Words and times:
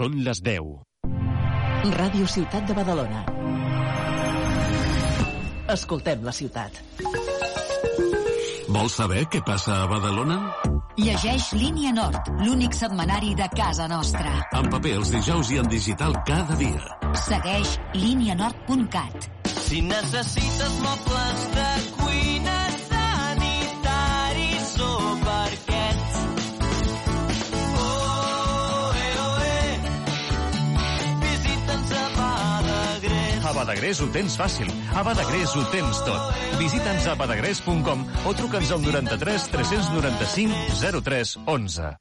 Són 0.00 0.14
les 0.24 0.38
10. 0.40 0.68
Ràdio 1.92 2.26
Ciutat 2.34 2.64
de 2.64 2.72
Badalona. 2.72 3.18
Escoltem 5.74 6.22
la 6.24 6.32
ciutat. 6.32 6.78
Vols 8.72 8.96
saber 8.96 9.26
què 9.34 9.42
passa 9.44 9.76
a 9.82 9.90
Badalona? 9.90 10.38
Llegeix 10.96 11.50
Línia 11.52 11.92
Nord, 11.92 12.32
l'únic 12.46 12.78
setmanari 12.78 13.34
de 13.36 13.50
casa 13.52 13.90
nostra. 13.92 14.32
En 14.56 14.72
paper 14.72 14.96
els 15.02 15.12
dijous 15.18 15.52
i 15.52 15.60
en 15.60 15.68
digital 15.68 16.16
cada 16.32 16.56
dia. 16.56 16.96
Segueix 17.26 17.76
línianord.cat. 18.00 19.28
Si 19.52 19.84
necessites 19.84 20.80
mobles 20.86 21.46
de 21.58 21.69
Badagrés. 33.60 34.00
Ho 34.00 34.08
tens 34.14 34.38
fàcil. 34.40 34.70
A 34.96 35.04
Badagrés 35.06 35.56
ho 35.56 35.64
tens 35.74 36.00
tot. 36.06 36.38
Visita'ns 36.60 37.10
a 37.10 37.16
badagrés.com 37.20 38.06
o 38.24 38.36
truca'ns 38.38 38.72
al 38.76 38.86
93 38.86 39.50
395 39.52 41.02
03 41.04 41.36
11. 41.46 41.92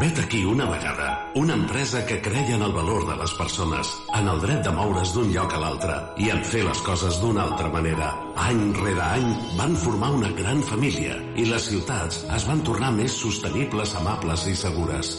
Vet 0.00 0.18
aquí 0.18 0.44
una 0.44 0.64
vegada, 0.66 1.30
una 1.36 1.54
empresa 1.54 2.04
que 2.06 2.20
creia 2.20 2.56
en 2.56 2.62
el 2.62 2.72
valor 2.72 3.06
de 3.06 3.16
les 3.20 3.32
persones, 3.34 3.90
en 4.18 4.26
el 4.28 4.40
dret 4.40 4.64
de 4.64 4.72
moure's 4.74 5.12
d'un 5.14 5.30
lloc 5.30 5.54
a 5.54 5.60
l'altre 5.62 5.98
i 6.18 6.30
en 6.34 6.40
fer 6.42 6.64
les 6.66 6.80
coses 6.86 7.20
d'una 7.22 7.44
altra 7.44 7.68
manera. 7.70 8.08
Any 8.48 8.64
rere 8.80 9.04
any 9.04 9.28
van 9.60 9.76
formar 9.84 10.10
una 10.16 10.32
gran 10.40 10.64
família 10.66 11.20
i 11.36 11.46
les 11.46 11.68
ciutats 11.70 12.24
es 12.34 12.48
van 12.48 12.64
tornar 12.66 12.90
més 12.96 13.20
sostenibles, 13.22 13.94
amables 14.00 14.48
i 14.50 14.56
segures. 14.58 15.14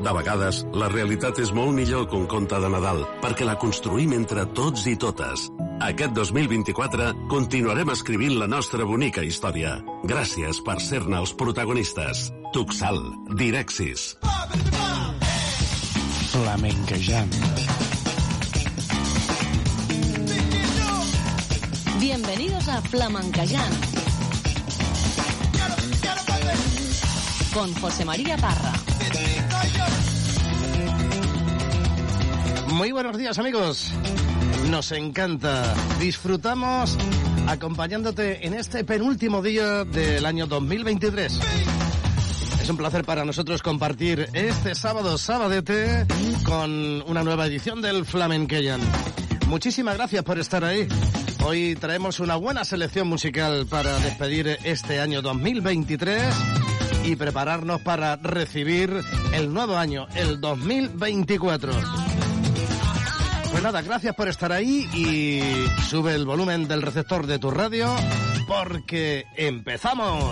De 0.00 0.12
vegades, 0.16 0.62
la 0.72 0.88
realitat 0.88 1.38
és 1.42 1.50
molt 1.52 1.74
millor 1.76 2.06
que 2.08 2.16
un 2.16 2.24
conte 2.30 2.56
de 2.56 2.68
Nadal, 2.72 3.02
perquè 3.20 3.44
la 3.44 3.58
construïm 3.60 4.14
entre 4.16 4.46
tots 4.56 4.86
i 4.88 4.94
totes. 4.96 5.50
Aquest 5.84 6.14
2024 6.16 7.10
continuarem 7.28 7.92
escrivint 7.92 8.38
la 8.40 8.48
nostra 8.48 8.86
bonica 8.88 9.20
història. 9.24 9.74
Gràcies 10.08 10.62
per 10.64 10.78
ser-ne 10.80 11.20
els 11.20 11.34
protagonistes. 11.36 12.30
Tuxal, 12.56 12.96
Direxis. 13.36 14.14
Flamenquejant. 16.30 17.36
Bienvenidos 22.00 22.68
a 22.68 22.80
Flamencayán. 22.88 23.72
Con 27.52 27.74
José 27.74 28.04
María 28.06 28.38
Parra. 28.38 28.72
Muy 32.72 32.92
buenos 32.92 33.18
días 33.18 33.38
amigos. 33.38 33.92
Nos 34.70 34.92
encanta. 34.92 35.74
Disfrutamos 35.98 36.96
acompañándote 37.46 38.46
en 38.46 38.54
este 38.54 38.84
penúltimo 38.84 39.42
día 39.42 39.84
del 39.84 40.24
año 40.24 40.46
2023. 40.46 41.40
Es 42.62 42.68
un 42.70 42.76
placer 42.76 43.04
para 43.04 43.24
nosotros 43.24 43.62
compartir 43.62 44.28
este 44.32 44.74
sábado, 44.74 45.18
sabadete, 45.18 46.06
con 46.44 47.02
una 47.02 47.22
nueva 47.22 47.46
edición 47.46 47.82
del 47.82 48.06
Flamenqueyan. 48.06 48.80
Muchísimas 49.48 49.96
gracias 49.96 50.22
por 50.22 50.38
estar 50.38 50.64
ahí. 50.64 50.86
Hoy 51.44 51.74
traemos 51.74 52.20
una 52.20 52.36
buena 52.36 52.64
selección 52.64 53.08
musical 53.08 53.66
para 53.66 53.98
despedir 53.98 54.58
este 54.64 55.00
año 55.00 55.22
2023 55.22 56.59
y 57.04 57.16
prepararnos 57.16 57.80
para 57.82 58.16
recibir 58.16 59.02
el 59.32 59.52
nuevo 59.52 59.76
año, 59.76 60.06
el 60.14 60.40
2024. 60.40 61.72
Pues 63.50 63.62
nada, 63.62 63.82
gracias 63.82 64.14
por 64.14 64.28
estar 64.28 64.52
ahí 64.52 64.88
y 64.94 65.82
sube 65.88 66.14
el 66.14 66.24
volumen 66.24 66.68
del 66.68 66.82
receptor 66.82 67.26
de 67.26 67.38
tu 67.38 67.50
radio 67.50 67.94
porque 68.46 69.26
empezamos. 69.36 70.24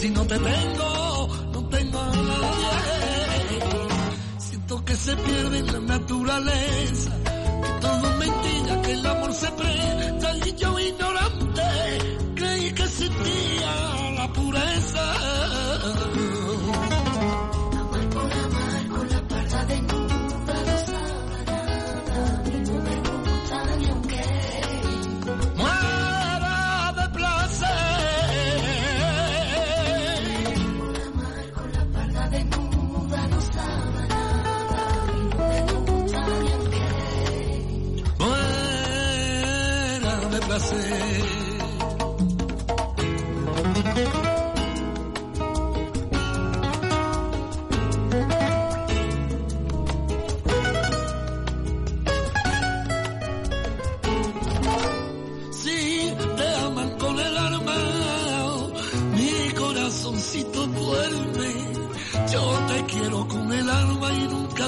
Si 0.00 0.08
no 0.08 0.26
te 0.26 0.38
tengo, 0.38 1.28
no 1.52 1.68
tengo 1.68 1.98
a 2.00 2.06
nadie. 2.06 3.58
Siento 4.38 4.82
que 4.82 4.96
se 4.96 5.14
pierde 5.14 5.62
la 5.62 5.80
naturaleza. 5.80 7.10
Que 7.62 7.80
todo 7.82 8.10
es 8.10 8.16
mentira, 8.16 8.80
que 8.80 8.92
el 8.92 9.06
amor 9.06 9.32
se 9.34 9.50
presta. 9.50 10.36
Y 10.46 10.54
yo 10.54 10.78
ignorante, 10.78 11.39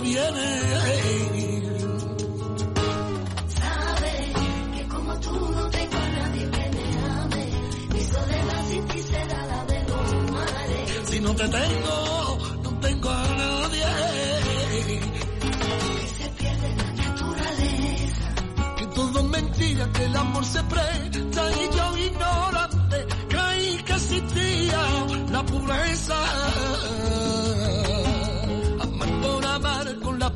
viene. 0.00 1.31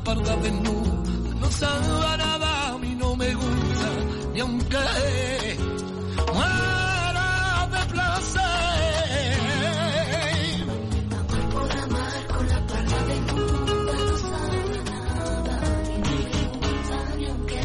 Parda 0.07 0.35
desnuda 0.37 0.91
no 1.41 1.51
sabe 1.51 2.17
nada, 2.17 2.49
a 2.69 2.77
mí 2.77 2.95
no 2.95 3.15
me 3.17 3.29
gusta, 3.33 3.89
ni 4.33 4.39
aunque 4.39 5.57
muera 6.33 7.67
de 7.73 7.81
placer. 7.93 8.41
Amar 11.19 11.45
por 11.53 11.71
amar 11.83 12.19
con 12.33 12.45
la 12.47 12.59
parda 12.69 12.99
desnuda 13.09 13.95
no 14.07 14.17
sabe 14.27 14.61
nada. 14.91 15.55
A 15.57 15.99
mí 16.05 16.19
no 16.31 16.31
me 16.31 16.41
gusta 16.55 16.97
ni 17.17 17.25
aunque 17.33 17.63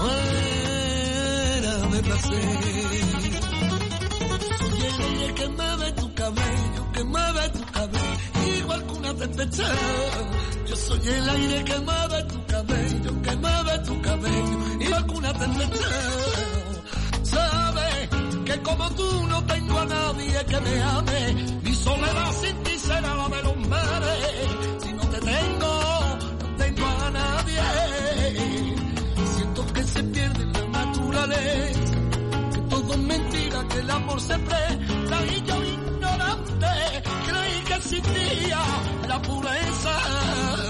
muera 0.00 1.74
de 1.92 2.00
placer. 2.08 2.46
El 4.88 5.02
aire 5.08 5.28
que 5.34 5.46
mueve 5.58 5.86
tu 5.92 6.06
cabello, 6.14 6.82
que 6.94 7.02
mueve 7.04 7.42
tu 7.50 7.62
cabello, 7.76 8.16
igual 8.60 8.80
que 8.86 8.92
una 8.94 9.12
tempestad. 9.14 9.76
Yo 10.72 10.76
soy 10.78 11.06
el 11.06 11.28
aire 11.28 11.64
que 11.64 11.78
mueve 11.80 12.22
tu 12.22 12.46
cabello, 12.46 13.22
que 13.22 13.36
mueve 13.36 13.78
tu 13.80 14.00
cabello, 14.00 14.58
igual 14.80 15.06
que 15.06 15.14
una 15.16 15.32
tempestad. 15.34 15.90
Sabes 17.24 18.08
que 18.46 18.62
como 18.62 18.90
tú 18.92 19.26
no 19.28 19.44
tengo 19.44 19.78
a 19.78 19.84
nadie 19.84 20.44
que 20.46 20.60
me 20.60 20.82
ame, 20.82 21.60
mi 21.62 21.74
soledad 21.74 22.32
sin 22.40 22.56
ti 22.62 22.78
será 22.78 23.14
la 23.14 23.28
de 23.28 23.42
los 23.42 23.56
mares. 23.68 24.48
Si 24.82 24.92
no 24.94 25.02
te 25.10 25.18
tengo, 25.20 25.72
no 26.40 26.56
tengo 26.56 26.86
a 26.86 27.10
nadie. 27.10 27.62
Siento 29.36 29.66
que 29.74 29.84
se 29.84 30.02
pierde 30.04 30.46
la 30.46 30.66
naturaleza, 30.68 31.96
que 32.54 32.60
todo 32.70 32.92
es 32.94 32.98
mentira, 32.98 33.68
que 33.68 33.78
el 33.78 33.90
amor 33.90 34.20
se 34.22 34.38
presta 34.38 35.26
y 35.26 35.42
yo 35.42 35.64
ignorante 35.64 36.66
creí 37.26 37.60
que 37.66 37.74
existía 37.74 38.62
la 39.06 39.20
pureza. 39.20 40.61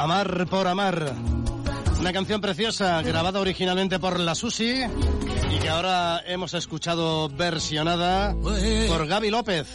Amar 0.00 0.46
por 0.46 0.66
amar. 0.66 1.12
Una 1.98 2.10
canción 2.10 2.40
preciosa 2.40 3.02
grabada 3.02 3.38
originalmente 3.38 3.98
por 3.98 4.18
la 4.18 4.34
Susi 4.34 4.80
y 5.50 5.58
que 5.58 5.68
ahora 5.68 6.22
hemos 6.26 6.54
escuchado 6.54 7.28
versionada 7.28 8.34
por 8.88 9.06
Gaby 9.06 9.28
López. 9.28 9.66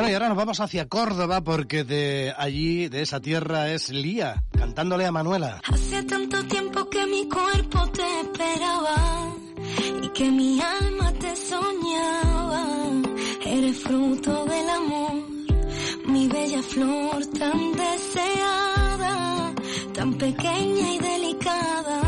Bueno, 0.00 0.12
y 0.12 0.14
ahora 0.14 0.28
nos 0.28 0.38
vamos 0.38 0.60
hacia 0.60 0.88
Córdoba 0.88 1.42
porque 1.42 1.84
de 1.84 2.32
allí, 2.38 2.88
de 2.88 3.02
esa 3.02 3.20
tierra, 3.20 3.70
es 3.70 3.90
Lía, 3.90 4.42
cantándole 4.58 5.04
a 5.04 5.12
Manuela. 5.12 5.60
Hace 5.62 6.02
tanto 6.04 6.42
tiempo 6.44 6.88
que 6.88 7.04
mi 7.04 7.28
cuerpo 7.28 7.86
te 7.88 8.20
esperaba 8.22 8.96
y 10.02 10.08
que 10.08 10.30
mi 10.30 10.58
alma 10.58 11.12
te 11.12 11.36
soñaba. 11.36 12.66
Eres 13.44 13.78
fruto 13.80 14.46
del 14.46 14.70
amor, 14.70 15.12
mi 16.06 16.28
bella 16.28 16.62
flor 16.62 17.26
tan 17.38 17.72
deseada, 17.72 19.54
tan 19.92 20.14
pequeña 20.14 20.94
y 20.94 20.98
delicada. 20.98 22.00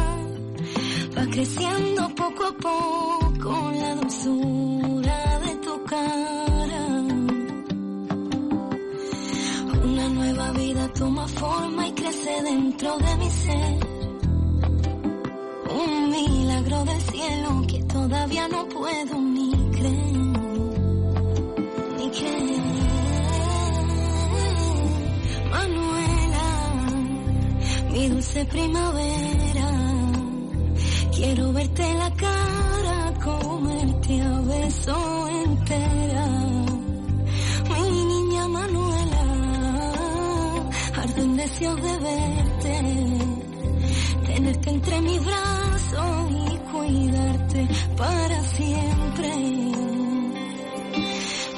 Va 1.19 1.27
creciendo 1.27 2.09
poco 2.15 2.45
a 2.47 2.57
poco 2.57 3.73
la 3.75 3.95
dulzura 3.97 5.41
de 5.41 5.55
tu 5.57 5.85
cara. 5.85 6.42
Toma 10.95 11.27
forma 11.29 11.89
y 11.89 11.93
crece 11.93 12.43
dentro 12.43 12.99
de 12.99 13.17
mi 13.17 13.31
ser. 13.31 13.79
Un 15.85 16.11
milagro 16.11 16.85
del 16.85 17.01
cielo 17.01 17.63
que 17.67 17.83
todavía 17.85 18.49
no 18.49 18.69
puedo 18.69 19.21
ni 19.21 19.53
creer. 19.73 20.23
que 22.13 22.59
Manuela, 25.51 26.49
mi 27.91 28.09
dulce 28.09 28.45
primavera, 28.45 29.71
quiero 31.17 31.53
verte 31.53 31.95
la 31.95 32.11
cara, 32.15 33.15
comerte 33.25 34.21
a 34.21 34.41
beso 34.41 35.32
de 41.43 41.99
verte, 41.99 42.83
tenerte 44.27 44.71
entre 44.71 45.01
mis 45.01 45.25
brazos 45.25 46.31
y 46.31 46.57
cuidarte 46.71 47.69
para 47.97 48.41
siempre. 48.45 49.29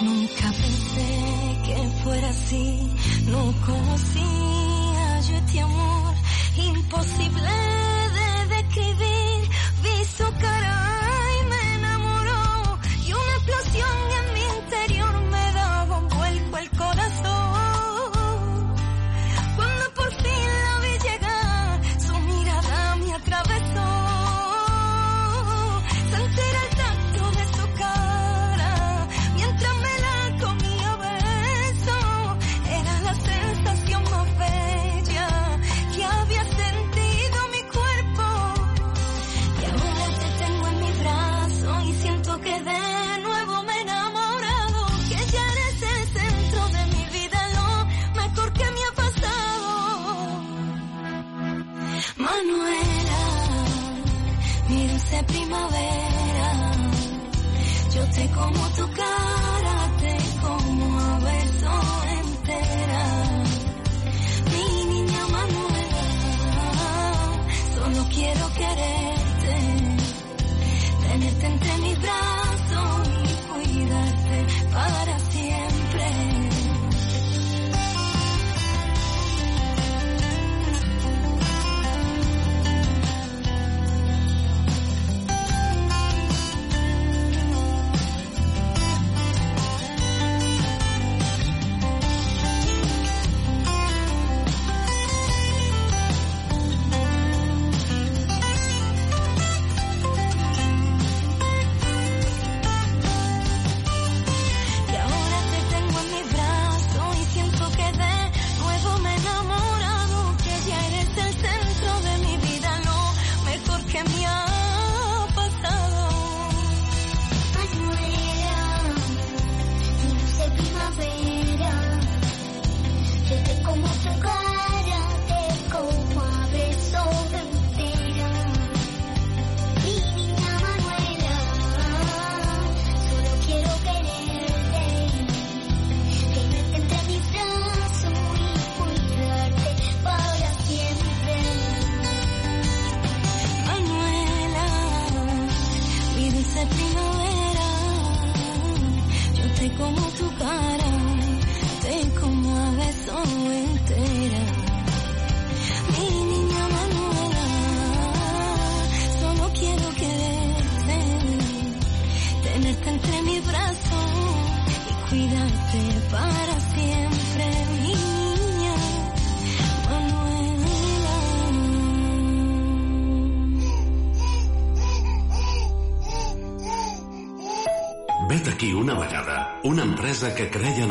Nunca 0.00 0.52
pensé 0.52 1.58
que 1.66 1.76
fuera 2.02 2.30
así, 2.30 2.94
no 3.26 3.54
conocía 3.66 5.20
yo 5.28 5.36
este 5.36 5.60
amor 5.60 6.14
imposible 6.56 7.63
como 58.44 58.68
tu 58.76 58.86
cara, 58.92 59.13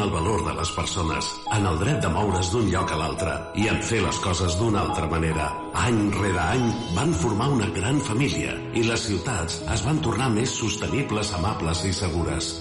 el 0.03 0.12
valor 0.12 0.43
de 0.43 0.53
les 0.57 0.72
persones, 0.75 1.29
en 1.55 1.65
el 1.65 1.79
dret 1.79 2.01
de 2.03 2.10
moure's 2.12 2.50
d'un 2.51 2.67
lloc 2.72 2.91
a 2.91 2.98
l'altre 3.00 3.36
i 3.55 3.69
en 3.72 3.79
fer 3.88 4.01
les 4.03 4.19
coses 4.24 4.57
d'una 4.60 4.81
altra 4.83 5.07
manera. 5.07 5.48
Any 5.86 6.01
rere 6.17 6.41
any 6.43 6.65
van 6.98 7.13
formar 7.15 7.48
una 7.53 7.69
gran 7.77 8.01
família 8.03 8.57
i 8.75 8.83
les 8.83 9.07
ciutats 9.07 9.62
es 9.63 9.86
van 9.88 10.01
tornar 10.03 10.29
més 10.33 10.57
sostenibles, 10.60 11.31
amables 11.39 11.86
i 11.88 11.93
segures. 11.95 12.51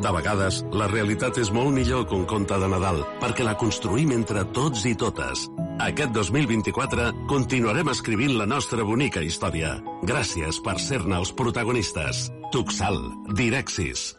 De 0.00 0.12
vegades, 0.16 0.62
la 0.72 0.88
realitat 0.88 1.40
és 1.40 1.50
molt 1.52 1.72
millor 1.76 2.06
que 2.08 2.16
un 2.16 2.26
conte 2.28 2.56
de 2.60 2.68
Nadal, 2.72 3.02
perquè 3.20 3.44
la 3.44 3.56
construïm 3.60 4.14
entre 4.16 4.46
tots 4.56 4.84
i 4.88 4.94
totes. 4.96 5.46
Aquest 5.80 6.12
2024 6.16 7.10
continuarem 7.28 7.92
escrivint 7.92 8.36
la 8.36 8.48
nostra 8.48 8.84
bonica 8.84 9.24
història. 9.24 9.78
Gràcies 10.08 10.60
per 10.64 10.76
ser-ne 10.80 11.20
els 11.20 11.32
protagonistes. 11.36 12.28
Tuxal, 12.52 13.02
Direxis. 13.36 14.10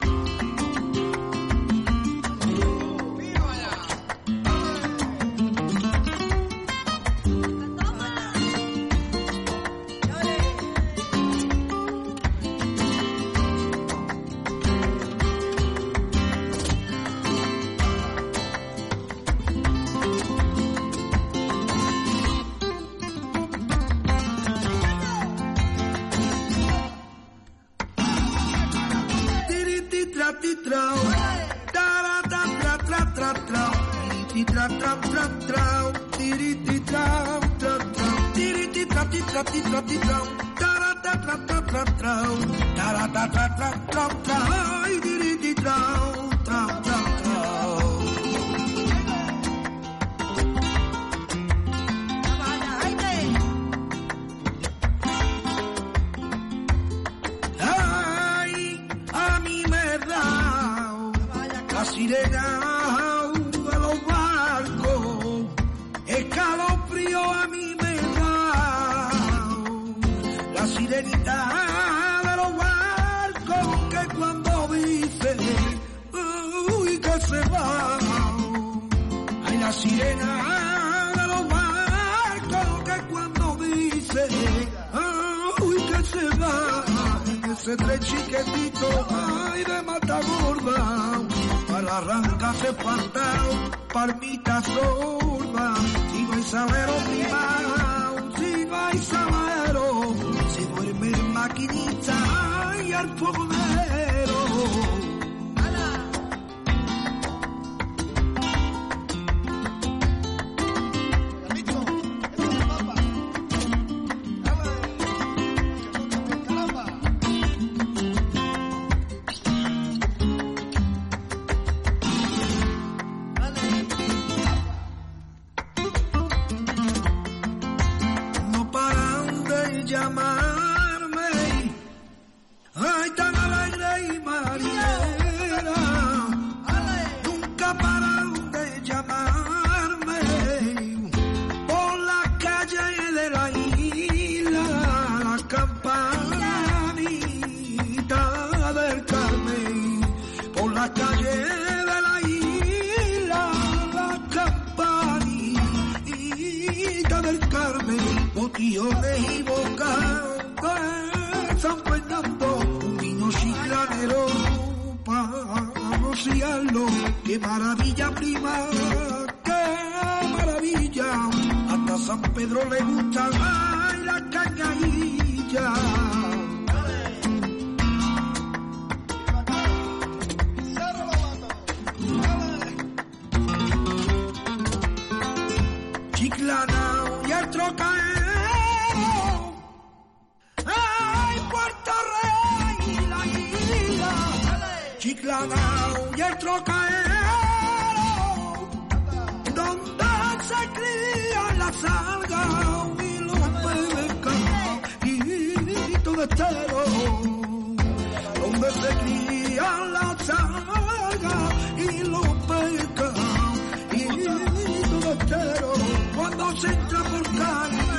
y 211.81 212.03
los 212.03 212.27
pescados 212.49 213.59
y 213.93 214.03
los 214.05 215.05
esteros 215.05 215.79
cuando 216.15 216.55
se 216.57 216.67
entra 216.67 217.03
por 217.03 217.23
Cádiz 217.23 217.91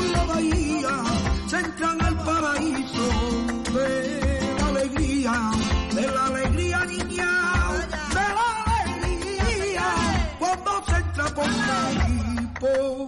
y 0.00 0.12
la 0.12 0.24
bahía 0.24 1.04
se 1.46 1.58
entra 1.58 1.90
al 1.92 2.16
paraíso 2.24 3.08
de 3.72 4.56
la 4.58 4.66
alegría 4.68 5.50
de 5.94 6.06
la 6.06 6.26
alegría 6.26 6.84
niña. 6.84 7.30
De 8.10 8.24
la 8.36 8.48
alegría. 8.66 9.86
Cuando 10.38 10.84
se 10.86 10.96
entra 10.96 11.24
por 11.34 11.44
Cádiz 11.44 13.07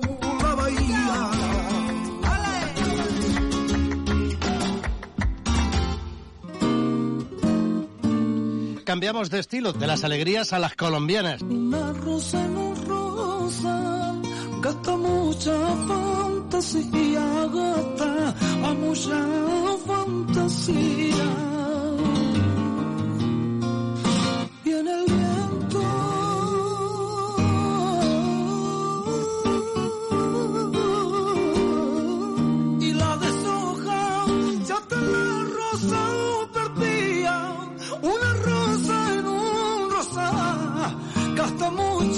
cambiamos 8.91 9.31
de 9.31 9.39
estilo, 9.39 9.73
de 9.73 9.87
las 9.87 10.03
alegrías 10.03 10.53
a 10.53 10.59
las 10.59 10.75
colombianas. 10.75 11.43
Una 11.43 11.93
rosa 11.93 12.45
en 12.45 12.57
un 12.57 12.87
rosa, 12.89 14.15
gasta 14.61 14.97
mucha 14.97 15.55
fantasía, 15.87 17.25
gasta 17.55 18.35
a 18.65 18.75
mucha 18.75 19.77
fantasía. 19.87 21.50
mucho. 41.71 42.10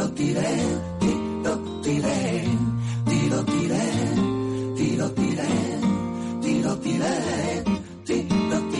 Tiro, 0.00 0.14
tiré, 0.14 0.56
tiro, 1.00 1.58
tiré, 1.82 2.44
tiro, 3.06 3.44
tiré, 3.44 3.80
tiro, 4.76 5.10
tiré, 5.10 5.48
tiro, 6.40 6.76
tiré, 6.78 7.64
tiro, 8.04 8.60
tiré, 8.70 8.79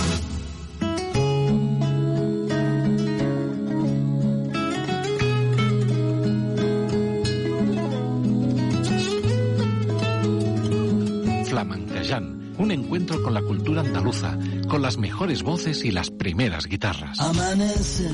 Un 12.19 12.71
encuentro 12.71 13.23
con 13.23 13.33
la 13.33 13.41
cultura 13.41 13.79
andaluza, 13.81 14.37
con 14.67 14.81
las 14.81 14.97
mejores 14.97 15.43
voces 15.43 15.85
y 15.85 15.91
las 15.91 16.09
primeras 16.11 16.65
guitarras. 16.65 17.17
Amanece 17.21 18.09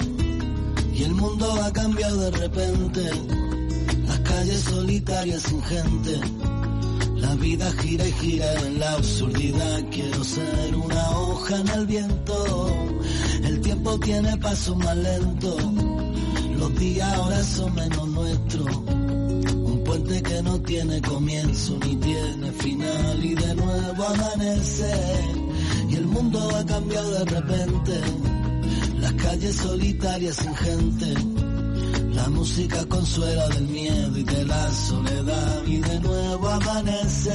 y 0.94 1.04
el 1.04 1.16
mundo 1.16 1.52
ha 1.64 1.74
cambiado 1.74 2.30
de 2.30 2.32
repente. 2.32 3.10
Las 4.08 4.20
calles 4.20 4.60
solitarias 4.62 5.42
sin 5.42 5.64
gente. 5.64 6.20
La 7.16 7.34
vida 7.36 7.72
gira 7.82 8.08
y 8.08 8.12
gira 8.14 8.54
en 8.68 8.80
la 8.80 8.94
absurdidad. 8.94 9.84
Quiero 9.90 10.24
ser 10.24 10.76
una 10.76 11.10
hoja 11.18 11.58
en 11.58 11.68
el 11.70 11.88
viento. 11.88 12.70
El 13.44 13.62
tiempo 13.62 14.00
tiene 14.00 14.38
paso 14.38 14.76
más 14.76 14.96
lento. 14.96 15.58
Los 16.60 16.80
días 16.80 17.14
ahora 17.16 17.44
son 17.44 17.74
menos 17.74 18.08
nuestros. 18.10 19.07
Que 20.08 20.42
no 20.42 20.60
tiene 20.62 21.02
comienzo 21.02 21.78
ni 21.86 21.96
tiene 21.98 22.52
final 22.54 23.26
y 23.26 23.36
de 23.36 23.56
nuevo 23.56 24.04
amanece 24.04 24.90
y 25.90 25.96
el 25.96 26.06
mundo 26.08 26.50
ha 26.56 26.66
cambiado 26.66 27.12
de 27.12 27.26
repente. 27.26 28.02
Las 29.00 29.14
calles 29.14 29.56
solitarias 29.56 30.38
sin 30.38 30.56
gente. 30.56 31.14
La 32.14 32.30
música 32.30 32.86
consuela 32.86 33.50
del 33.50 33.68
miedo 33.68 34.18
y 34.18 34.24
de 34.24 34.46
la 34.46 34.72
soledad 34.72 35.64
y 35.68 35.78
de 35.78 36.00
nuevo. 36.00 36.48
Amanece 36.48 37.34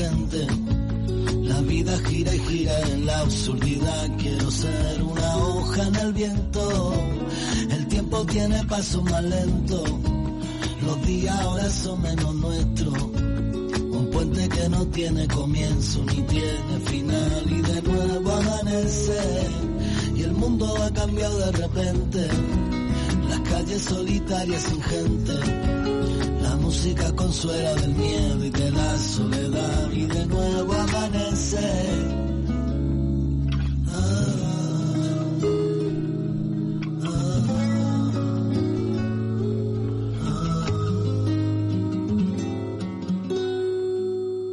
La 0.00 1.60
vida 1.60 1.98
gira 2.08 2.34
y 2.34 2.38
gira 2.38 2.80
en 2.88 3.04
la 3.04 3.20
absurdidad. 3.20 4.16
Quiero 4.16 4.50
ser 4.50 5.02
una 5.02 5.36
hoja 5.36 5.88
en 5.88 5.96
el 5.96 6.12
viento. 6.14 6.94
El 7.70 7.86
tiempo 7.88 8.24
tiene 8.24 8.64
paso 8.64 9.02
más 9.02 9.22
lento. 9.22 9.84
Los 10.86 11.06
días 11.06 11.38
ahora 11.40 11.70
son 11.70 12.00
menos 12.00 12.34
nuestros. 12.34 12.94
Un 13.02 14.08
puente 14.10 14.48
que 14.48 14.68
no 14.70 14.86
tiene 14.86 15.28
comienzo 15.28 16.02
ni 16.06 16.22
tiene 16.22 16.80
final 16.86 17.44
y 17.46 17.60
de 17.60 17.82
nuevo 17.82 18.30
amanece. 18.32 19.20
Y 20.16 20.22
el 20.22 20.32
mundo 20.32 20.82
ha 20.82 20.90
cambiado 20.94 21.38
de 21.40 21.52
repente. 21.52 22.28
Las 23.28 23.40
calles 23.40 23.82
solitarias 23.82 24.62
sin 24.62 24.80
gente. 24.82 25.69
Música 26.82 27.12
consuela 27.14 27.74
del 27.74 27.94
miedo 27.94 28.42
y 28.42 28.48
de 28.48 28.70
la 28.70 28.96
soledad 28.96 29.90
y 29.92 30.06
de 30.06 30.24
nuevo 30.24 30.72
amanece. 30.72 31.58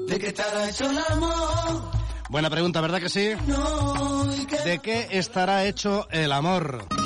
¿De 0.07 0.19
qué 0.19 0.27
estará 0.27 0.69
hecho 0.69 0.89
el 0.89 0.97
amor? 0.97 1.91
Buena 2.29 2.49
pregunta, 2.49 2.81
¿verdad 2.81 2.99
que 2.99 3.07
sí? 3.07 3.29
No, 3.47 4.35
¿y 4.35 4.45
qué 4.45 4.57
¿De 4.57 4.79
qué 4.79 5.07
estará 5.11 5.63
hecho 5.63 6.05
el 6.11 6.33
amor? 6.33 6.96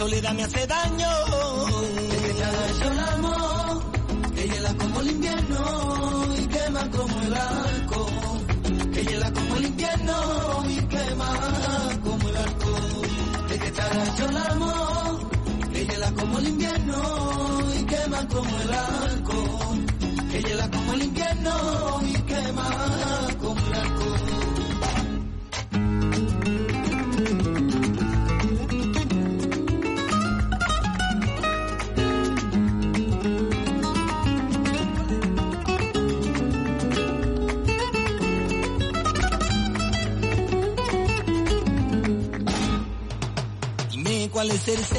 Soledad 0.00 0.32
me 0.32 0.44
hace 0.44 0.66
daño. 0.66 1.19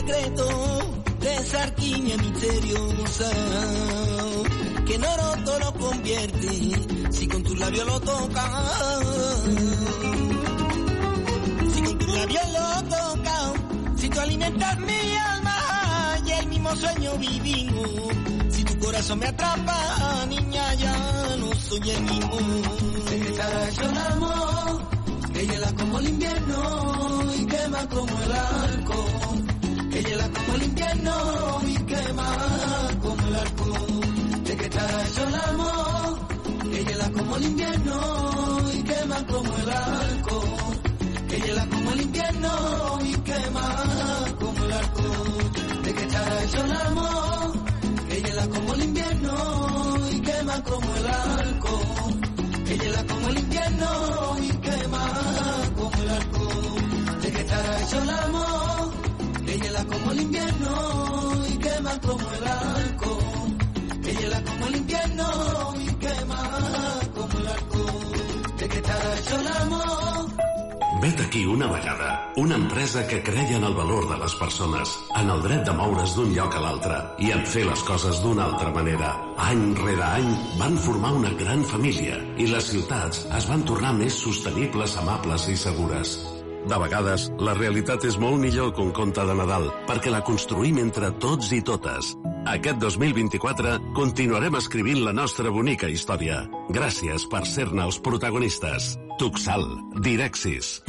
Secreto 0.01 0.47
de 1.19 1.35
esa 1.35 1.63
arquimia 1.63 2.17
misteriosa 2.17 3.29
que 4.85 4.95
en 4.95 5.03
oro 5.03 5.43
todo 5.45 5.59
lo 5.59 5.73
convierte 5.73 6.49
si 7.11 7.27
con 7.27 7.43
tus 7.43 7.59
labios 7.59 7.85
lo 7.85 7.99
tocas. 7.99 9.03
Si 11.73 11.81
con 11.83 11.97
tus 11.99 12.13
labios 12.15 12.43
lo 12.57 12.83
tocas, 12.95 13.51
si 13.97 14.09
tú 14.09 14.19
alimentas 14.19 14.79
mi 14.79 15.17
alma 15.33 16.17
y 16.25 16.31
el 16.31 16.47
mismo 16.47 16.75
sueño 16.75 17.17
vivimos. 17.17 17.89
Si 18.49 18.63
tu 18.63 18.79
corazón 18.79 19.19
me 19.19 19.27
atrapa, 19.27 20.25
niña, 20.27 20.73
ya 20.75 20.95
no 21.39 21.53
soy 21.55 21.89
el 21.91 22.01
mismo. 22.01 22.37
Que 23.07 23.41
amor, 24.13 24.81
ella 25.35 25.53
es 25.53 25.59
la 25.59 25.73
como 25.73 25.99
el 25.99 26.09
invierno 26.09 27.33
y 27.37 27.45
quema 27.45 27.87
como 27.89 28.21
el 28.23 28.31
arco. 28.31 29.20
Ella 30.11 30.25
es 30.25 30.27
la 30.27 30.39
como 30.39 30.55
el 30.55 30.63
invierno 30.63 31.61
y 31.67 31.75
quema 31.85 32.37
como 33.01 33.27
el 33.27 33.35
arco. 33.35 33.65
De 34.43 34.57
que 34.57 34.65
hecho 34.65 35.27
el 35.27 35.35
amor, 35.35 36.19
ella 36.73 36.91
es 36.91 36.97
la 36.97 37.11
como 37.11 37.37
el 37.37 37.43
invierno 37.45 38.71
y 38.73 38.83
quema 38.83 39.25
como 39.25 39.57
el 39.57 39.69
arco. 39.69 40.43
Ella 41.29 41.45
es 41.45 41.55
la 41.55 41.65
como 41.65 41.91
el 41.93 42.01
invierno 42.01 42.99
y 43.05 43.13
quema 43.21 44.35
como 44.37 44.65
el 44.65 44.71
arco. 44.73 45.03
De 45.81 45.93
que 45.93 46.03
hecho 46.03 46.65
el 46.65 46.75
amor, 46.75 47.51
ella 48.09 48.27
es 48.27 48.35
la 48.35 48.47
como 48.49 48.73
el 48.73 48.83
invierno 48.83 50.09
y 50.11 50.19
quema 50.19 50.63
como 50.63 50.95
el 50.97 51.07
arco. 51.07 51.81
Ella 52.67 52.83
es 52.83 52.91
la 52.91 53.03
como 53.05 53.29
el 53.29 53.37
invierno 53.39 54.37
y 54.41 54.49
quema 54.57 55.05
como 55.77 56.03
el 56.03 56.09
arco. 56.09 56.49
De 57.21 57.31
que 57.31 57.41
hecho 57.41 58.03
el 58.03 58.09
amor, 58.09 58.90
ella 59.81 59.89
es 59.89 59.89
la 59.89 59.97
como 59.97 60.11
el 60.11 60.21
invierno 60.21 61.45
y 61.47 61.57
quema 61.57 61.99
como 62.01 62.31
el 62.31 62.47
arco. 62.47 63.17
Ella 64.03 64.19
es 64.19 64.29
la 64.29 64.43
como 64.43 64.67
el 64.67 64.75
invierno 64.75 65.73
y 65.79 65.87
quema 65.95 66.59
como 67.15 67.39
el 67.39 67.47
arco. 67.47 67.85
De 68.57 68.67
que 68.67 68.77
estará 68.77 69.19
hecho 69.19 69.39
el 69.39 69.47
amor. 69.47 70.29
Vet 71.01 71.19
aquí 71.19 71.45
una 71.45 71.67
vegada. 71.67 72.33
Una 72.37 72.55
empresa 72.55 73.07
que 73.07 73.23
creia 73.23 73.57
en 73.57 73.63
el 73.63 73.73
valor 73.73 74.07
de 74.07 74.17
les 74.23 74.35
persones, 74.35 74.89
en 75.19 75.29
el 75.29 75.41
dret 75.41 75.65
de 75.65 75.71
moure's 75.73 76.15
d'un 76.15 76.33
lloc 76.33 76.55
a 76.55 76.61
l'altre 76.61 76.99
i 77.19 77.31
en 77.31 77.41
fer 77.45 77.65
les 77.65 77.83
coses 77.83 78.21
d'una 78.21 78.45
altra 78.45 78.69
manera. 78.71 79.15
Any 79.37 79.73
rere 79.81 80.03
any 80.03 80.29
van 80.59 80.77
formar 80.77 81.13
una 81.13 81.33
gran 81.41 81.65
família 81.65 82.21
i 82.37 82.45
les 82.47 82.69
ciutats 82.69 83.25
es 83.25 83.49
van 83.49 83.65
tornar 83.65 83.95
més 83.97 84.13
sostenibles, 84.13 84.95
amables 85.01 85.49
i 85.49 85.57
segures. 85.57 86.19
De 86.69 86.77
vegades, 86.77 87.29
la 87.41 87.55
realitat 87.57 88.03
és 88.05 88.17
molt 88.21 88.37
millor 88.41 88.71
que 88.75 88.83
un 88.83 88.91
conte 88.93 89.23
de 89.25 89.35
Nadal, 89.37 89.67
perquè 89.89 90.11
la 90.13 90.21
construïm 90.25 90.77
entre 90.81 91.09
tots 91.23 91.49
i 91.57 91.61
totes. 91.65 92.13
Aquest 92.51 92.77
2024 92.81 93.75
continuarem 93.97 94.57
escrivint 94.59 95.01
la 95.05 95.13
nostra 95.13 95.51
bonica 95.53 95.89
història. 95.89 96.43
Gràcies 96.69 97.25
per 97.31 97.43
ser-ne 97.49 97.85
els 97.87 97.99
protagonistes. 98.01 98.95
Tuxal, 99.21 99.65
Direxis. 100.05 100.79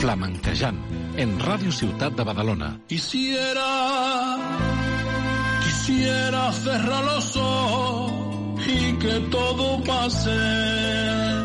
Flamenquejant, 0.00 0.78
en 1.20 1.36
Ràdio 1.40 1.72
Ciutat 1.72 2.16
de 2.16 2.24
Badalona. 2.24 2.70
Quisiera, 2.88 3.68
quisiera 5.64 6.52
cerrar 6.52 7.04
los 7.04 7.36
ojos 7.36 8.20
y 8.66 8.92
que 8.98 9.20
todo 9.30 9.82
pase. 9.84 11.39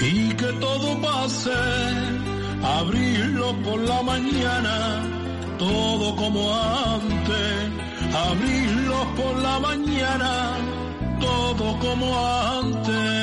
Y 0.00 0.28
que 0.34 0.52
todo 0.60 1.00
pase, 1.00 1.50
abrirlo 2.62 3.52
por 3.64 3.80
la 3.80 4.02
mañana, 4.02 5.02
todo 5.58 6.14
como 6.14 6.54
antes. 6.54 7.70
Abrirlo 8.14 9.14
por 9.16 9.36
la 9.42 9.58
mañana, 9.58 10.56
todo 11.20 11.78
como 11.80 12.06
antes. 12.60 13.18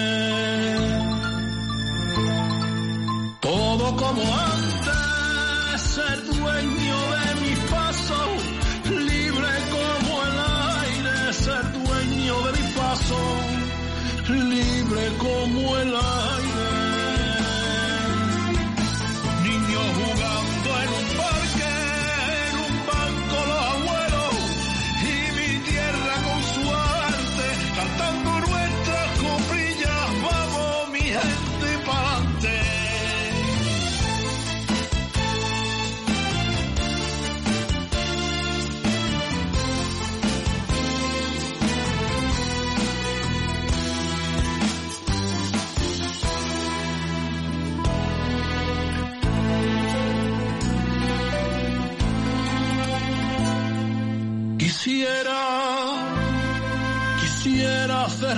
Todo 3.40 3.96
como 3.96 4.22
antes, 4.22 5.82
ser 5.82 6.26
dueño 6.26 6.95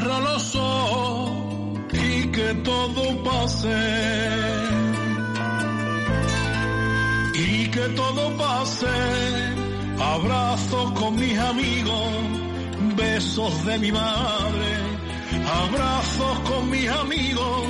los 0.03 0.55
y 1.93 2.27
que 2.31 2.53
todo 2.63 3.23
pase. 3.23 3.77
Y 7.33 7.67
que 7.69 7.87
todo 7.95 8.37
pase. 8.37 8.85
Abrazos 9.99 10.91
con 10.91 11.15
mis 11.15 11.37
amigos, 11.37 12.09
besos 12.95 13.65
de 13.65 13.77
mi 13.79 13.91
madre. 13.91 14.69
Abrazos 15.63 16.39
con 16.49 16.69
mis 16.69 16.89
amigos, 16.89 17.63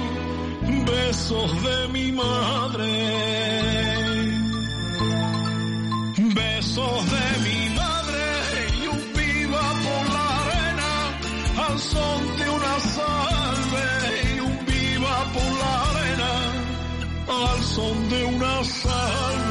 besos 0.86 1.64
de 1.64 1.88
mi 1.90 2.12
madre. 2.12 2.92
Besos 6.36 7.12
de 7.12 7.28
mi 7.46 7.67
al 11.78 11.84
son 11.84 12.38
de 12.38 12.50
una 12.50 12.80
salve 12.80 14.36
y 14.36 14.40
un 14.40 14.66
viva 14.66 15.32
por 15.32 15.52
la 15.62 15.82
arena 15.92 16.34
al 17.28 17.64
son 17.64 18.10
de 18.10 18.26
una 18.26 18.64
salve. 18.64 19.47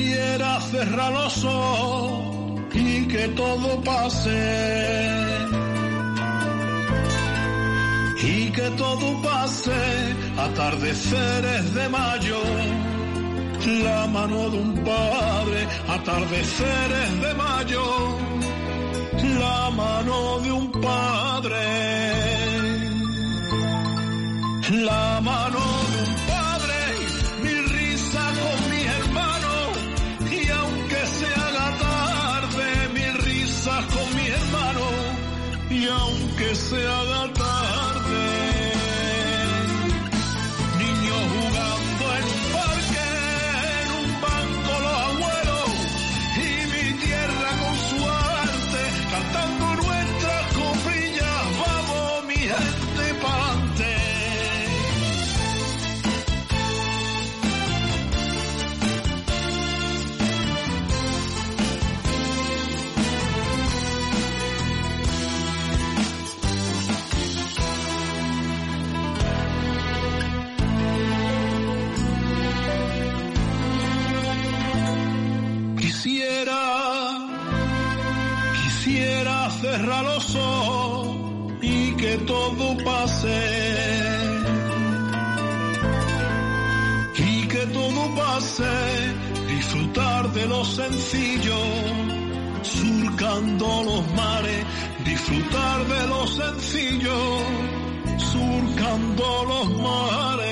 quisiera 0.00 0.60
cerrar 0.60 1.12
los 1.12 1.44
ojos 1.44 2.74
y 2.74 3.06
que 3.06 3.28
todo 3.28 3.80
pase. 3.82 4.40
Y 8.22 8.50
que 8.50 8.68
todo 8.82 9.22
pase, 9.22 9.80
atardeceres 10.46 11.74
de 11.74 11.88
mayo, 11.88 12.40
la 13.84 14.06
mano 14.06 14.50
de 14.50 14.58
un 14.58 14.74
padre, 14.84 15.66
atardeceres 15.88 17.10
de 17.24 17.34
mayo, 17.34 17.84
la 19.40 19.70
mano 19.70 20.40
de 20.40 20.52
un 20.52 20.70
padre, 20.72 21.64
la 24.70 25.20
mano 25.22 25.60
de 25.92 25.98
un 26.08 26.14
padre. 26.14 26.29
say 36.70 36.99
los 79.78 80.34
ojos 80.34 81.08
y 81.62 81.92
que 81.96 82.16
todo 82.18 82.76
pase. 82.84 83.40
Y 87.16 87.46
que 87.48 87.66
todo 87.66 88.14
pase, 88.16 88.64
disfrutar 89.48 90.32
de 90.32 90.46
lo 90.46 90.64
sencillo, 90.64 91.58
surcando 92.62 93.82
los 93.84 94.12
mares, 94.14 94.64
disfrutar 95.04 95.86
de 95.86 96.06
lo 96.08 96.26
sencillo, 96.26 97.18
surcando 98.18 99.44
los 99.48 99.70
mares. 99.78 100.50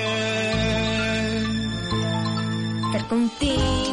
Estar 2.86 3.08
contigo 3.08 3.87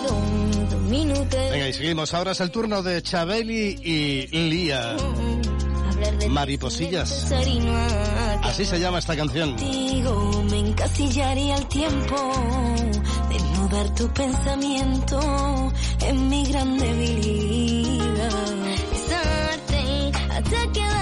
Venga, 1.04 1.68
y 1.68 1.74
seguimos. 1.74 2.14
Ahora 2.14 2.32
es 2.32 2.40
el 2.40 2.52
turno 2.52 2.82
de 2.82 3.02
Chabeli 3.02 3.80
y 3.84 4.28
Lía. 4.28 4.96
Mariposillas. 6.30 7.32
Así 8.44 8.66
se 8.66 8.80
llama 8.80 9.00
esta 9.00 9.16
canción. 9.16 9.56
Contigo 9.56 10.44
me 10.50 10.60
encasillaría 10.60 11.56
el 11.56 11.68
tiempo 11.68 12.16
desnudar 13.30 13.96
tu 13.96 14.08
pensamiento 14.14 15.20
en 16.06 16.30
mi 16.30 16.46
gran 16.46 16.78
debilidad. 16.78 18.56
Besarte 18.92 20.12
hasta 20.30 20.72
que 20.72 20.95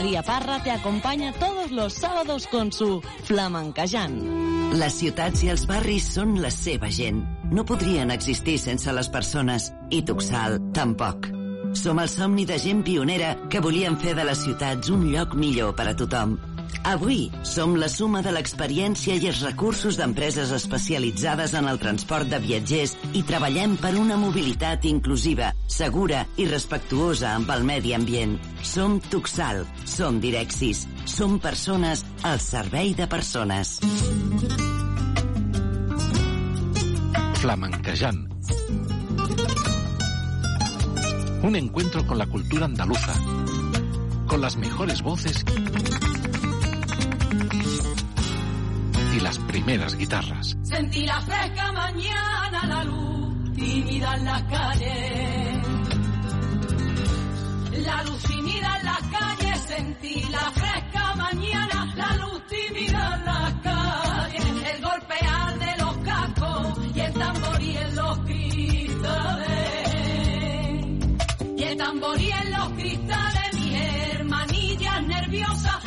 María 0.00 0.22
Parra 0.22 0.62
te 0.62 0.70
acompaña 0.70 1.30
todos 1.34 1.70
los 1.72 1.92
sábados 1.92 2.46
con 2.46 2.72
su 2.72 3.02
Flamencajant. 3.24 4.72
Les 4.72 4.94
ciutats 4.96 5.42
i 5.44 5.50
els 5.52 5.66
barris 5.68 6.06
són 6.14 6.38
la 6.40 6.48
seva 6.48 6.88
gent. 6.88 7.18
No 7.52 7.66
podrien 7.68 8.08
existir 8.14 8.56
sense 8.62 8.94
les 8.96 9.10
persones. 9.12 9.68
I 9.92 10.00
Tuxal, 10.08 10.56
tampoc. 10.72 11.28
Som 11.76 12.00
el 12.00 12.08
somni 12.08 12.46
de 12.48 12.56
gent 12.58 12.80
pionera 12.86 13.34
que 13.52 13.60
volien 13.60 14.00
fer 14.00 14.16
de 14.16 14.24
les 14.24 14.40
ciutats 14.40 14.88
un 14.88 15.04
lloc 15.12 15.36
millor 15.36 15.76
per 15.76 15.90
a 15.92 15.94
tothom. 16.00 16.38
Avui 16.84 17.28
som 17.44 17.74
la 17.76 17.88
suma 17.92 18.22
de 18.24 18.32
l'experiència 18.32 19.14
i 19.20 19.28
els 19.28 19.42
recursos 19.44 19.98
d'empreses 20.00 20.52
especialitzades 20.56 21.52
en 21.58 21.68
el 21.68 21.78
transport 21.82 22.30
de 22.30 22.40
viatgers 22.40 22.96
i 23.12 23.22
treballem 23.28 23.76
per 23.80 23.92
una 24.00 24.16
mobilitat 24.20 24.86
inclusiva, 24.88 25.52
segura 25.68 26.24
i 26.40 26.48
respectuosa 26.48 27.34
amb 27.34 27.52
el 27.52 27.66
medi 27.68 27.92
ambient. 27.94 28.38
Som 28.62 28.98
Tuxal, 29.12 29.66
som 29.84 30.20
Direxis, 30.24 30.86
som 31.04 31.38
persones 31.38 32.04
al 32.24 32.40
servei 32.40 32.94
de 32.96 33.06
persones. 33.06 33.78
Flamencajant. 37.40 38.26
Un 41.42 41.56
encuentro 41.56 42.06
con 42.06 42.18
la 42.18 42.26
cultura 42.26 42.66
andaluza, 42.66 43.14
con 44.26 44.40
las 44.40 44.56
mejores 44.56 45.02
voces 45.02 45.44
y 47.52 49.20
las 49.20 49.38
primeras 49.40 49.96
guitarras. 49.96 50.56
Sentí 50.62 51.04
la 51.04 51.20
fresca 51.20 51.72
mañana, 51.72 52.66
la 52.66 52.84
luz 52.84 53.52
tímida 53.54 54.14
en 54.16 54.24
las 54.24 54.42
calles. 54.44 55.66
La 57.84 58.02
luz 58.04 58.22
tímida 58.22 58.76
en 58.78 58.86
las 58.86 59.02
calles, 59.02 59.60
sentí 59.66 60.22
la 60.30 60.50
fresca 60.52 61.14
mañana, 61.16 61.92
la 61.96 62.16
luz 62.16 62.42
tímida 62.46 63.16
en 63.16 63.24
las 63.24 63.54
calles. 63.54 64.44
El 64.74 64.82
golpear 64.82 65.58
de 65.58 65.76
los 65.78 65.96
cascos 65.98 66.78
y 66.94 67.00
el 67.00 67.12
tamborí 67.14 67.76
en 67.76 67.96
los 67.96 68.18
cristales. 68.20 69.50
Y 71.56 71.62
el 71.64 71.76
tamborí 71.76 72.30
en 72.30 72.50
los 72.52 72.68
cristales, 72.70 73.54
mis 73.54 73.74
hermanillas 73.74 75.02
nerviosas 75.06 75.79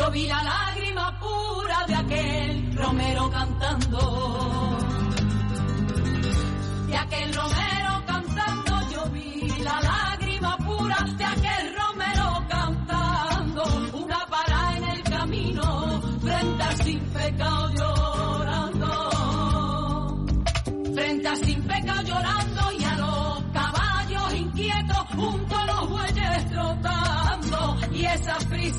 Yo 0.00 0.10
vi 0.12 0.26
la 0.26 0.42
lágrima 0.42 1.20
pura 1.20 1.84
de 1.86 1.94
aquel 1.94 2.74
romero 2.74 3.30
cantando. 3.30 4.78
De 6.86 6.96
aquel 6.96 7.34
romero 7.34 7.69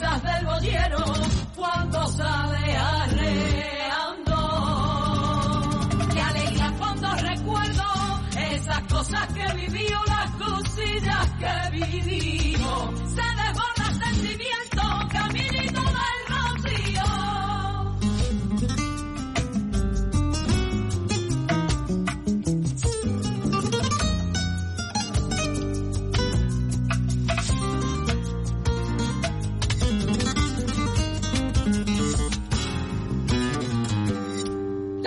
del 0.02 0.46
boyero 0.46 0.98
cuando 1.56 2.08
sale 2.08 2.76
arreando. 2.76 4.36
Qué 6.12 6.22
alegría 6.22 6.74
cuando 6.80 7.14
recuerdo 7.18 7.84
esas 8.36 8.82
cosas 8.92 9.28
que 9.28 9.54
viví 9.54 9.86
o 9.94 10.04
las 10.06 10.32
cosillas 10.32 11.30
que 11.40 11.70
viví. 11.72 12.56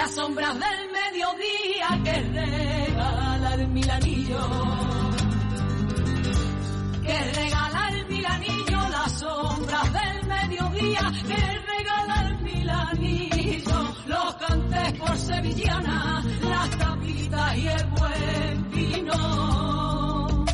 Las 0.05 0.17
sombras 0.17 0.53
del 0.53 0.91
mediodía 0.93 1.89
que 2.05 2.13
regala 2.13 3.55
el 3.55 3.69
milanillo. 3.69 4.39
Que 7.03 7.19
regala 7.33 7.89
el 7.89 8.07
milanillo, 8.09 8.89
las 8.91 9.13
sombras 9.19 9.93
del 9.95 10.27
mediodía 10.27 11.11
que 11.27 11.37
regala 11.73 12.29
el 12.29 12.39
milanillo. 12.43 13.95
Los 14.07 14.35
cantes 14.35 14.93
por 14.99 15.17
sevillana, 15.17 16.23
las 16.51 16.71
tapitas 16.77 17.57
y 17.57 17.67
el 17.67 17.87
buen 17.87 18.71
vino. 18.73 20.45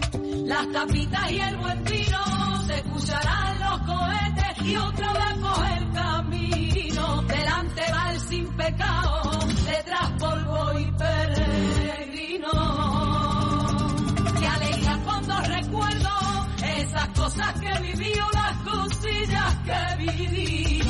Las 0.46 0.70
tapitas 0.70 1.32
y 1.32 1.40
el 1.40 1.56
buen 1.56 1.84
vino 1.84 2.62
se 2.66 2.74
escucharán 2.76 3.58
los 3.58 3.80
cohetes 3.80 4.62
y 4.64 4.76
otra 4.76 5.12
vez 5.12 5.34
coge 5.40 5.76
el 5.76 5.90
camino. 5.92 7.22
Delante 7.22 7.82
va 7.92 8.12
el 8.12 8.20
sin 8.20 8.46
pecado, 8.56 9.29
cosas 17.30 17.60
que 17.60 17.82
viví 17.82 18.12
o 18.18 18.30
las 18.32 18.56
cosillas 18.64 19.56
que 19.64 19.96
viví. 19.98 20.82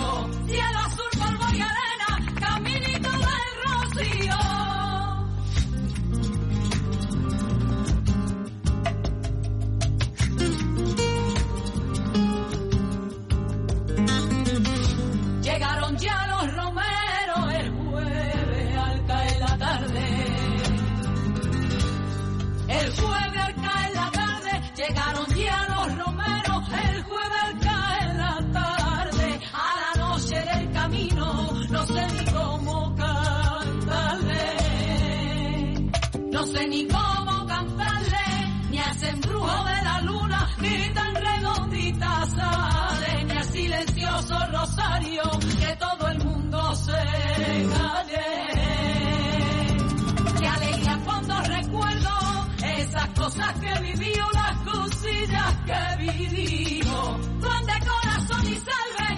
Corazón 57.86 58.46
y 58.46 58.56
salve, 58.56 59.08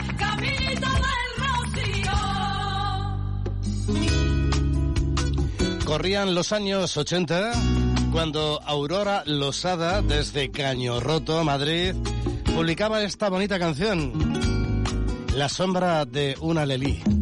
del 0.75 1.29
rocío. 1.77 2.17
Corrían 5.85 6.35
los 6.35 6.53
años 6.53 6.97
80 6.97 7.53
cuando 8.13 8.61
Aurora 8.65 9.23
Losada, 9.27 10.03
desde 10.03 10.51
Caño 10.51 11.01
Roto, 11.01 11.43
Madrid, 11.45 11.95
publicaba 12.55 13.03
esta 13.03 13.31
bonita 13.31 13.59
canción, 13.59 14.13
La 15.35 15.49
sombra 15.49 16.05
de 16.05 16.37
una 16.41 16.67
Lelí. 16.67 17.22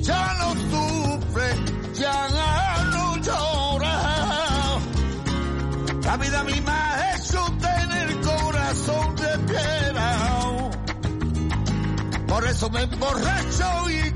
ya 0.01 0.35
no 0.39 0.49
sufre, 0.71 1.49
ya 1.95 2.29
no 2.93 3.17
llora. 3.17 3.97
La 6.03 6.17
vida 6.17 6.45
misma 6.45 6.79
es 7.15 7.35
un 7.35 7.59
tener 7.59 8.21
corazón 8.23 9.17
de 9.17 9.39
piedra. 9.53 10.09
Por 12.27 12.47
eso 12.47 12.71
me 12.71 12.83
emborracho 12.83 13.91
y 13.91 14.08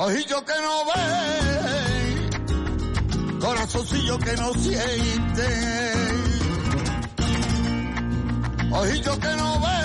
Ojillo 0.00 0.44
que 0.44 0.52
no 0.62 0.84
ve, 0.84 2.30
corazoncillo 3.40 4.16
que 4.20 4.32
no 4.36 4.54
siente. 4.54 5.48
Ojillo 8.70 9.18
que 9.18 9.34
no 9.34 9.60
ve, 9.60 9.80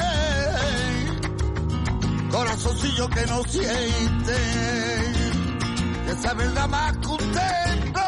corazoncillo 2.29 3.09
que 3.09 3.25
no 3.25 3.43
siente. 3.45 4.37
Que 6.05 6.11
esa 6.11 6.33
verdad 6.35 6.69
más 6.69 6.95
contento. 6.97 8.01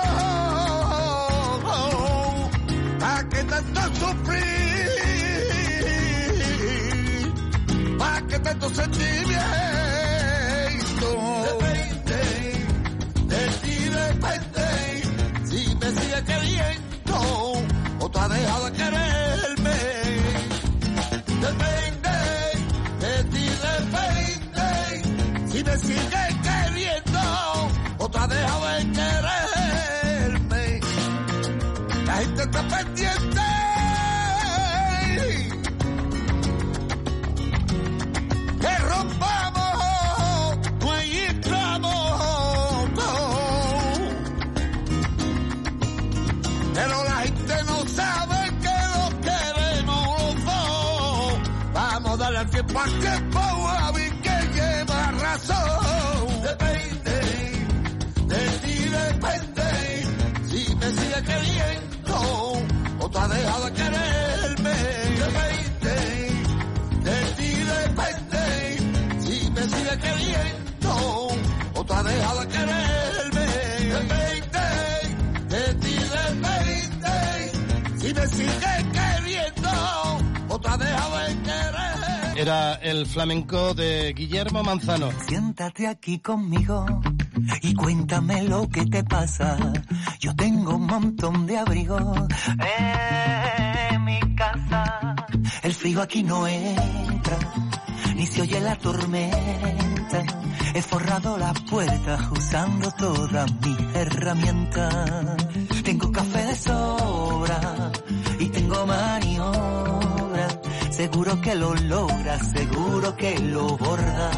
¿Para 2.99 3.30
qué 3.30 3.43
tanto 3.45 3.82
sufrir? 3.95 4.45
¿Para 7.97 8.28
qué 8.28 8.38
tanto 8.38 8.70
sentimiento? 8.70 9.26
Depende, 9.36 9.85
mejor 18.36 18.72
querer. 18.74 19.24
Vamos 52.36 52.40
a 52.40 52.40
darle 52.40 52.40
al 52.40 52.50
tiempo 52.50 52.80
al 52.80 53.00
tiempo 53.00 53.40
a 53.40 53.92
ver 53.92 54.12
que 54.22 54.36
lleva 54.54 55.12
razón. 55.12 56.42
Depende, 56.42 57.18
de 58.28 58.42
ti 58.60 58.76
depende, 58.90 59.68
si 60.50 60.76
me 60.76 60.92
sigue 60.92 61.24
queriendo 61.24 62.16
o 63.00 63.10
te 63.10 63.18
has 63.20 63.30
dejado 63.30 63.66
de 63.66 63.72
quererme. 63.74 64.76
Depende, 65.24 65.96
de 67.04 67.18
ti 67.38 67.52
depende, 67.78 68.44
si 69.22 69.52
me 69.52 69.62
sigue 69.64 69.98
queriendo 70.00 70.92
o 71.76 71.86
te 71.86 71.94
has 71.94 72.04
dejado 72.04 72.40
de 72.42 72.48
quererme. 72.48 72.85
Era 82.46 82.76
el 82.76 83.08
flamenco 83.08 83.74
de 83.74 84.14
Guillermo 84.14 84.62
Manzano. 84.62 85.10
Siéntate 85.28 85.88
aquí 85.88 86.20
conmigo 86.20 86.86
y 87.64 87.74
cuéntame 87.74 88.43
lo 88.43 88.70
que 88.70 88.86
te 88.86 89.04
pasa. 89.04 89.58
Yo 90.20 90.36
tengo 90.36 90.76
un 90.76 90.86
montón 90.86 91.48
de 91.48 91.58
abrigo 91.58 91.98
en 91.98 94.06
mi 94.06 94.20
casa. 94.36 95.16
El 95.64 95.74
frío 95.74 96.04
aquí 96.04 96.22
no 96.22 96.48
entra, 96.48 97.39
ni 98.16 98.28
se 98.28 98.43
oye 98.43 98.60
la 98.60 98.76
tormenta. 98.76 100.24
He 100.76 100.84
forrado 100.84 101.39
la 101.39 101.52
puerta 101.52 102.30
usando 102.32 102.91
todas 102.91 103.52
mis 103.54 103.96
herramientas. 103.96 105.36
Tengo 105.84 106.12
café 106.12 106.43
de 106.43 106.56
sobra 106.56 107.91
y 108.39 108.50
tengo 108.50 108.86
maniobra. 108.86 110.05
Seguro 110.96 111.41
que 111.41 111.56
lo 111.56 111.76
logra, 111.76 112.39
seguro 112.39 113.18
que 113.18 113.38
lo 113.38 113.76
borda. 113.76 114.32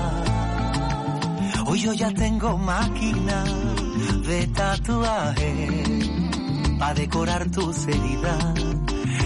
Hoy 1.68 1.82
yo 1.82 1.93
ya 1.93 2.12
tengo 2.12 2.58
máquina 2.58 3.43
de 4.26 4.47
tatuaje 4.47 6.01
para 6.80 6.95
decorar 6.95 7.51
tus 7.51 7.88
heridas. 7.88 8.53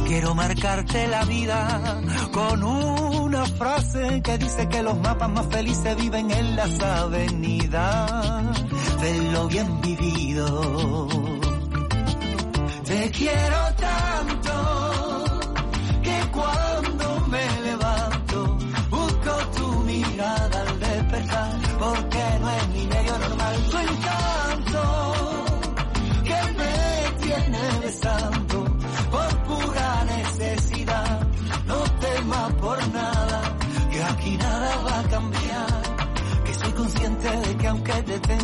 Quiero 0.07 0.35
marcarte 0.35 1.07
la 1.07 1.23
vida 1.23 2.01
con 2.33 2.63
una 2.63 3.45
frase 3.45 4.21
que 4.21 4.37
dice 4.37 4.67
que 4.67 4.83
los 4.83 4.99
mapas 4.99 5.29
más 5.29 5.47
felices 5.47 5.95
viven 5.95 6.31
en 6.31 6.57
las 6.57 6.81
avenidas 6.81 8.11
de 8.99 9.31
lo 9.31 9.47
bien 9.47 9.79
vivido. 9.79 11.07
Te 12.83 13.09
quiero 13.11 13.57
tanto 13.77 14.90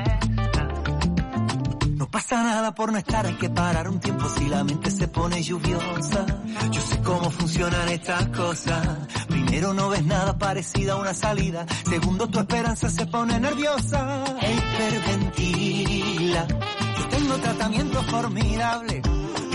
No 1.95 2.09
pasa 2.11 2.43
nada 2.43 2.75
por 2.75 2.91
no 2.91 2.97
estar, 2.97 3.25
hay 3.25 3.35
que 3.35 3.49
parar 3.49 3.89
un 3.89 3.99
tiempo 3.99 4.27
si 4.37 4.47
la 4.47 4.63
mente 4.63 4.91
se 4.91 5.07
pone 5.07 5.41
lluviosa. 5.41 6.25
Yo 6.71 6.81
sé 6.81 7.01
cómo 7.01 7.29
funcionan 7.31 7.89
estas 7.89 8.27
cosas. 8.27 8.87
Primero 9.27 9.73
no 9.73 9.89
ves 9.89 10.05
nada 10.05 10.37
parecida 10.37 10.93
a 10.93 10.97
una 10.97 11.13
salida. 11.13 11.65
Segundo 11.89 12.27
tu 12.27 12.39
esperanza 12.39 12.89
se 12.89 13.05
pone 13.07 13.39
nerviosa. 13.39 14.23
Hiperventila. 14.41 16.47
Yo 16.47 17.07
tengo 17.09 17.35
tratamiento 17.35 18.03
formidable. 18.03 19.01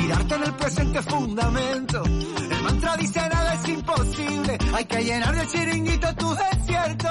Mirarte 0.00 0.34
en 0.34 0.42
el 0.44 0.54
presente 0.54 0.98
es 0.98 1.04
fundamento. 1.04 2.02
El 2.04 2.62
mantra 2.62 2.96
dice 2.96 3.20
imposible. 3.80 4.58
Hay 4.74 4.84
que 4.84 5.04
llenar 5.04 5.34
de 5.34 5.46
chiringuito 5.46 6.14
tu 6.14 6.34
desierto. 6.34 7.08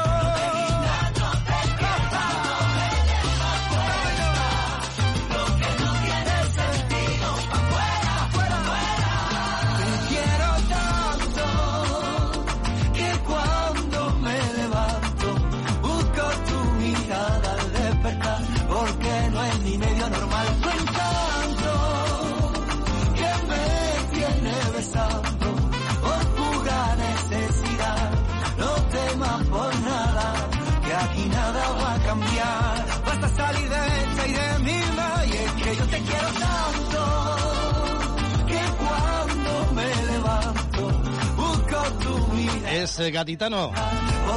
Es 42.79 42.97
eh, 43.01 43.11
gaditano 43.11 43.73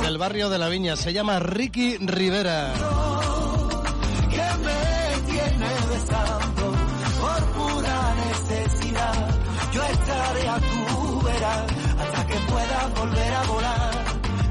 del 0.02 0.18
barrio 0.18 0.50
de 0.50 0.58
la 0.58 0.68
Viña. 0.68 0.96
Se 0.96 1.12
llama 1.12 1.38
Ricky 1.38 1.96
Rivera. 1.98 2.74
Yo 9.72 9.82
estaré 9.84 10.48
a 10.48 10.58
tu 10.58 11.20
vera 11.22 11.66
hasta 11.98 12.26
que 12.26 12.34
pueda 12.34 12.88
volver 12.98 13.34
a 13.34 13.42
volar. 13.44 14.04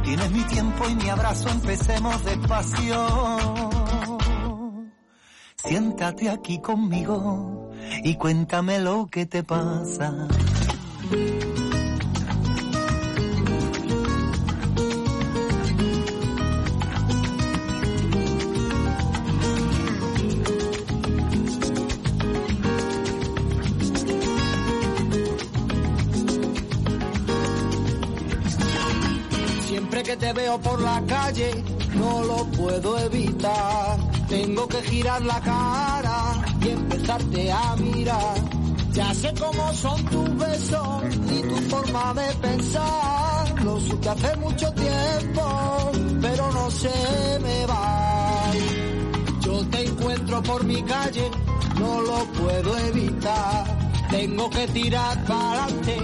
Tienes 0.04 0.32
mi 0.32 0.44
tiempo 0.44 0.90
y 0.90 0.96
mi 0.96 1.10
abrazo, 1.10 1.50
empecemos 1.50 2.24
despacio. 2.24 3.08
Siéntate 5.58 6.30
aquí 6.30 6.62
conmigo 6.62 7.72
y 8.04 8.16
cuéntame 8.16 8.80
lo 8.80 9.08
que 9.08 9.26
te 9.26 9.44
pasa. 9.44 10.28
Que 30.12 30.18
te 30.18 30.34
veo 30.34 30.60
por 30.60 30.82
la 30.82 31.02
calle, 31.08 31.64
no 31.94 32.24
lo 32.24 32.46
puedo 32.48 33.00
evitar. 33.00 33.98
Tengo 34.28 34.68
que 34.68 34.82
girar 34.82 35.22
la 35.22 35.40
cara 35.40 36.44
y 36.62 36.70
empezarte 36.70 37.52
a 37.52 37.76
mirar. 37.78 38.36
Ya 38.92 39.14
sé 39.14 39.34
cómo 39.40 39.74
son 39.74 40.04
tus 40.06 40.38
besos 40.38 41.04
y 41.36 41.42
tu 41.44 41.56
forma 41.70 42.14
de 42.14 42.34
pensar. 42.48 43.64
Lo 43.64 43.80
supe 43.80 44.10
hace 44.10 44.36
mucho 44.38 44.74
tiempo, 44.74 45.92
pero 46.22 46.52
no 46.52 46.72
se 46.72 47.40
me 47.42 47.66
va. 47.68 48.52
Yo 49.46 49.66
te 49.68 49.86
encuentro 49.86 50.44
por 50.44 50.66
mi 50.66 50.84
calle, 50.84 51.32
no 51.80 52.02
lo 52.02 52.26
puedo 52.34 52.78
evitar. 52.80 53.66
Tengo 54.10 54.50
que 54.50 54.68
tirar 54.68 55.24
para 55.24 55.64
adelante 55.64 55.98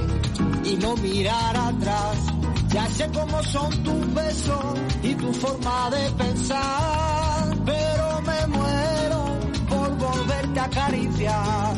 y 0.63 0.75
no 0.75 0.95
mirar 0.95 1.57
atrás. 1.57 2.36
Ya 2.69 2.85
sé 2.89 3.09
cómo 3.13 3.41
son 3.43 3.83
tus 3.83 4.13
besos 4.13 4.65
y 5.03 5.15
tu 5.15 5.33
forma 5.33 5.89
de 5.89 6.11
pensar, 6.11 7.57
pero 7.65 8.21
me 8.21 8.47
muero 8.47 9.39
por 9.69 9.97
volverte 9.97 10.59
a 10.59 10.63
acariciar. 10.65 11.75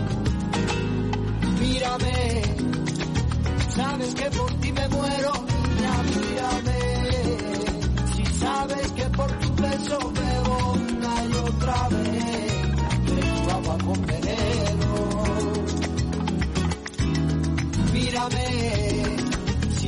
Mírame, 1.59 2.43
sabes 3.69 4.15
que 4.15 4.29
por 4.31 4.51
ti 4.61 4.71
me 4.71 4.87
muero, 4.89 5.31
niña, 5.49 5.93
mírame. 6.09 6.79
Si 8.15 8.25
sabes 8.39 8.91
que 8.93 9.05
por 9.09 9.31
tu 9.39 9.55
beso 9.61 10.11
bebo 10.11 10.73
una 10.73 11.25
y 11.25 11.33
otra 11.33 11.89
vez, 11.89 12.51
tu 13.43 13.51
agua 13.51 13.77
con 13.85 14.05
veneno. 14.05 14.91
Mírame, 17.93 18.88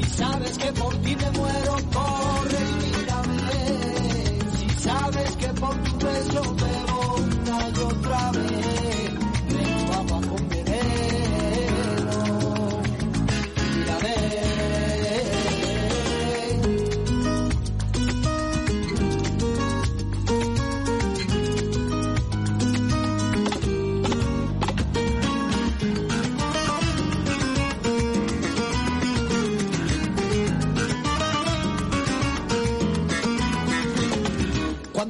si 0.02 0.10
sabes 0.10 0.58
que 0.58 0.72
por 0.74 0.96
ti 0.98 1.16
me 1.16 1.32
muero, 1.32 1.76
corre 1.94 2.60
y 2.70 2.74
mírame. 2.84 4.40
Si 4.58 4.70
sabes 4.84 5.36
que 5.38 5.48
por 5.48 5.76
tu 5.84 6.06
beso 6.06 6.56
bebo 6.56 7.16
una 7.18 7.70
y 7.70 7.80
otra 7.80 8.32
vez, 8.32 8.51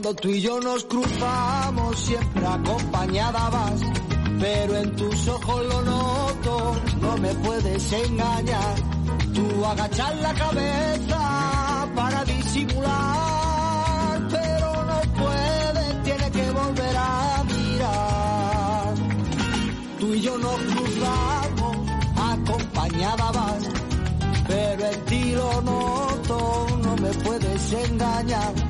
Cuando 0.02 0.20
tú 0.20 0.30
y 0.30 0.42
yo 0.42 0.60
nos 0.60 0.84
cruzamos, 0.86 2.00
siempre 2.00 2.48
acompañada 2.48 3.52
vas, 3.52 3.82
pero 4.40 4.78
en 4.78 4.96
tus 4.96 5.28
ojos 5.28 5.66
lo 5.68 5.82
noto, 5.84 6.76
no 7.02 7.18
me 7.18 7.30
puedes 7.36 7.94
engañar. 7.94 8.76
Tú 9.32 9.64
agachas 9.64 10.16
la 10.22 10.34
cabeza 10.34 11.88
para 11.96 12.24
disimular, 12.24 14.28
pero 14.32 14.86
no 14.86 15.02
puedes, 15.22 16.04
tienes 16.04 16.32
que 16.32 16.50
volver 16.50 16.98
a 16.98 17.44
mirar. 17.44 18.96
Tú 20.00 20.14
y 20.16 20.22
yo 20.22 20.36
nos 20.40 20.62
cruzamos, 20.62 21.78
acompañada 22.18 23.32
vas, 23.34 23.70
pero 24.48 24.84
en 24.84 25.06
ti 25.06 25.32
lo 25.34 25.62
noto, 25.62 26.68
no 26.82 26.96
me 26.96 27.10
puedes 27.24 27.74
engañar. 27.74 28.61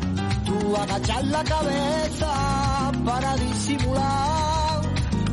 Tú 0.62 0.78
agachas 0.78 1.26
la 1.26 1.43
cabeza 1.43 2.91
para 3.03 3.36
disimular, 3.36 4.82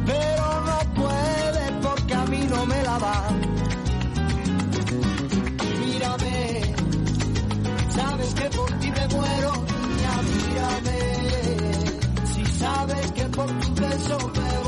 pero 0.06 0.44
no 0.68 0.78
puedes 0.94 1.70
porque 1.82 2.14
a 2.14 2.24
mí 2.24 2.46
no 2.48 2.64
me 2.64 2.82
la 2.82 2.98
dan. 2.98 3.40
Mírame, 5.84 6.74
sabes 7.90 8.34
que 8.34 8.48
por 8.56 8.70
ti 8.80 8.90
me 8.90 9.08
muero, 9.08 9.52
mírame. 10.30 10.98
Si 12.32 12.44
sabes 12.62 13.12
que 13.12 13.24
por 13.24 13.46
tu 13.60 13.74
beso 13.82 14.18
bebo 14.34 14.67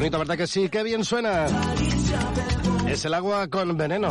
Bonito, 0.00 0.18
¿verdad 0.18 0.38
que 0.38 0.46
sí? 0.46 0.70
¡Qué 0.70 0.82
bien 0.82 1.04
suena! 1.04 1.44
Es 2.88 3.04
el 3.04 3.12
agua 3.12 3.48
con 3.48 3.76
veneno. 3.76 4.08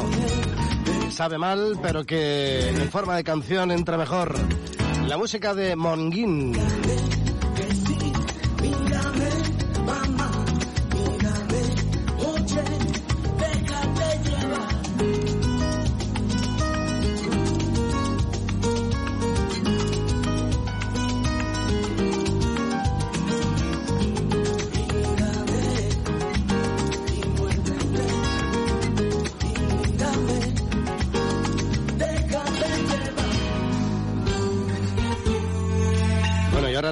Sabe 1.10 1.40
mal, 1.40 1.80
pero 1.82 2.06
que 2.06 2.70
en 2.70 2.92
forma 2.92 3.16
de 3.16 3.24
canción 3.24 3.72
entra 3.72 3.98
mejor. 3.98 4.36
La 5.08 5.18
música 5.18 5.56
de 5.56 5.76
Monguín. 5.76 6.54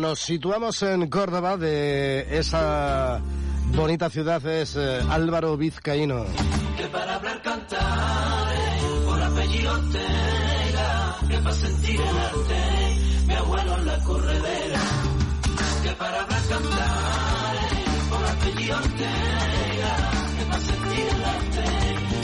Nos 0.07 0.19
situamos 0.19 0.81
en 0.83 1.09
Córdoba, 1.09 1.57
de 1.57 2.25
esa 2.39 3.19
bonita 3.75 4.09
ciudad 4.09 4.45
es 4.45 4.77
eh, 4.77 5.01
Álvaro 5.09 5.57
Vizcaíno. 5.57 6.23
que 6.77 6.87
para 6.87 7.15
hablar 7.15 7.41
cantar 7.41 8.53
por 9.05 9.21
apellido 9.21 9.73
Ortega, 9.73 11.17
que 11.27 11.37
para 11.39 11.55
sentir 11.55 11.99
el 11.99 12.17
arte, 12.17 12.59
mi 13.27 13.33
abuelo 13.33 13.77
en 13.79 13.85
la 13.85 13.99
corredera, 14.05 14.79
que 15.83 15.91
para 15.91 16.21
hablar 16.21 16.41
cantar 16.47 17.55
por 18.09 18.25
apellido 18.29 18.77
Ortega, 18.77 19.93
que 20.37 20.45
para 20.45 20.61
sentir 20.61 21.05
el 21.15 21.23
arte, 21.35 21.63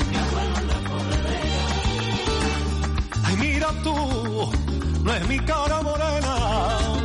mi 0.10 0.18
abuelo 0.26 0.58
en 0.58 0.68
la 0.68 0.80
corredera. 0.90 1.68
Ay, 3.26 3.36
mira 3.42 3.68
tú, 3.84 4.52
no 5.04 5.14
es 5.14 5.28
mi 5.28 5.40
cara 5.40 5.82
morena, 5.82 7.03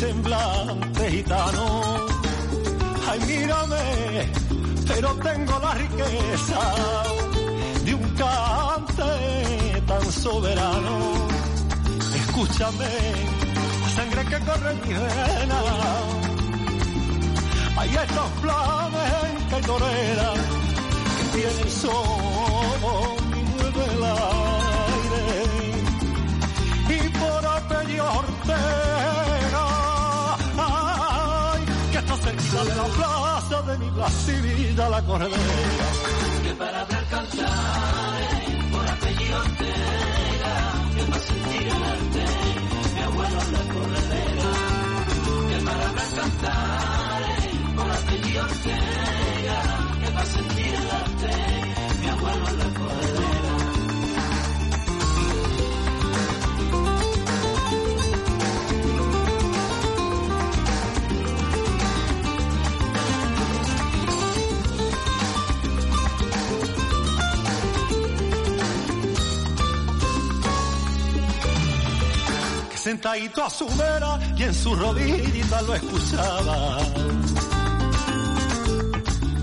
semblante 0.00 1.10
gitano. 1.10 1.66
Ay, 3.08 3.20
mírame, 3.26 4.32
pero 4.88 5.08
tengo 5.16 5.58
la 5.58 5.74
riqueza 5.74 6.60
de 7.84 7.94
un 7.94 8.04
cante 8.20 9.82
tan 9.86 10.04
soberano. 10.12 10.96
Escúchame, 12.20 12.92
sangre 13.94 14.22
que 14.30 14.38
corre 14.46 14.70
en 14.72 14.80
mi 14.86 14.94
vena. 14.94 15.60
Hay 17.76 17.90
estos 17.90 18.30
flamenca 18.42 19.58
y 19.58 19.62
torera 19.62 20.30
que 21.16 21.24
tienen 21.36 21.70
sol 21.70 23.18
y 23.38 23.42
mueve 23.52 23.84
el 23.94 24.02
aire. 24.04 25.34
Y 26.96 27.00
por 27.18 27.42
apellido 27.46 28.04
Ortega, 28.20 29.19
cerquita 32.50 32.64
de 32.64 32.74
la 32.74 32.84
plaza 32.84 33.62
de 33.62 33.78
mi 33.78 33.90
Villa 34.42 34.88
la 34.88 35.02
corredera. 35.02 35.38
que 36.42 36.54
para 36.54 36.80
hablar 36.80 37.06
cantar 37.08 38.20
por 38.72 38.88
apellido 38.88 39.38
Ortega, 39.38 40.54
que 40.94 41.02
para 41.04 41.20
sentir 41.20 41.66
el 41.68 41.82
arte, 41.82 42.24
mi 42.94 43.00
abuelo 43.00 43.40
la 43.52 43.74
corredera, 43.74 44.50
que 45.48 45.64
para 45.64 45.88
hablar 45.88 46.10
cantar 46.16 47.22
por 47.76 47.90
apellido 47.90 48.42
Ortega, 48.42 49.58
que 50.00 50.10
para 50.12 50.26
sentir 50.26 50.74
el 50.74 50.90
arte, 50.90 51.30
mi 52.00 52.08
abuelo 52.08 52.44
la 52.44 52.78
corredera. 52.78 53.29
Sentadito 72.80 73.44
a 73.44 73.50
su 73.50 73.66
vera 73.76 74.18
y 74.36 74.42
en 74.42 74.54
su 74.54 74.74
rodillita 74.74 75.60
lo 75.62 75.74
escuchaba. 75.74 76.78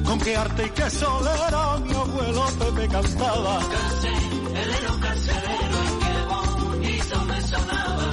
Con 0.03 0.19
qué 0.19 0.35
arte 0.35 0.65
y 0.65 0.69
qué 0.71 0.89
solera 0.89 1.77
mi 1.85 1.93
abuelo 1.93 2.45
Pepe 2.59 2.87
cantaba. 2.87 3.59
Carcelero, 3.59 4.99
carcelero, 4.99 5.77
y 5.83 5.99
qué 6.03 6.15
bonito 6.33 7.25
me 7.25 7.41
sonaba. 7.43 8.09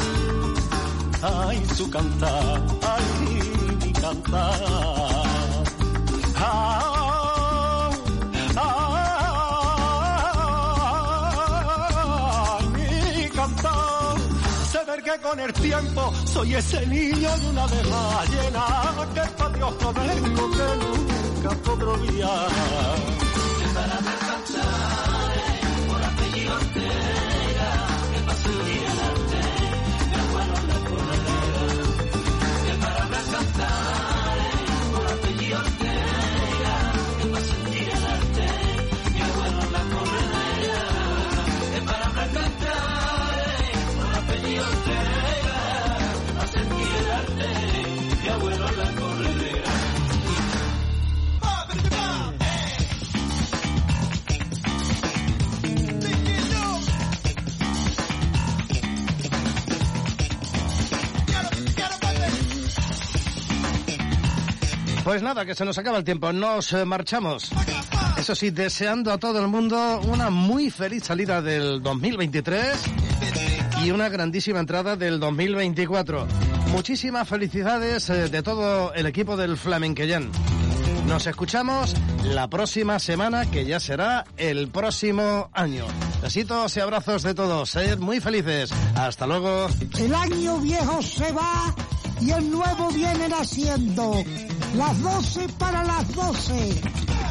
Ay, 1.48 1.66
su 1.74 1.90
cantar, 1.90 2.62
ay, 2.82 3.76
mi 3.82 3.92
cantar. 3.92 5.23
Con 15.22 15.38
el 15.38 15.52
tiempo 15.52 16.12
soy 16.24 16.54
ese 16.54 16.86
niño 16.86 17.36
de 17.38 17.46
una 17.48 17.66
de 17.68 17.82
ballena 17.82 18.66
que 19.14 19.20
pa' 19.36 19.48
Dios 19.50 19.74
no 19.80 19.92
tengo 19.92 20.50
que 20.50 20.66
nunca 20.82 21.50
podré 21.62 21.86
olvidar. 21.86 22.50
Pues 65.05 65.22
nada, 65.22 65.44
que 65.44 65.55
se 65.55 65.66
nos 65.66 65.76
acaba 65.76 65.98
el 65.98 66.05
tiempo, 66.05 66.32
nos 66.32 66.72
eh, 66.72 66.82
marchamos. 66.86 67.50
Eso 68.16 68.34
sí, 68.34 68.48
deseando 68.48 69.12
a 69.12 69.18
todo 69.18 69.38
el 69.38 69.48
mundo 69.48 70.00
una 70.09 70.30
muy 70.30 70.70
feliz 70.70 71.05
salida 71.05 71.42
del 71.42 71.82
2023 71.82 72.64
y 73.84 73.90
una 73.90 74.09
grandísima 74.09 74.61
entrada 74.61 74.96
del 74.96 75.20
2024. 75.20 76.26
Muchísimas 76.68 77.28
felicidades 77.28 78.09
eh, 78.09 78.30
de 78.30 78.42
todo 78.42 78.94
el 78.94 79.05
equipo 79.05 79.36
del 79.36 79.59
Flamenquellán. 79.59 80.30
Nos 81.07 81.26
escuchamos 81.26 81.94
la 82.24 82.48
próxima 82.48 82.98
semana, 82.98 83.50
que 83.50 83.66
ya 83.66 83.78
será 83.80 84.24
el 84.38 84.68
próximo 84.68 85.50
año. 85.52 85.84
Besitos 86.22 86.74
y 86.78 86.80
abrazos 86.80 87.22
de 87.22 87.34
todos. 87.34 87.68
Sed 87.68 87.98
muy 87.98 88.20
felices. 88.20 88.72
Hasta 88.94 89.26
luego. 89.26 89.68
El 89.98 90.14
año 90.14 90.59
viejo 90.61 91.02
se 91.02 91.30
va 91.32 91.74
y 92.22 92.30
el 92.30 92.50
nuevo 92.50 92.88
viene 92.90 93.28
naciendo. 93.28 94.14
Las 94.76 95.02
doce 95.02 95.48
para 95.58 95.84
las 95.84 96.14
doce. 96.14 96.80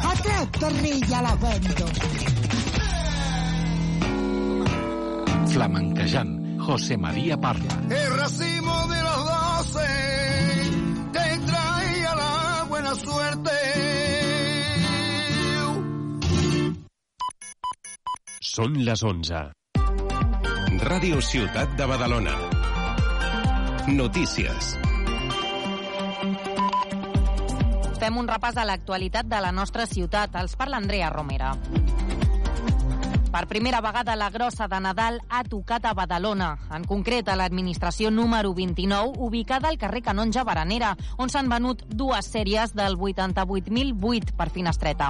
A 0.02 0.14
tres 0.22 0.52
torrillas 0.52 1.22
las 1.22 1.40
vendo. 1.40 1.86
Flamenquejant, 5.48 6.60
José 6.60 6.96
María 6.96 7.38
Parla. 7.38 7.74
El 7.90 8.16
racimo 8.16 8.86
de 8.88 9.02
los 9.02 9.24
doce 9.26 9.88
te 11.12 11.38
traía 11.46 12.14
la 12.14 12.64
buena 12.68 12.94
suerte. 12.94 13.50
Són 18.54 18.76
les 18.86 19.00
11. 19.02 19.38
Ràdio 20.86 21.20
Ciutat 21.20 21.74
de 21.74 21.86
Badalona. 21.90 22.34
Notícies. 23.88 24.93
Fem 28.04 28.18
un 28.20 28.26
repàs 28.28 28.58
a 28.60 28.66
l'actualitat 28.68 29.30
de 29.30 29.38
la 29.40 29.48
nostra 29.56 29.86
ciutat. 29.88 30.36
Els 30.36 30.58
parla 30.60 30.76
Andrea 30.76 31.08
Romera. 31.08 31.54
Per 33.34 33.48
primera 33.48 33.80
vegada 33.80 34.14
la 34.14 34.28
grossa 34.30 34.68
de 34.70 34.78
Nadal 34.78 35.16
ha 35.28 35.40
tocat 35.42 35.88
a 35.88 35.92
Badalona, 35.92 36.52
en 36.70 36.84
concret 36.86 37.26
a 37.26 37.34
l'administració 37.34 38.12
número 38.14 38.52
29, 38.54 39.16
ubicada 39.26 39.72
al 39.72 39.76
carrer 39.76 40.04
Canonja 40.06 40.44
Baranera, 40.46 40.92
on 41.18 41.32
s'han 41.32 41.50
venut 41.50 41.82
dues 41.90 42.28
sèries 42.30 42.76
del 42.78 42.94
88.008 42.94 44.36
per 44.38 44.46
finestreta. 44.54 45.08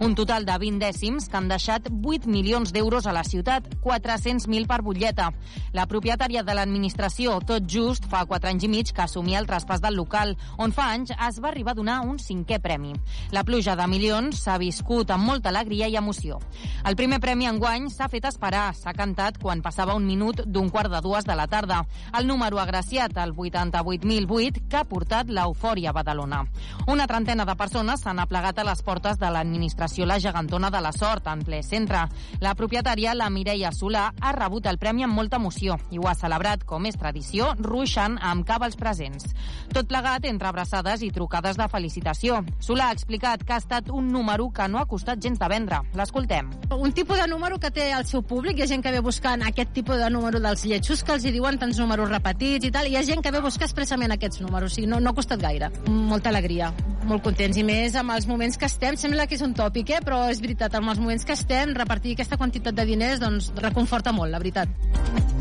Un 0.00 0.14
total 0.16 0.46
de 0.48 0.56
20 0.62 0.80
dècims 0.86 1.26
que 1.28 1.36
han 1.36 1.50
deixat 1.50 1.90
8 1.92 2.24
milions 2.32 2.72
d'euros 2.72 3.04
a 3.04 3.12
la 3.12 3.26
ciutat, 3.28 3.68
400.000 3.84 4.64
per 4.72 4.80
butlleta. 4.80 5.28
La 5.76 5.84
propietària 5.84 6.46
de 6.48 6.56
l'administració, 6.56 7.36
tot 7.44 7.68
just, 7.68 8.08
fa 8.08 8.24
4 8.24 8.54
anys 8.54 8.64
i 8.64 8.72
mig 8.72 8.94
que 8.96 9.04
assumia 9.04 9.36
el 9.36 9.50
traspàs 9.52 9.84
del 9.84 10.00
local, 10.00 10.32
on 10.56 10.72
fa 10.72 10.88
anys 10.94 11.12
es 11.12 11.42
va 11.44 11.52
arribar 11.52 11.76
a 11.76 11.80
donar 11.82 12.00
un 12.08 12.16
cinquè 12.16 12.56
premi. 12.56 12.96
La 13.36 13.44
pluja 13.44 13.76
de 13.76 13.84
milions 13.84 14.40
s'ha 14.48 14.56
viscut 14.64 15.12
amb 15.12 15.28
molta 15.28 15.52
alegria 15.52 15.92
i 15.92 16.00
emoció. 16.00 16.40
El 16.88 16.96
primer 16.96 17.20
premi 17.20 17.44
en 17.44 17.60
Enguany 17.66 17.88
s'ha 17.90 18.06
fet 18.06 18.22
esperar. 18.28 18.68
S'ha 18.78 18.92
cantat 18.94 19.40
quan 19.42 19.58
passava 19.58 19.96
un 19.98 20.04
minut 20.06 20.38
d'un 20.46 20.68
quart 20.70 20.86
de 20.86 21.00
dues 21.02 21.24
de 21.26 21.34
la 21.34 21.48
tarda. 21.50 21.80
El 22.14 22.28
número 22.28 22.60
agraciat 22.62 23.16
al 23.18 23.32
88.008 23.34 24.60
que 24.70 24.76
ha 24.78 24.84
portat 24.86 25.32
l'eufòria 25.34 25.90
a 25.90 25.94
Badalona. 25.96 26.44
Una 26.86 27.08
trentena 27.10 27.42
de 27.44 27.56
persones 27.58 28.04
s'han 28.04 28.20
aplegat 28.22 28.60
a 28.60 28.66
les 28.68 28.82
portes 28.86 29.18
de 29.18 29.30
l'administració 29.34 30.06
La 30.06 30.20
Gegantona 30.22 30.70
de 30.70 30.80
la 30.80 30.92
Sort, 30.94 31.26
en 31.26 31.42
ple 31.42 31.58
centre. 31.66 32.04
La 32.38 32.52
propietària, 32.54 33.16
la 33.18 33.32
Mireia 33.34 33.72
Solà, 33.74 34.12
ha 34.14 34.32
rebut 34.38 34.70
el 34.70 34.78
premi 34.78 35.02
amb 35.02 35.18
molta 35.18 35.42
emoció 35.42 35.80
i 35.90 35.98
ho 35.98 36.06
ha 36.06 36.14
celebrat, 36.14 36.62
com 36.62 36.86
és 36.86 36.94
tradició, 36.94 37.50
ruixant 37.58 38.14
amb 38.22 38.46
cabals 38.46 38.78
presents. 38.78 39.26
Tot 39.74 39.90
plegat 39.90 40.30
entre 40.30 40.52
abraçades 40.52 41.02
i 41.02 41.10
trucades 41.10 41.58
de 41.58 41.66
felicitació. 41.66 42.44
Solà 42.60 42.92
ha 42.92 42.94
explicat 42.94 43.42
que 43.42 43.58
ha 43.58 43.60
estat 43.64 43.90
un 43.90 44.14
número 44.14 44.52
que 44.54 44.70
no 44.70 44.78
ha 44.78 44.86
costat 44.86 45.18
gens 45.18 45.42
de 45.42 45.50
vendre. 45.50 45.82
L'escoltem. 45.98 46.54
Un 46.70 46.94
tipus 46.94 47.18
de 47.18 47.26
número 47.26 47.55
que 47.62 47.70
té 47.74 47.90
el 47.96 48.04
seu 48.08 48.22
públic, 48.26 48.58
hi 48.58 48.64
ha 48.64 48.68
gent 48.70 48.82
que 48.84 48.92
ve 48.94 49.00
buscant 49.04 49.44
aquest 49.46 49.72
tipus 49.76 50.00
de 50.00 50.08
número 50.12 50.40
dels 50.42 50.64
lletjos 50.68 51.02
que 51.04 51.14
els 51.16 51.26
hi 51.26 51.32
diuen 51.34 51.58
tants 51.60 51.80
números 51.82 52.10
repetits 52.10 52.68
i 52.68 52.72
tal, 52.74 52.88
i 52.88 52.94
hi 52.94 52.98
ha 53.00 53.04
gent 53.06 53.24
que 53.24 53.32
ve 53.34 53.42
buscar 53.44 53.68
expressament 53.68 54.14
aquests 54.14 54.42
números, 54.44 54.72
o 54.72 54.76
sigui, 54.76 54.90
no, 54.90 55.00
no 55.00 55.12
ha 55.12 55.18
costat 55.18 55.42
gaire. 55.42 55.70
Molta 55.86 56.32
alegria, 56.32 56.72
molt 57.06 57.24
contents, 57.26 57.58
i 57.60 57.64
més 57.66 57.96
amb 57.96 58.16
els 58.16 58.28
moments 58.30 58.58
que 58.60 58.68
estem, 58.70 58.98
sembla 59.00 59.28
que 59.28 59.38
és 59.38 59.44
un 59.46 59.54
tòpic, 59.56 59.96
eh? 59.96 60.02
però 60.04 60.24
és 60.32 60.42
veritat, 60.44 60.76
amb 60.78 60.92
els 60.92 61.02
moments 61.02 61.26
que 61.26 61.36
estem, 61.36 61.74
repartir 61.76 62.16
aquesta 62.16 62.40
quantitat 62.40 62.76
de 62.76 62.88
diners 62.88 63.22
doncs, 63.22 63.52
reconforta 63.62 64.14
molt, 64.16 64.32
la 64.32 64.42
veritat. 64.42 65.35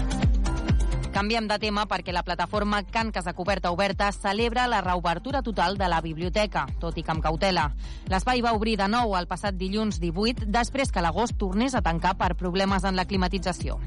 Canviem 1.16 1.46
de 1.48 1.56
tema 1.64 1.86
perquè 1.88 2.12
la 2.12 2.26
plataforma 2.28 2.82
Can 2.92 3.14
Casa 3.16 3.32
Coberta 3.32 3.70
Oberta 3.72 4.10
celebra 4.12 4.66
la 4.68 4.82
reobertura 4.82 5.42
total 5.42 5.78
de 5.78 5.88
la 5.88 6.02
biblioteca, 6.04 6.66
tot 6.82 6.98
i 7.00 7.04
que 7.08 7.14
amb 7.14 7.24
cautela. 7.24 7.70
L'espai 8.12 8.42
va 8.44 8.52
obrir 8.52 8.74
de 8.76 8.90
nou 8.92 9.14
el 9.16 9.24
passat 9.30 9.56
dilluns 9.56 10.02
18, 10.04 10.50
després 10.52 10.92
que 10.92 11.00
l'agost 11.00 11.38
tornés 11.40 11.72
a 11.72 11.82
tancar 11.86 12.18
per 12.20 12.34
problemes 12.36 12.84
en 12.84 13.00
la 13.00 13.06
climatització. 13.08 13.78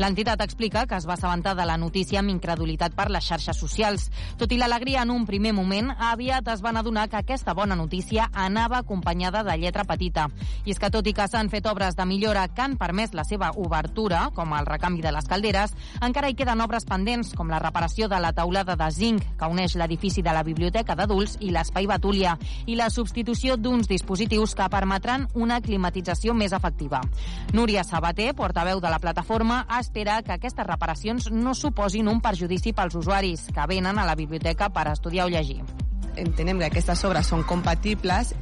L'entitat 0.00 0.40
explica 0.40 0.86
que 0.88 0.96
es 0.96 1.04
va 1.04 1.18
assabentar 1.18 1.52
de 1.58 1.66
la 1.68 1.76
notícia 1.76 2.22
amb 2.22 2.32
incredulitat 2.32 2.96
per 2.96 3.10
les 3.12 3.28
xarxes 3.28 3.60
socials. 3.60 4.08
Tot 4.40 4.56
i 4.56 4.56
l'alegria 4.56 5.04
en 5.04 5.12
un 5.12 5.28
primer 5.28 5.52
moment, 5.52 5.92
aviat 5.92 6.48
es 6.54 6.64
van 6.64 6.80
adonar 6.80 7.10
que 7.12 7.20
aquesta 7.20 7.52
bona 7.52 7.76
notícia 7.76 8.30
anava 8.32 8.80
acompanyada 8.80 9.44
de 9.44 9.58
lletra 9.60 9.84
petita. 9.84 10.30
I 10.64 10.72
és 10.72 10.80
que 10.80 10.88
tot 10.88 11.04
i 11.04 11.12
que 11.12 11.28
s'han 11.28 11.52
fet 11.52 11.68
obres 11.68 12.00
de 12.00 12.08
millora 12.08 12.48
que 12.48 12.64
han 12.64 12.80
permès 12.80 13.12
la 13.12 13.28
seva 13.28 13.52
obertura, 13.60 14.30
com 14.32 14.56
el 14.56 14.64
recanvi 14.64 15.04
de 15.04 15.12
les 15.12 15.28
calderes, 15.28 15.76
encara 16.00 16.32
hi 16.32 16.38
queden 16.38 16.64
obres 16.64 16.77
pendents, 16.86 17.32
com 17.34 17.48
la 17.50 17.58
reparació 17.62 18.08
de 18.08 18.20
la 18.20 18.32
taulada 18.36 18.76
de 18.76 18.90
zinc 18.94 19.24
que 19.38 19.48
uneix 19.50 19.74
l'edifici 19.80 20.22
de 20.22 20.34
la 20.34 20.44
Biblioteca 20.46 20.94
d'Adults 20.94 21.38
i 21.40 21.50
l'Espai 21.54 21.88
Batúlia 21.90 22.36
i 22.66 22.76
la 22.78 22.90
substitució 22.90 23.56
d'uns 23.56 23.88
dispositius 23.88 24.54
que 24.54 24.68
permetran 24.70 25.26
una 25.34 25.60
climatització 25.64 26.34
més 26.34 26.52
efectiva. 26.52 27.00
Núria 27.52 27.84
Sabater, 27.84 28.34
portaveu 28.34 28.80
de 28.80 28.92
la 28.92 29.00
plataforma, 29.02 29.64
espera 29.80 30.22
que 30.22 30.36
aquestes 30.36 30.66
reparacions 30.66 31.30
no 31.32 31.54
suposin 31.54 32.08
un 32.08 32.20
perjudici 32.20 32.72
pels 32.72 32.94
usuaris 32.94 33.48
que 33.54 33.66
venen 33.66 33.98
a 33.98 34.06
la 34.06 34.16
biblioteca 34.16 34.70
per 34.70 34.88
estudiar 34.92 35.26
o 35.26 35.34
llegir. 35.34 35.62
entenem 36.18 36.58
que 36.58 36.66
aquestes 36.66 37.04
obres 37.06 37.28
són 37.30 37.44
compatibles 37.46 38.34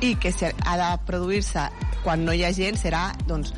i 0.00 0.14
que 0.16 0.32
si 0.32 0.46
ha 0.48 0.76
de 0.80 0.88
produir-se 1.08 1.66
quan 2.04 2.24
no 2.24 2.32
hi 2.32 2.44
ha 2.46 2.54
gent 2.56 2.78
serà 2.80 3.08
doncs, 3.28 3.52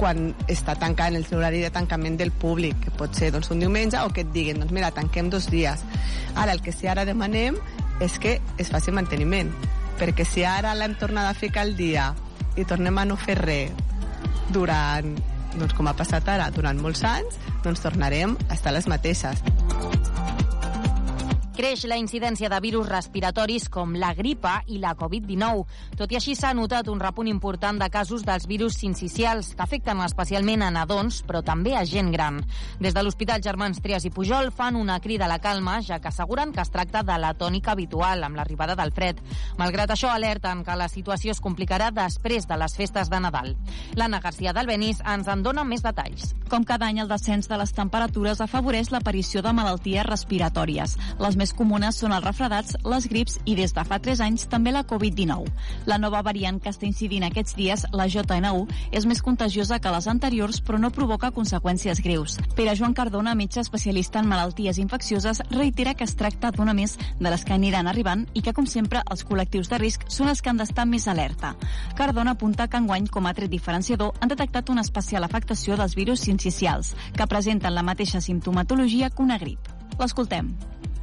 quan 0.00 0.30
està 0.48 0.78
tancant 0.80 1.18
el 1.18 1.26
seu 1.28 1.38
horari 1.38 1.60
de 1.60 1.70
tancament 1.74 2.16
del 2.16 2.32
públic, 2.32 2.78
que 2.86 2.92
pot 2.96 3.12
ser 3.16 3.28
doncs, 3.34 3.50
un 3.52 3.60
diumenge 3.60 4.00
o 4.00 4.08
que 4.14 4.24
et 4.24 4.32
diguin, 4.32 4.62
doncs 4.62 4.72
mira, 4.72 4.88
tanquem 4.96 5.28
dos 5.28 5.50
dies. 5.52 5.84
Ara, 6.34 6.54
el 6.54 6.64
que 6.64 6.72
sí 6.72 6.88
ara 6.88 7.04
demanem 7.04 7.58
és 8.00 8.16
que 8.22 8.38
es 8.56 8.72
faci 8.72 8.94
manteniment, 8.96 9.52
perquè 10.00 10.24
si 10.24 10.46
ara 10.48 10.72
l'hem 10.74 10.96
tornat 10.96 11.28
a 11.28 11.36
ficar 11.36 11.66
al 11.66 11.76
dia 11.76 12.14
i 12.56 12.64
tornem 12.64 12.96
a 12.96 13.04
no 13.04 13.20
fer 13.20 13.36
res 13.42 13.76
durant, 14.50 15.12
doncs 15.58 15.76
com 15.76 15.90
ha 15.90 15.96
passat 15.98 16.32
ara, 16.32 16.48
durant 16.54 16.80
molts 16.80 17.04
anys, 17.04 17.36
doncs 17.62 17.84
tornarem 17.84 18.38
a 18.48 18.56
estar 18.56 18.72
les 18.72 18.88
mateixes. 18.88 19.44
Creix 21.60 21.82
la 21.84 21.98
incidència 22.00 22.48
de 22.48 22.56
virus 22.64 22.86
respiratoris 22.88 23.66
com 23.68 23.90
la 24.00 24.14
gripa 24.16 24.62
i 24.72 24.78
la 24.80 24.94
Covid-19. 24.96 25.66
Tot 25.98 26.12
i 26.14 26.16
així 26.16 26.32
s'ha 26.32 26.54
notat 26.56 26.86
un 26.88 27.02
repunt 27.02 27.28
important 27.28 27.76
de 27.76 27.90
casos 27.92 28.22
dels 28.24 28.46
virus 28.48 28.78
sincicials 28.80 29.50
que 29.52 29.60
afecten 29.60 30.00
especialment 30.00 30.64
a 30.64 30.70
nadons, 30.72 31.18
però 31.28 31.42
també 31.44 31.74
a 31.76 31.82
gent 31.84 32.08
gran. 32.14 32.38
Des 32.80 32.96
de 32.96 33.02
l'Hospital 33.04 33.44
Germans 33.44 33.82
Trias 33.84 34.06
i 34.08 34.12
Pujol 34.14 34.48
fan 34.56 34.78
una 34.80 34.96
crida 35.04 35.26
a 35.26 35.28
la 35.28 35.36
calma, 35.38 35.82
ja 35.84 35.98
que 36.00 36.08
asseguren 36.08 36.54
que 36.56 36.62
es 36.64 36.72
tracta 36.72 37.02
de 37.04 37.18
la 37.20 37.34
tònica 37.36 37.74
habitual 37.76 38.24
amb 38.24 38.40
l'arribada 38.40 38.78
del 38.80 38.94
fred. 38.96 39.20
Malgrat 39.60 39.92
això, 39.92 40.14
alerten 40.14 40.64
que 40.64 40.78
la 40.80 40.88
situació 40.88 41.36
es 41.36 41.44
complicarà 41.44 41.90
després 41.92 42.48
de 42.48 42.56
les 42.56 42.78
festes 42.80 43.12
de 43.12 43.20
Nadal. 43.20 43.52
L'Anna 44.00 44.22
García 44.24 44.56
d'Albenís 44.56 45.04
ens 45.04 45.28
en 45.28 45.44
dona 45.44 45.68
més 45.68 45.84
detalls. 45.84 46.32
Com 46.48 46.64
cada 46.64 46.88
any, 46.88 47.04
el 47.04 47.12
descens 47.12 47.52
de 47.52 47.60
les 47.60 47.76
temperatures 47.76 48.40
afavoreix 48.40 48.94
l'aparició 48.96 49.44
de 49.44 49.52
malalties 49.52 50.08
respiratòries. 50.08 50.96
Les 51.20 51.36
més 51.36 51.49
comunes 51.56 51.98
són 52.00 52.12
els 52.16 52.24
refredats, 52.24 52.76
les 52.84 53.06
grips 53.10 53.38
i 53.44 53.54
des 53.58 53.74
de 53.76 53.84
fa 53.86 53.98
3 54.02 54.20
anys 54.24 54.46
també 54.50 54.72
la 54.72 54.84
Covid-19. 54.86 55.48
La 55.90 55.98
nova 55.98 56.22
variant 56.26 56.60
que 56.62 56.70
està 56.72 56.86
incidint 56.88 57.24
aquests 57.26 57.56
dies, 57.58 57.84
la 57.92 58.06
JN1, 58.10 58.66
és 58.92 59.06
més 59.06 59.22
contagiosa 59.22 59.80
que 59.80 59.92
les 59.94 60.08
anteriors 60.10 60.60
però 60.64 60.80
no 60.80 60.92
provoca 60.94 61.32
conseqüències 61.36 62.02
greus. 62.04 62.38
Pere 62.56 62.74
Joan 62.76 62.94
Cardona, 62.94 63.34
metge 63.34 63.60
especialista 63.60 64.20
en 64.20 64.28
malalties 64.30 64.78
infeccioses, 64.78 65.42
reitera 65.50 65.94
que 65.94 66.04
es 66.04 66.16
tracta 66.16 66.50
d'una 66.54 66.74
més 66.74 66.96
de 67.18 67.28
les 67.28 67.44
que 67.44 67.54
aniran 67.56 67.90
arribant 67.90 68.26
i 68.34 68.42
que, 68.42 68.54
com 68.56 68.66
sempre, 68.66 69.04
els 69.10 69.24
col·lectius 69.26 69.70
de 69.70 69.80
risc 69.82 70.08
són 70.08 70.30
els 70.32 70.42
que 70.42 70.50
han 70.52 70.60
d'estar 70.60 70.86
més 70.86 71.08
alerta. 71.08 71.54
Cardona 71.98 72.36
apunta 72.36 72.68
que 72.68 72.80
enguany, 72.80 73.08
com 73.10 73.26
a 73.26 73.34
tret 73.36 73.50
diferenciador, 73.52 74.14
han 74.20 74.32
detectat 74.32 74.70
una 74.70 74.84
especial 74.86 75.24
afectació 75.24 75.76
dels 75.76 75.96
virus 75.98 76.26
sincicials, 76.26 76.94
que 77.16 77.30
presenten 77.30 77.74
la 77.74 77.86
mateixa 77.86 78.20
simptomatologia 78.20 79.10
que 79.10 79.22
una 79.22 79.38
grip. 79.38 79.72
L'escoltem. 80.00 80.54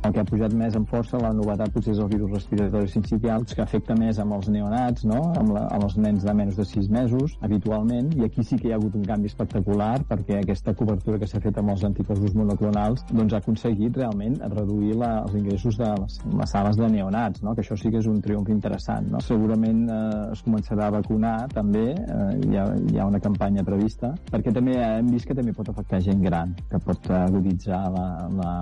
El 0.06 0.14
que 0.14 0.22
ha 0.22 0.28
pujat 0.28 0.54
més 0.54 0.76
en 0.78 0.86
força, 0.88 1.20
la 1.22 1.34
novetat 1.36 1.74
potser 1.74 1.94
és 1.96 2.00
el 2.04 2.10
virus 2.12 2.32
respiratori 2.32 2.90
sincicials, 2.92 3.56
que 3.56 3.64
afecta 3.64 3.96
més 3.98 4.20
amb 4.22 4.38
els 4.38 4.50
neonats, 4.54 5.06
no? 5.10 5.20
amb, 5.40 5.54
la, 5.56 5.66
amb 5.74 5.88
els 5.88 5.98
nens 5.98 6.26
de 6.28 6.36
menys 6.38 6.60
de 6.60 6.66
6 6.70 6.90
mesos, 6.94 7.34
habitualment, 7.46 8.12
i 8.18 8.26
aquí 8.28 8.46
sí 8.46 8.60
que 8.60 8.70
hi 8.70 8.76
ha 8.76 8.78
hagut 8.80 8.96
un 9.00 9.06
canvi 9.08 9.32
espectacular, 9.32 9.96
perquè 10.08 10.42
aquesta 10.42 10.76
cobertura 10.78 11.20
que 11.20 11.30
s'ha 11.30 11.42
fet 11.44 11.58
amb 11.60 11.74
els 11.74 11.84
anticossos 11.88 12.36
monoclonals 12.38 13.04
doncs 13.10 13.34
ha 13.34 13.42
aconseguit 13.42 13.98
realment 13.98 14.38
reduir 14.54 14.96
la, 15.02 15.12
els 15.26 15.36
ingressos 15.40 15.80
de 15.82 15.90
les, 15.90 16.20
les 16.42 16.56
sales 16.56 16.80
de 16.80 16.92
neonats, 16.94 17.44
no? 17.44 17.56
que 17.56 17.66
això 17.66 17.78
sí 17.80 17.92
que 17.94 18.02
és 18.02 18.10
un 18.12 18.22
triomf 18.24 18.52
interessant. 18.54 19.10
No? 19.12 19.22
Segurament 19.26 19.84
eh, 19.90 20.00
es 20.36 20.44
començarà 20.46 20.88
a 20.88 20.96
vacunar 21.00 21.36
també, 21.54 21.88
eh, 21.98 22.30
hi, 22.46 22.56
ha, 22.60 22.68
hi 22.92 23.02
ha 23.02 23.10
una 23.10 23.22
campanya 23.24 23.66
prevista, 23.68 24.14
perquè 24.32 24.54
també 24.56 24.78
hem 24.84 25.12
vist 25.14 25.28
que 25.28 25.38
també 25.38 25.56
pot 25.58 25.74
afectar 25.74 26.02
gent 26.06 26.24
gran, 26.24 26.54
que 26.72 26.82
pot 26.84 27.12
aguditzar 27.18 27.84
la, 27.98 28.08
la 28.38 28.54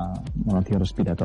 malaltia 0.46 0.82
respiratòria. 0.82 1.25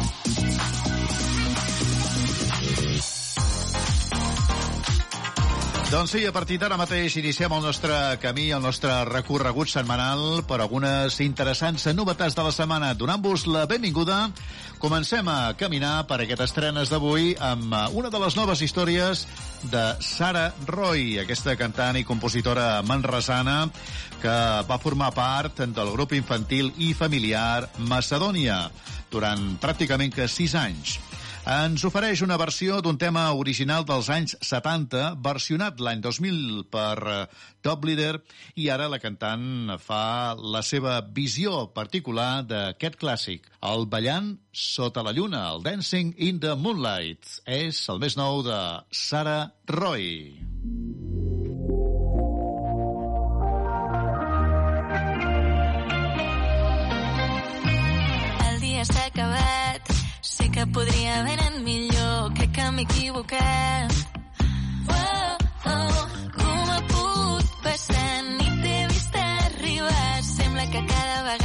Doncs 5.91 6.13
sí, 6.13 6.21
a 6.23 6.31
partir 6.31 6.55
d'ara 6.55 6.77
mateix 6.79 7.17
iniciem 7.19 7.51
el 7.51 7.65
nostre 7.65 7.95
camí, 8.23 8.45
el 8.55 8.61
nostre 8.63 8.93
recorregut 9.09 9.67
setmanal 9.67 10.39
per 10.47 10.61
algunes 10.63 11.17
interessants 11.19 11.83
novetats 11.91 12.37
de 12.37 12.45
la 12.45 12.53
setmana. 12.55 12.93
Donant-vos 12.95 13.43
la 13.51 13.65
benvinguda, 13.67 14.21
comencem 14.79 15.27
a 15.27 15.51
caminar 15.59 16.05
per 16.07 16.21
aquestes 16.23 16.53
estrenes 16.53 16.87
d'avui 16.87 17.33
amb 17.43 17.75
una 17.91 18.07
de 18.07 18.23
les 18.23 18.39
noves 18.39 18.63
històries 18.63 19.25
de 19.67 19.83
Sara 19.99 20.47
Roy, 20.71 21.19
aquesta 21.25 21.57
cantant 21.59 21.99
i 21.99 22.07
compositora 22.07 22.79
manresana 22.87 23.65
que 24.23 24.39
va 24.71 24.79
formar 24.79 25.11
part 25.11 25.59
del 25.59 25.91
grup 25.91 26.15
infantil 26.15 26.71
i 26.79 26.93
familiar 26.95 27.67
Macedònia 27.91 28.63
durant 29.11 29.57
pràcticament 29.59 30.15
que 30.15 30.31
sis 30.31 30.55
anys 30.55 31.01
ens 31.49 31.81
ofereix 31.87 32.21
una 32.21 32.37
versió 32.37 32.81
d'un 32.85 32.99
tema 33.01 33.23
original 33.33 33.85
dels 33.87 34.09
anys 34.13 34.35
70, 34.45 35.15
versionat 35.25 35.81
l'any 35.81 36.01
2000 36.03 36.67
per 36.69 36.97
eh, 37.09 37.25
Top 37.65 37.85
Leader, 37.85 38.19
i 38.61 38.69
ara 38.69 38.89
la 38.91 39.01
cantant 39.01 39.73
fa 39.81 40.35
la 40.37 40.61
seva 40.61 40.99
visió 41.01 41.65
particular 41.73 42.43
d'aquest 42.45 42.99
clàssic, 43.01 43.49
el 43.73 43.89
ballant 43.89 44.35
sota 44.53 45.01
la 45.01 45.15
lluna, 45.17 45.47
el 45.55 45.65
Dancing 45.65 46.13
in 46.17 46.39
the 46.39 46.53
Moonlight. 46.53 47.41
És 47.49 47.87
el 47.89 47.97
més 47.97 48.17
nou 48.21 48.45
de 48.45 48.61
Sarah 48.93 49.47
Roy. 49.65 51.00
Que 60.61 60.67
podria 60.67 61.19
haver 61.19 61.39
anat 61.39 61.63
millor, 61.65 62.33
crec 62.37 62.51
que 62.53 62.65
m'he 62.71 62.83
equivocat. 62.83 63.93
Oh, 64.95 65.37
oh, 65.73 66.01
com 66.35 66.69
ha 66.73 66.81
pogut 66.91 67.47
passar? 67.63 68.11
Ni 68.37 68.47
t'he 68.61 68.77
vist 68.91 69.15
arribar. 69.23 70.23
Sembla 70.29 70.65
que 70.73 70.85
cada 70.93 71.17
vegada 71.29 71.40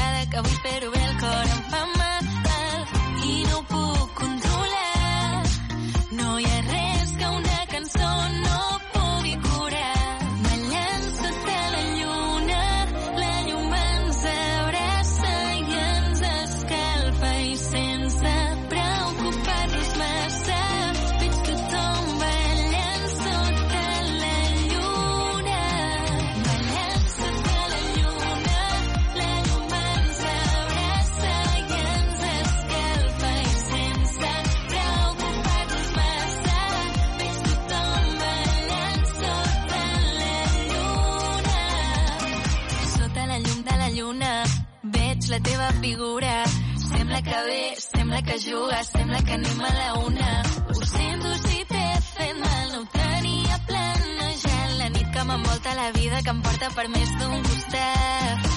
teva 45.57 45.73
figura. 45.81 46.45
Sembla 46.77 47.23
que 47.23 47.39
ve, 47.49 47.75
sembla 47.79 48.23
que 48.23 48.39
juga, 48.39 48.85
sembla 48.85 49.23
que 49.23 49.33
anem 49.33 49.61
a 49.61 49.73
la 49.81 49.95
una. 50.07 50.43
Ho 50.75 50.85
sento 50.85 51.35
si 51.49 51.65
t'he 51.71 51.87
fet 52.13 52.35
mal, 52.45 52.73
no 52.73 52.81
ho 52.81 52.87
tenia 52.93 53.59
planejat. 53.69 54.71
La 54.79 54.89
nit 54.89 55.13
que 55.15 55.25
m'envolta 55.25 55.75
la 55.75 55.91
vida 55.93 56.23
que 56.23 56.35
em 56.37 56.43
porta 56.43 56.71
per 56.79 56.89
més 56.89 57.15
d'un 57.21 57.39
costat. 57.51 58.51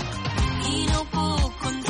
I 0.73 0.87
no 0.91 1.05
puc 1.13 1.61
controlar. 1.63 1.88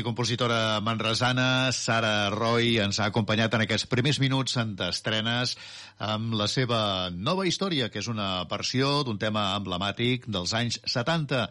I 0.00 0.04
compositora 0.04 0.80
manresana 0.80 1.72
Sara 1.76 2.30
Roy 2.32 2.78
ens 2.80 2.96
ha 3.00 3.10
acompanyat 3.10 3.52
en 3.54 3.64
aquests 3.66 3.88
primers 3.90 4.16
minuts 4.22 4.56
d'estrenes 4.78 5.52
amb 6.00 6.32
la 6.40 6.46
seva 6.48 7.10
nova 7.12 7.44
història, 7.48 7.90
que 7.92 8.00
és 8.00 8.08
una 8.08 8.46
versió 8.48 9.02
d'un 9.04 9.18
tema 9.20 9.50
emblemàtic 9.58 10.24
dels 10.32 10.54
anys 10.56 10.78
70, 10.88 11.42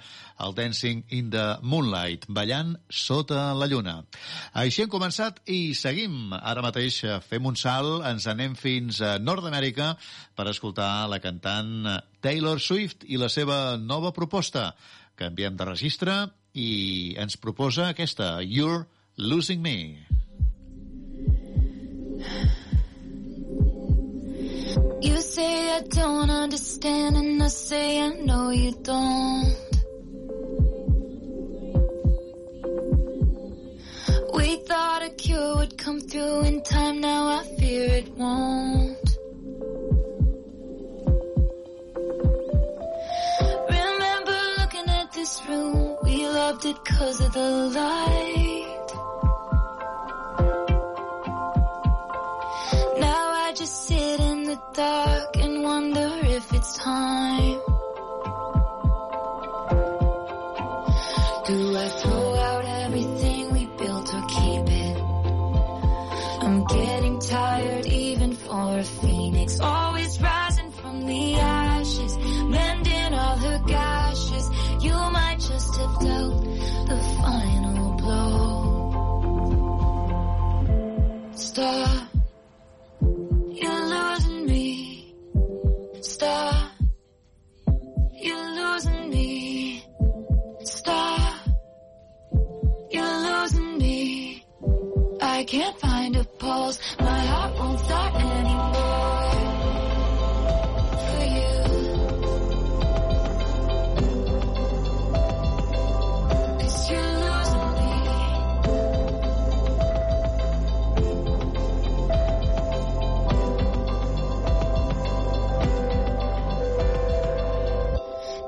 el 0.45 0.55
Dancing 0.57 1.03
in 1.13 1.29
the 1.35 1.45
Moonlight, 1.61 2.25
ballant 2.27 2.73
sota 2.89 3.51
la 3.53 3.69
lluna. 3.69 3.99
Així 4.57 4.85
hem 4.85 4.89
començat 4.89 5.43
i 5.45 5.75
seguim. 5.77 6.33
Ara 6.33 6.65
mateix 6.65 7.03
fem 7.29 7.45
un 7.45 7.59
salt, 7.59 8.01
ens 8.09 8.25
anem 8.31 8.57
fins 8.57 9.03
a 9.05 9.17
Nord-Amèrica 9.21 9.93
per 10.33 10.49
escoltar 10.49 11.05
la 11.11 11.21
cantant 11.21 11.85
Taylor 12.25 12.57
Swift 12.57 13.05
i 13.05 13.21
la 13.21 13.29
seva 13.29 13.77
nova 13.77 14.15
proposta. 14.15 14.71
Canviem 15.19 15.59
de 15.59 15.69
registre 15.69 16.19
i 16.59 17.15
ens 17.17 17.37
proposa 17.37 17.89
aquesta, 17.89 18.41
You're 18.41 18.85
Losing 19.17 19.61
Me. 19.61 19.97
You 25.01 25.21
say 25.21 25.71
I 25.77 25.81
don't 25.87 26.29
understand, 26.29 27.15
and 27.15 27.41
I 27.41 27.47
say 27.47 28.01
I 28.01 28.09
know 28.09 28.49
you 28.49 28.73
don't. 28.83 29.55
We 34.35 34.57
thought 34.67 35.01
a 35.03 35.09
cure 35.17 35.55
would 35.57 35.77
come 35.77 36.01
through 36.01 36.41
in 36.41 36.61
time, 36.63 36.99
now 36.99 37.27
I 37.39 37.43
fear 37.57 37.85
it 38.01 38.09
won't. 38.17 39.08
This 45.29 45.47
room, 45.47 45.95
we 46.01 46.27
loved 46.27 46.65
it 46.65 46.83
cause 46.85 47.21
of 47.21 47.31
the 47.33 47.49
light. 47.79 48.87
Now 52.99 53.25
I 53.45 53.53
just 53.55 53.85
sit 53.85 54.19
in 54.19 54.43
the 54.45 54.59
dark 54.73 55.37
and 55.37 55.61
wonder 55.61 56.09
if 56.23 56.51
it's 56.51 56.77
time. 56.77 57.78
I 95.39 95.43
can't 95.45 95.79
find 95.79 96.15
a 96.17 96.25
pulse. 96.25 96.77
My 96.99 97.19
heart 97.31 97.57
won't 97.57 97.79
start 97.79 98.13
anymore. 98.13 98.73
For 101.07 101.23
you. 101.35 101.51
You're 106.89 107.13
losing 107.23 107.71
me. 107.79 107.95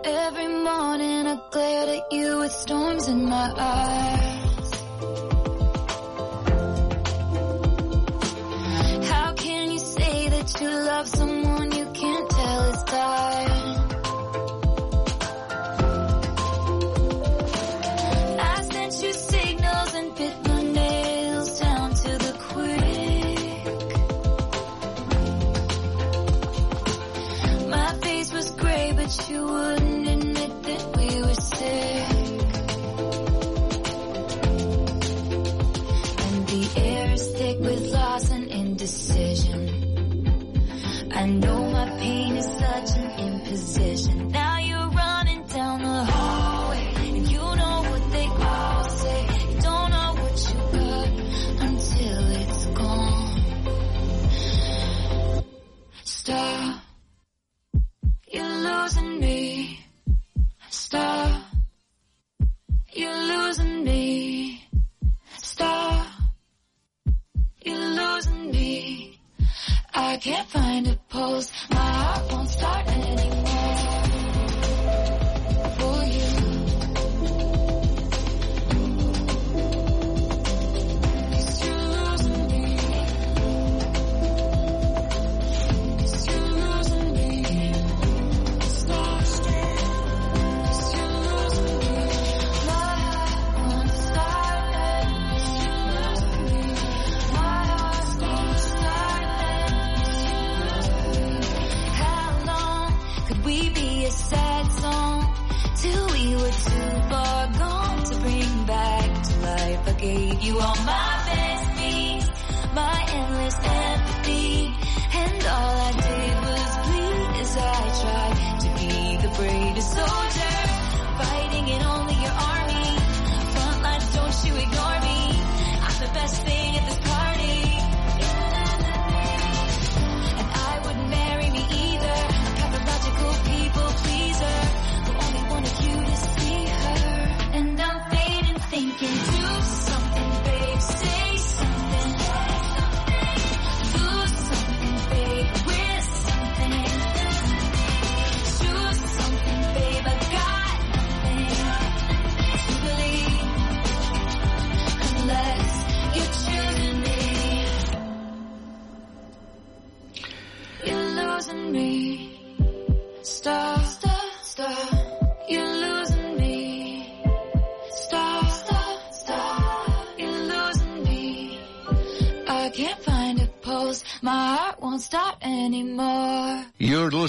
Every 0.04 0.50
morning 0.68 1.24
I 1.28 1.36
glare 1.52 1.88
at 1.96 2.12
you 2.12 2.40
with 2.40 2.52
storms 2.52 3.08
in 3.08 3.20
my 3.30 3.54
eyes. 3.58 4.31
to 10.54 10.66
love 10.66 11.08
someone 11.08 11.72
you 11.72 11.86
can't 11.94 12.30
tell 12.30 12.62
is 12.74 12.84
tired. 12.84 13.71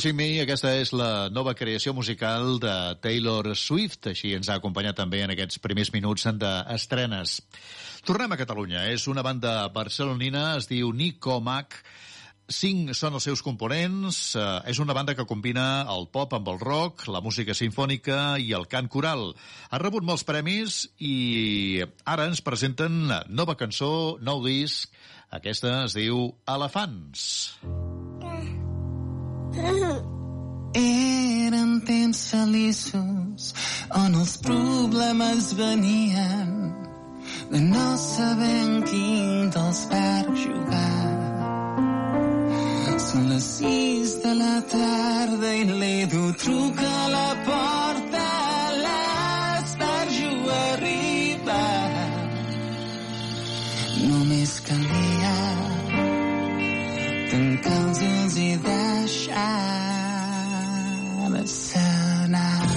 Lose 0.02 0.10
in 0.10 0.16
Me, 0.18 0.40
aquesta 0.42 0.72
és 0.74 0.90
la 0.90 1.28
nova 1.30 1.52
creació 1.54 1.92
musical 1.94 2.56
de 2.58 2.72
Taylor 3.04 3.52
Swift, 3.54 4.08
així 4.10 4.32
ens 4.34 4.48
ha 4.50 4.56
acompanyat 4.58 4.96
també 4.98 5.20
en 5.22 5.30
aquests 5.30 5.60
primers 5.62 5.92
minuts 5.94 6.24
d'estrenes. 6.40 7.36
Tornem 8.02 8.34
a 8.34 8.38
Catalunya, 8.40 8.88
és 8.90 9.04
una 9.06 9.22
banda 9.22 9.68
barcelonina, 9.70 10.56
es 10.56 10.66
diu 10.66 10.90
Nico 10.90 11.38
Mac, 11.38 11.78
Cinc 12.50 12.90
són 12.98 13.14
els 13.14 13.28
seus 13.28 13.44
components. 13.46 14.34
Eh, 14.34 14.46
és 14.74 14.80
una 14.82 14.92
banda 14.92 15.14
que 15.14 15.28
combina 15.30 15.86
el 15.94 16.08
pop 16.10 16.34
amb 16.34 16.50
el 16.50 16.58
rock, 16.58 17.06
la 17.06 17.22
música 17.22 17.54
sinfònica 17.54 18.40
i 18.42 18.50
el 18.58 18.66
cant 18.66 18.90
coral. 18.90 19.28
Ha 19.70 19.78
rebut 19.78 20.02
molts 20.02 20.26
premis 20.26 20.82
i 20.98 21.78
ara 22.02 22.26
ens 22.26 22.42
presenten 22.42 23.06
nova 23.30 23.54
cançó, 23.54 24.18
nou 24.18 24.42
disc. 24.42 24.90
Aquesta 25.30 25.84
es 25.86 25.94
diu 25.94 26.26
Elefants. 26.50 27.30
Elefants. 27.62 28.61
Eren 30.74 31.80
temps 31.84 32.20
feliços 32.30 33.52
on 33.92 34.14
els 34.16 34.36
problemes 34.40 35.52
venien 35.58 36.72
de 37.50 37.60
no 37.60 37.88
saber 38.00 38.54
en 38.64 38.82
quin 38.88 39.50
dels 39.52 39.80
per 39.90 40.24
jugar. 40.44 41.08
Són 43.08 43.28
les 43.28 43.48
sis 43.58 44.14
de 44.24 44.32
la 44.38 44.54
tarda 44.72 45.50
i 45.60 45.66
l'Edu 45.68 46.24
truca 46.44 46.88
a 47.02 47.10
la 47.16 47.30
porta 47.48 48.24
l'Estar 48.84 50.06
jo 50.16 50.32
arriba. 50.62 51.60
Només 54.08 54.56
calia 54.70 55.71
comes 57.62 58.02
easy, 58.02 58.56
that 58.56 59.08
shine, 59.08 59.32
the 61.32 61.46
sun. 61.46 62.71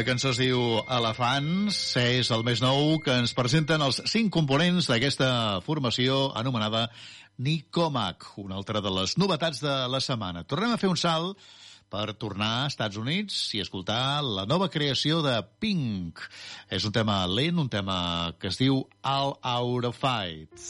La 0.00 0.04
cançó 0.06 0.30
es 0.32 0.38
diu 0.40 0.78
Elefants, 0.96 1.78
és 2.00 2.30
el 2.32 2.40
més 2.40 2.62
nou 2.64 2.94
que 3.04 3.12
ens 3.20 3.34
presenten 3.36 3.82
els 3.84 3.98
cinc 4.08 4.30
components 4.32 4.86
d'aquesta 4.88 5.60
formació 5.66 6.30
anomenada 6.40 6.86
Nicomac, 7.36 8.30
una 8.40 8.56
altra 8.56 8.80
de 8.80 8.88
les 8.96 9.18
novetats 9.20 9.60
de 9.60 9.74
la 9.92 10.00
setmana. 10.00 10.46
Tornem 10.48 10.72
a 10.72 10.78
fer 10.80 10.88
un 10.88 10.96
salt 10.96 11.36
per 11.92 12.14
tornar 12.16 12.48
a 12.62 12.70
Estats 12.70 12.96
Units 12.96 13.42
i 13.58 13.60
escoltar 13.60 14.22
la 14.24 14.46
nova 14.48 14.70
creació 14.72 15.20
de 15.26 15.34
Pink. 15.60 16.24
És 16.72 16.88
un 16.88 16.96
tema 16.96 17.18
lent, 17.28 17.60
un 17.60 17.68
tema 17.68 17.98
que 18.40 18.48
es 18.48 18.56
diu 18.62 18.80
All 19.04 19.36
Out 19.42 19.90
of 19.90 20.00
Fight. 20.00 20.64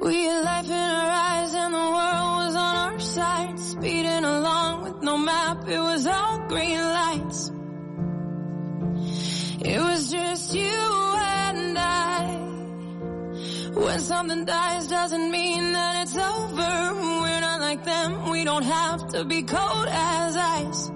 We 0.00 0.24
had 0.24 0.44
life 0.44 0.66
in 0.66 0.72
our 0.72 1.10
eyes 1.10 1.54
and 1.54 1.74
the 1.74 1.78
world 1.78 2.36
was 2.44 2.56
on 2.56 2.76
our 2.76 3.00
side. 3.00 3.58
Speeding 3.58 4.24
along 4.24 4.82
with 4.84 5.02
no 5.02 5.16
map, 5.16 5.68
it 5.68 5.78
was 5.78 6.06
all 6.06 6.46
green 6.48 6.80
lights. 6.80 7.50
It 9.64 9.80
was 9.80 10.10
just 10.10 10.54
you 10.54 11.16
and 11.16 11.78
I. 11.78 12.36
When 13.74 14.00
something 14.00 14.44
dies 14.44 14.88
doesn't 14.88 15.30
mean 15.30 15.72
that 15.72 16.02
it's 16.02 16.16
over. 16.16 16.94
We're 17.22 17.40
not 17.40 17.60
like 17.60 17.84
them, 17.84 18.30
we 18.30 18.44
don't 18.44 18.64
have 18.64 19.08
to 19.08 19.24
be 19.24 19.42
cold 19.42 19.88
as 19.90 20.36
ice. 20.36 20.90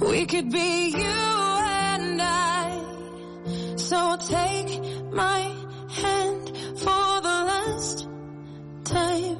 We 0.00 0.26
could 0.26 0.50
be 0.50 0.88
you 0.88 1.04
and 1.04 2.20
I. 2.20 3.76
So 3.76 4.16
take 4.18 4.80
my 5.12 5.54
hand 5.88 6.55
for 6.78 7.20
the 7.28 7.38
last 7.52 8.08
time 8.84 9.38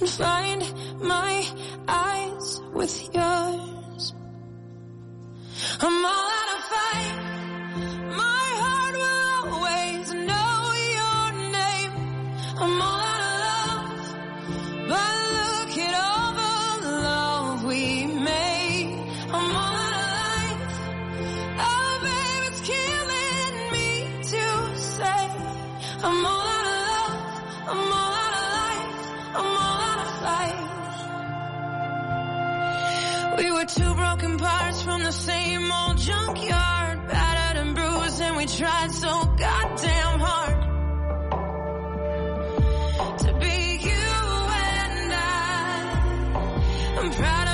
and 0.00 0.08
find 0.08 0.62
my 1.00 1.46
eyes 1.88 2.60
with 2.72 3.14
yours. 3.14 4.14
I'm 5.80 6.04
all 6.04 6.30
out 6.38 6.56
of 6.56 6.64
fight. 6.64 7.26
We 33.38 33.50
were 33.50 33.64
two 33.66 33.94
broken 33.94 34.38
parts 34.38 34.82
from 34.82 35.02
the 35.02 35.12
same 35.12 35.70
old 35.70 35.98
junkyard, 35.98 37.06
battered 37.08 37.60
and 37.62 37.74
bruised, 37.74 38.20
and 38.22 38.36
we 38.36 38.46
tried 38.46 38.90
so 38.92 39.08
goddamn 39.36 40.18
hard 40.20 40.62
to 43.18 43.32
be 43.34 43.78
you 43.82 43.90
and 43.90 45.12
I. 45.12 46.96
I'm 46.98 47.10
proud 47.12 47.45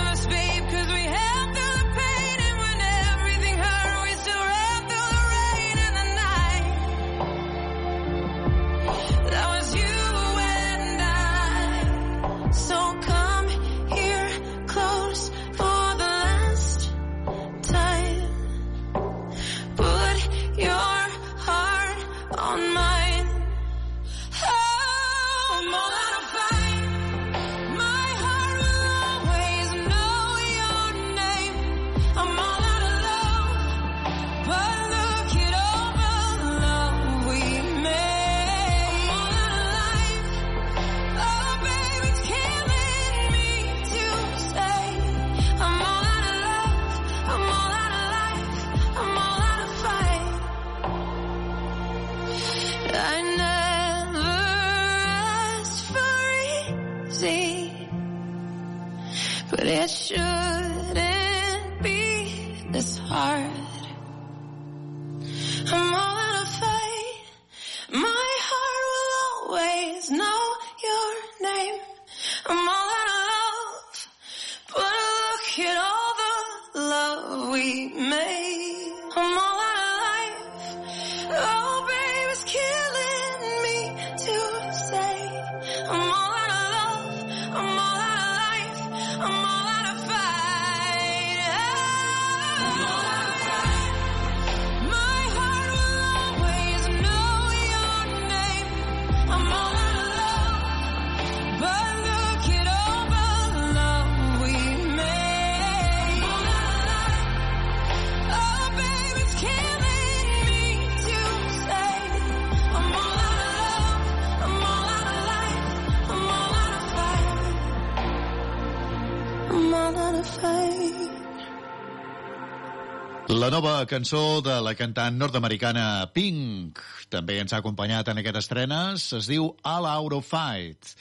La 123.42 123.48
nova 123.50 123.80
cançó 123.90 124.38
de 124.38 124.52
la 124.62 124.70
cantant 124.78 125.16
nord-americana 125.18 126.04
Pink 126.14 126.78
també 127.10 127.40
ens 127.42 127.50
ha 127.50 127.58
acompanyat 127.58 128.12
en 128.12 128.20
aquestes 128.20 128.44
estrenes. 128.46 129.06
Es 129.18 129.26
diu 129.26 129.48
All 129.66 129.88
Out 129.90 130.14
of 130.14 130.28
Fight. 130.30 130.92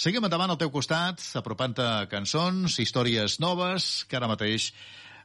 Seguim 0.00 0.24
endavant 0.24 0.48
al 0.48 0.56
teu 0.62 0.70
costat, 0.72 1.20
apropant-te 1.36 1.88
cançons, 2.08 2.78
històries 2.80 3.36
noves, 3.44 3.90
que 4.08 4.16
ara 4.16 4.30
mateix 4.30 4.70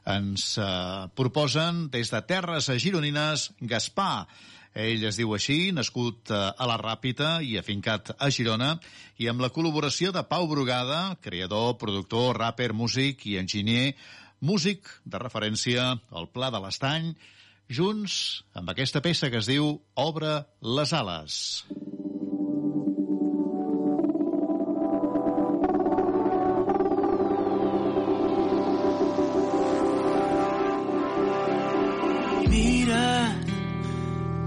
ens 0.04 0.44
eh, 0.60 0.66
proposen 1.16 1.86
des 1.94 2.12
de 2.12 2.20
terres 2.28 2.68
gironines 2.84 3.46
Gaspar. 3.72 4.26
Ell 4.76 5.08
es 5.08 5.16
diu 5.16 5.32
així, 5.32 5.72
nascut 5.72 6.28
eh, 6.28 6.42
a 6.52 6.68
la 6.68 6.76
Ràpita 6.82 7.38
i 7.40 7.56
afincat 7.56 8.12
a 8.20 8.28
Girona, 8.28 8.74
i 9.16 9.32
amb 9.32 9.40
la 9.40 9.48
col·laboració 9.48 10.12
de 10.12 10.26
Pau 10.28 10.44
Brugada, 10.52 11.16
creador, 11.24 11.78
productor, 11.80 12.36
rapper, 12.36 12.74
músic 12.76 13.24
i 13.32 13.38
enginyer, 13.40 13.94
músic 14.40 14.88
de 15.04 15.20
referència 15.22 15.92
al 16.10 16.30
Pla 16.32 16.52
de 16.54 16.62
l'Estany, 16.62 17.12
junts 17.68 18.44
amb 18.54 18.70
aquesta 18.72 19.02
peça 19.02 19.30
que 19.30 19.42
es 19.42 19.50
diu 19.50 19.76
Obre 19.94 20.38
les 20.62 20.92
ales. 20.96 21.42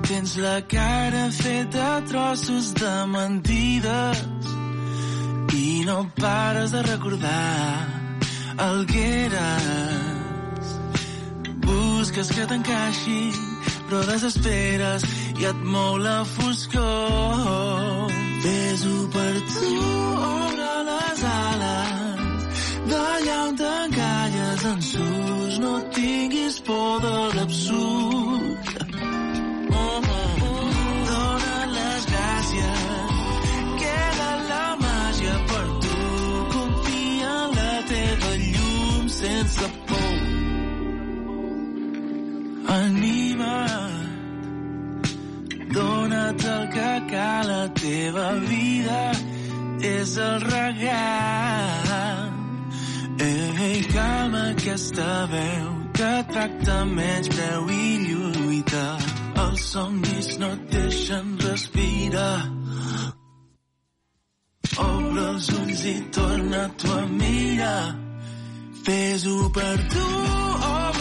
Tens 0.10 0.34
la 0.44 0.60
cara 0.68 1.30
feta 1.32 2.02
trossos 2.10 2.74
de 2.76 2.92
mentides 3.08 4.20
i 5.56 5.86
no 5.88 6.02
pares 6.18 6.74
de 6.76 6.82
recordar 6.86 7.99
el 8.60 8.86
que 8.86 9.26
eres. 9.26 10.66
Busques 11.66 12.32
que 12.36 12.46
t'encaixi, 12.50 13.22
però 13.88 14.04
desesperes 14.10 15.06
i 15.40 15.48
et 15.52 15.64
mou 15.74 15.98
la 16.04 16.20
foscor. 16.36 18.12
Fes-ho 18.44 18.96
per 19.16 19.36
tu, 19.56 19.74
obre 20.30 20.72
les 20.92 21.26
ales, 21.34 22.48
d'allà 22.92 23.42
on 23.48 23.60
t'encalles 23.64 24.66
en 24.74 24.82
sus, 24.92 25.60
no 25.66 25.76
tinguis 26.00 26.64
por 26.68 27.04
de 27.04 27.18
l'absurd. 27.36 28.19
Dona't 45.80 46.46
el 46.56 46.64
que 46.76 46.92
cal, 47.12 47.48
la 47.48 47.66
teva 47.74 48.28
vida 48.50 49.02
és 49.82 50.18
el 50.18 50.42
regal. 50.42 51.90
Ei, 53.20 53.82
calma 53.94 54.44
aquesta 54.52 55.08
veu 55.32 55.68
que 55.98 56.12
tracta 56.32 56.78
menys 56.86 57.28
preu 57.36 57.64
i 57.76 57.88
lluita. 58.08 58.86
Els 59.44 59.62
somnis 59.74 60.30
no 60.40 60.52
et 60.56 60.64
deixen 60.76 61.26
respirar. 61.44 62.38
Obre 64.86 65.26
els 65.34 65.50
ulls 65.60 65.82
i 65.94 65.98
torna-t'ho 66.16 66.94
a 66.96 67.06
mirar. 67.20 67.86
Fes-ho 68.86 69.38
per 69.56 69.76
tu, 69.94 70.08
obre 70.72 70.99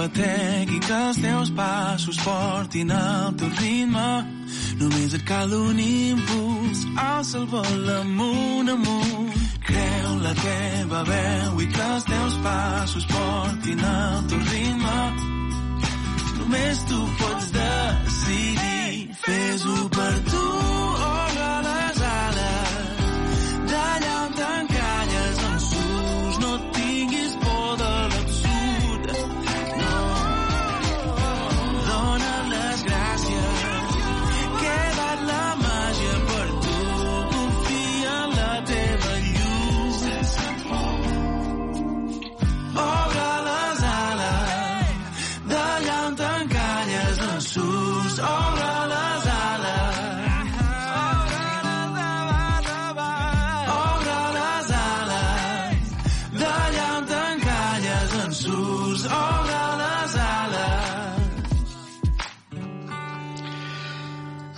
el 0.00 0.08
teu 0.08 0.24
batec 0.24 0.70
i 0.70 0.78
que 0.80 0.94
els 0.94 1.18
teus 1.20 1.50
passos 1.50 2.18
portin 2.24 2.90
al 2.90 3.34
teu 3.36 3.48
ritme. 3.60 4.10
Només 4.80 5.14
et 5.14 5.24
cal 5.26 5.52
un 5.52 5.78
impuls, 5.78 6.84
alça 6.96 7.38
el 7.38 7.46
vol 7.46 7.90
amunt, 8.00 8.68
amunt. 8.70 9.34
Creu 9.66 10.14
la 10.22 10.34
teva 10.34 11.02
veu 11.04 11.60
i 11.60 11.66
que 11.66 11.82
els 11.94 12.04
teus 12.04 12.34
passos 12.44 13.06
portin 13.06 13.84
al 13.84 14.24
teu 14.30 14.40
ritme. 14.52 15.00
Només 16.38 16.84
tu 16.88 17.00
pots 17.20 17.50
decidir, 17.58 19.08
fes-ho 19.24 19.88
per 19.96 20.14
tu, 20.30 20.46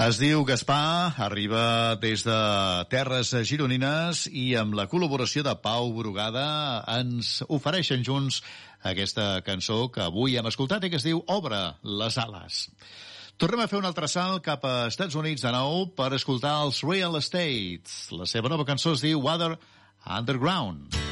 Es 0.03 0.17
diu 0.19 0.41
Gaspar, 0.43 1.15
arriba 1.23 1.95
des 2.03 2.25
de 2.27 2.39
terres 2.91 3.29
gironines 3.47 4.25
i 4.27 4.49
amb 4.59 4.75
la 4.75 4.89
col·laboració 4.91 5.45
de 5.47 5.53
Pau 5.63 5.93
Brugada 5.95 6.47
ens 6.97 7.37
ofereixen 7.47 8.03
junts 8.03 8.41
aquesta 8.83 9.29
cançó 9.47 9.85
que 9.95 10.03
avui 10.03 10.35
hem 10.35 10.49
escoltat 10.51 10.83
i 10.83 10.91
que 10.91 10.99
es 10.99 11.07
diu 11.07 11.23
Obre 11.31 11.61
les 11.87 12.19
ales. 12.19 12.65
Tornem 13.39 13.63
a 13.63 13.69
fer 13.71 13.79
un 13.79 13.87
altre 13.87 14.11
salt 14.11 14.43
cap 14.49 14.67
a 14.67 14.75
Estats 14.91 15.15
Units 15.23 15.47
de 15.47 15.55
nou 15.55 15.87
per 15.95 16.11
escoltar 16.19 16.59
els 16.65 16.83
Real 16.83 17.15
Estates. 17.23 18.11
La 18.11 18.27
seva 18.27 18.51
nova 18.51 18.67
cançó 18.67 18.97
es 18.99 19.07
diu 19.07 19.23
Water 19.23 19.55
Underground. 20.03 20.91
Would 20.99 21.12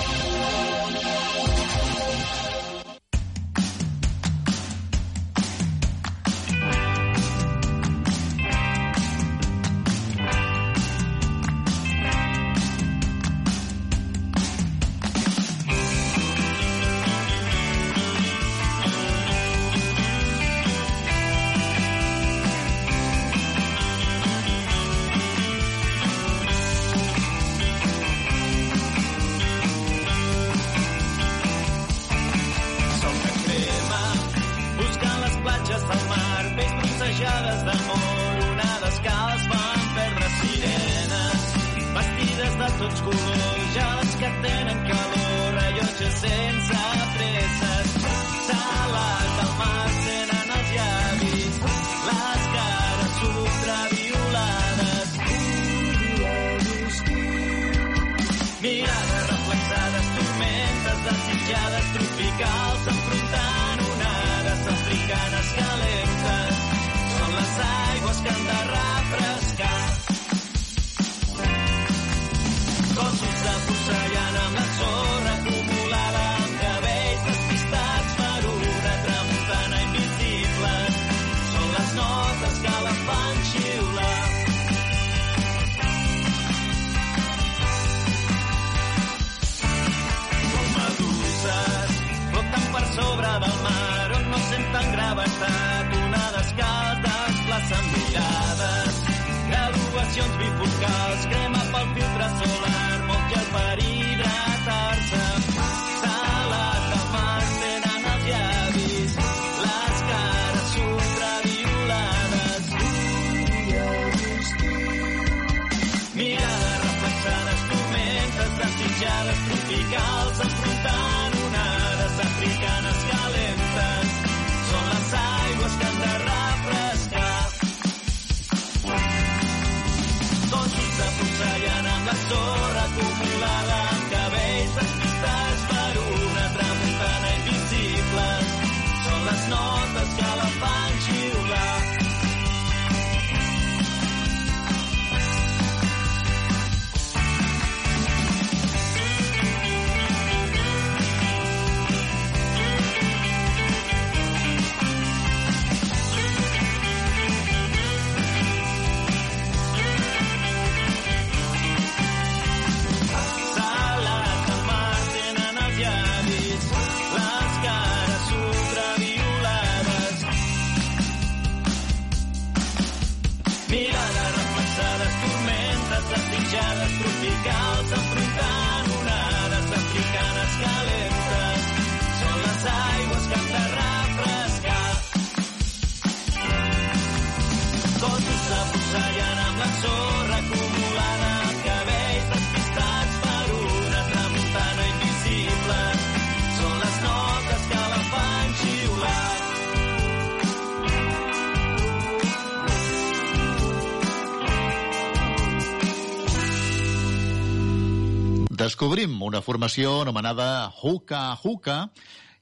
descobrim 208.81 209.19
una 209.21 209.43
formació 209.45 209.99
anomenada 210.01 210.71
Huka 210.81 211.35
Huka 211.43 211.75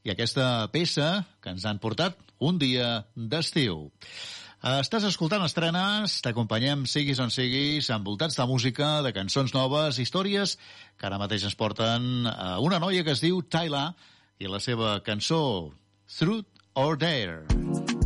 i 0.07 0.13
aquesta 0.13 0.69
peça 0.71 1.25
que 1.43 1.51
ens 1.51 1.65
han 1.67 1.81
portat 1.83 2.15
un 2.39 2.55
dia 2.55 3.01
d'estiu. 3.11 3.89
Estàs 4.63 5.03
escoltant 5.09 5.43
estrenes, 5.43 6.21
t'acompanyem 6.23 6.87
siguis 6.87 7.19
on 7.19 7.27
siguis, 7.27 7.91
envoltats 7.91 8.39
de 8.39 8.47
música, 8.47 9.01
de 9.03 9.11
cançons 9.11 9.51
noves, 9.51 9.99
històries 9.99 10.55
que 10.95 11.11
ara 11.11 11.19
mateix 11.19 11.43
ens 11.43 11.59
porten 11.59 12.31
a 12.31 12.55
una 12.63 12.79
noia 12.79 13.03
que 13.03 13.17
es 13.19 13.25
diu 13.25 13.43
Tyla 13.43 13.89
i 14.39 14.47
la 14.47 14.63
seva 14.63 15.01
cançó 15.03 15.41
Truth 16.07 16.47
or 16.79 16.95
Dare. 16.95 17.98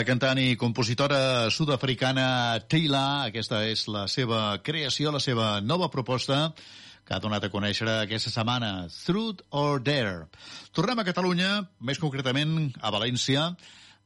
La 0.00 0.04
cantant 0.08 0.38
i 0.40 0.54
compositora 0.56 1.50
sud-africana 1.52 2.22
Taylor, 2.72 3.26
aquesta 3.26 3.58
és 3.68 3.82
la 3.92 4.06
seva 4.08 4.54
creació, 4.64 5.10
la 5.12 5.20
seva 5.20 5.48
nova 5.60 5.90
proposta 5.92 6.38
que 7.04 7.12
ha 7.12 7.18
donat 7.20 7.44
a 7.44 7.50
conèixer 7.52 7.84
aquesta 7.98 8.32
setmana, 8.32 8.86
Truth 9.04 9.44
or 9.50 9.84
Dare. 9.84 10.30
Tornem 10.72 11.02
a 11.02 11.04
Catalunya, 11.04 11.50
més 11.84 12.00
concretament 12.00 12.70
a 12.80 12.94
València, 12.96 13.50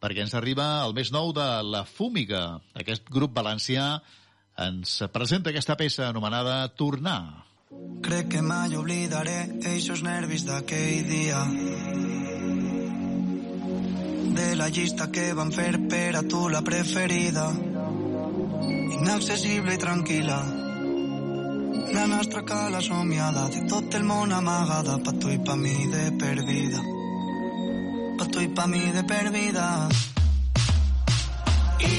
perquè 0.02 0.26
ens 0.26 0.34
arriba 0.34 0.66
el 0.82 0.98
més 0.98 1.14
nou 1.14 1.30
de 1.30 1.46
La 1.70 1.84
Fúmiga. 1.86 2.42
Aquest 2.74 3.06
grup 3.06 3.38
valencià 3.38 4.00
ens 4.66 4.98
presenta 5.14 5.54
aquesta 5.54 5.78
peça 5.78 6.08
anomenada 6.10 6.64
Tornar. 6.74 7.20
Crec 8.02 8.34
que 8.34 8.42
mai 8.42 8.74
oblidaré 8.74 9.44
eixos 9.76 10.02
nervis 10.02 10.42
d'aquell 10.50 11.06
dia 11.06 11.46
de 14.34 14.56
la 14.56 14.68
llista 14.68 15.10
que 15.10 15.32
van 15.38 15.52
fer 15.52 15.72
per 15.88 16.16
a 16.16 16.22
tu 16.22 16.48
la 16.48 16.62
preferida. 16.66 17.46
Inaccessible 18.98 19.74
i 19.74 19.82
tranquil·la 19.86 20.42
la 21.94 22.06
nostra 22.06 22.42
cala 22.42 22.80
somiada 22.82 23.48
de 23.54 23.60
tot 23.70 23.94
el 23.94 24.02
món 24.08 24.32
amagada 24.34 24.96
pa 25.04 25.12
tu 25.20 25.30
i 25.30 25.38
pa 25.46 25.54
mi 25.60 25.74
de 25.92 26.04
per 26.22 26.34
vida 26.48 26.80
pa 28.18 28.26
tu 28.32 28.42
i 28.42 28.48
pa 28.56 28.66
mi 28.72 28.82
de 28.96 29.04
per 29.12 29.30
vida 29.36 29.66
i 31.92 31.94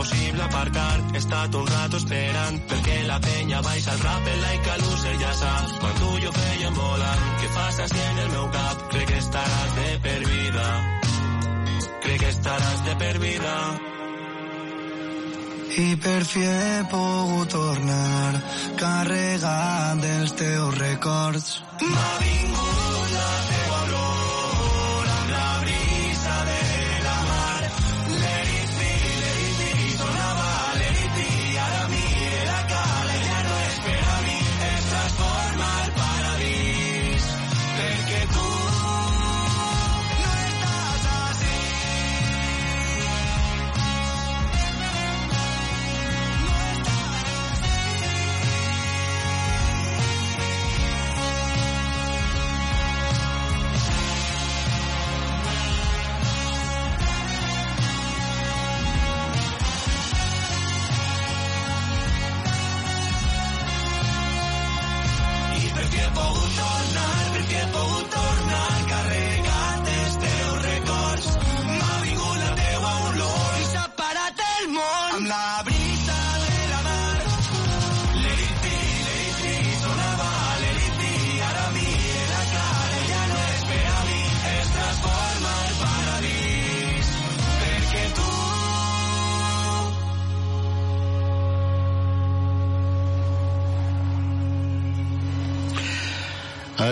impossible 0.00 0.42
aparcar, 0.42 1.00
he 1.12 1.18
estat 1.18 1.54
un 1.54 1.66
rato 1.66 1.96
esperant, 1.96 2.56
perquè 2.68 2.96
la 3.04 3.18
penya 3.20 3.60
baix 3.60 3.86
al 3.88 3.98
rap, 4.00 4.28
el 4.32 4.40
like 4.40 4.70
a 4.70 4.76
loser 4.80 5.16
ja 5.20 5.32
saps, 5.34 5.74
quan 5.80 5.94
tu 5.98 6.08
i 6.16 6.22
jo 6.24 6.32
fèiem 6.32 6.74
volant, 6.74 7.26
què 7.40 7.50
fas 7.56 7.80
així 7.84 8.00
en 8.06 8.18
el 8.24 8.30
meu 8.32 8.46
cap, 8.54 8.86
crec 8.94 9.06
que 9.10 9.18
estaràs 9.20 9.76
de 9.76 9.88
per 10.06 10.18
vida, 10.24 10.66
crec 12.06 12.20
que 12.24 12.30
estaràs 12.32 12.84
de 12.88 12.96
per 13.02 13.14
vida. 13.26 13.56
I 15.80 15.88
per 16.02 16.20
fi 16.26 16.44
he 16.44 16.84
pogut 16.90 17.52
tornar 17.52 18.40
carregat 18.80 20.00
dels 20.02 20.32
teus 20.40 20.78
records. 20.80 21.52
M'ha 21.80 22.14
vingut 22.24 22.89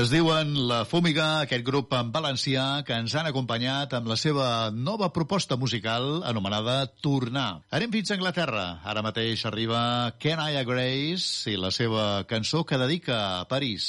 Es 0.08 0.12
diuen 0.14 0.54
La 0.70 0.86
Fúmiga, 0.88 1.24
aquest 1.44 1.66
grup 1.66 1.90
en 1.92 2.08
valencià 2.14 2.62
que 2.88 2.96
ens 2.96 3.12
han 3.12 3.26
acompanyat 3.28 3.92
amb 3.98 4.06
la 4.08 4.16
seva 4.16 4.46
nova 4.72 5.10
proposta 5.12 5.58
musical 5.60 6.22
anomenada 6.24 6.86
Tornar. 7.04 7.60
Anem 7.76 7.92
fins 7.92 8.08
a 8.08 8.16
Anglaterra. 8.16 8.62
Ara 8.88 9.02
mateix 9.04 9.44
arriba 9.44 9.82
Kenaya 10.16 10.62
Grace 10.64 11.52
i 11.52 11.58
la 11.60 11.68
seva 11.68 12.24
cançó 12.30 12.64
que 12.64 12.80
dedica 12.80 13.18
a 13.34 13.44
París. 13.52 13.84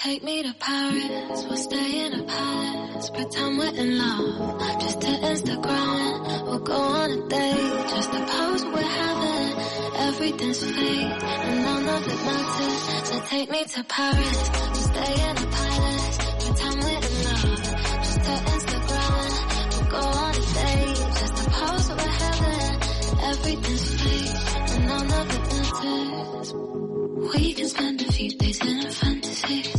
Take 0.00 0.24
me 0.24 0.40
to 0.48 0.54
Paris, 0.56 1.44
we'll 1.44 1.60
stay 1.60 2.06
in 2.06 2.20
a 2.20 2.24
palace, 2.24 3.10
pretend 3.10 3.58
we're 3.58 3.76
in 3.84 3.98
love, 3.98 4.80
just 4.80 5.02
to 5.02 5.12
Instagram. 5.28 6.48
We'll 6.48 6.64
go 6.64 6.80
on 7.04 7.10
a 7.18 7.28
date, 7.28 7.88
just 7.92 8.12
to 8.16 8.24
post 8.32 8.72
we're 8.72 8.80
having 8.96 9.53
Everything's 10.08 10.62
fake, 10.64 11.22
and 11.22 11.62
none 11.62 11.88
of 11.88 12.06
it 12.06 12.20
matters. 12.24 13.08
So 13.08 13.20
take 13.26 13.50
me 13.50 13.64
to 13.64 13.84
Paris, 13.84 14.50
we'll 14.52 14.74
stay 14.74 15.14
in 15.28 15.36
a 15.36 15.46
palace. 15.56 16.16
Pretend 16.44 16.76
we're 16.84 17.04
in 17.08 17.16
love, 17.24 17.62
just 18.04 18.20
to 18.26 18.34
Instagram. 18.54 19.30
We'll 19.70 19.90
go 19.90 20.02
on 20.22 20.34
a 20.34 20.44
date, 20.58 21.02
just 21.20 21.34
to 21.36 21.44
pose 21.50 21.88
that 21.88 21.96
we're 22.02 22.16
heaven. 22.22 22.70
Everything's 23.30 23.86
fake, 24.02 24.36
and 24.74 24.86
none 24.86 25.10
of 25.20 25.26
it 25.36 25.44
matters. 25.54 26.48
We 27.34 27.54
can 27.54 27.68
spend 27.68 28.02
a 28.02 28.12
few 28.12 28.30
days 28.30 28.60
in 28.60 28.86
a 28.86 28.90
fantasy. 28.90 29.73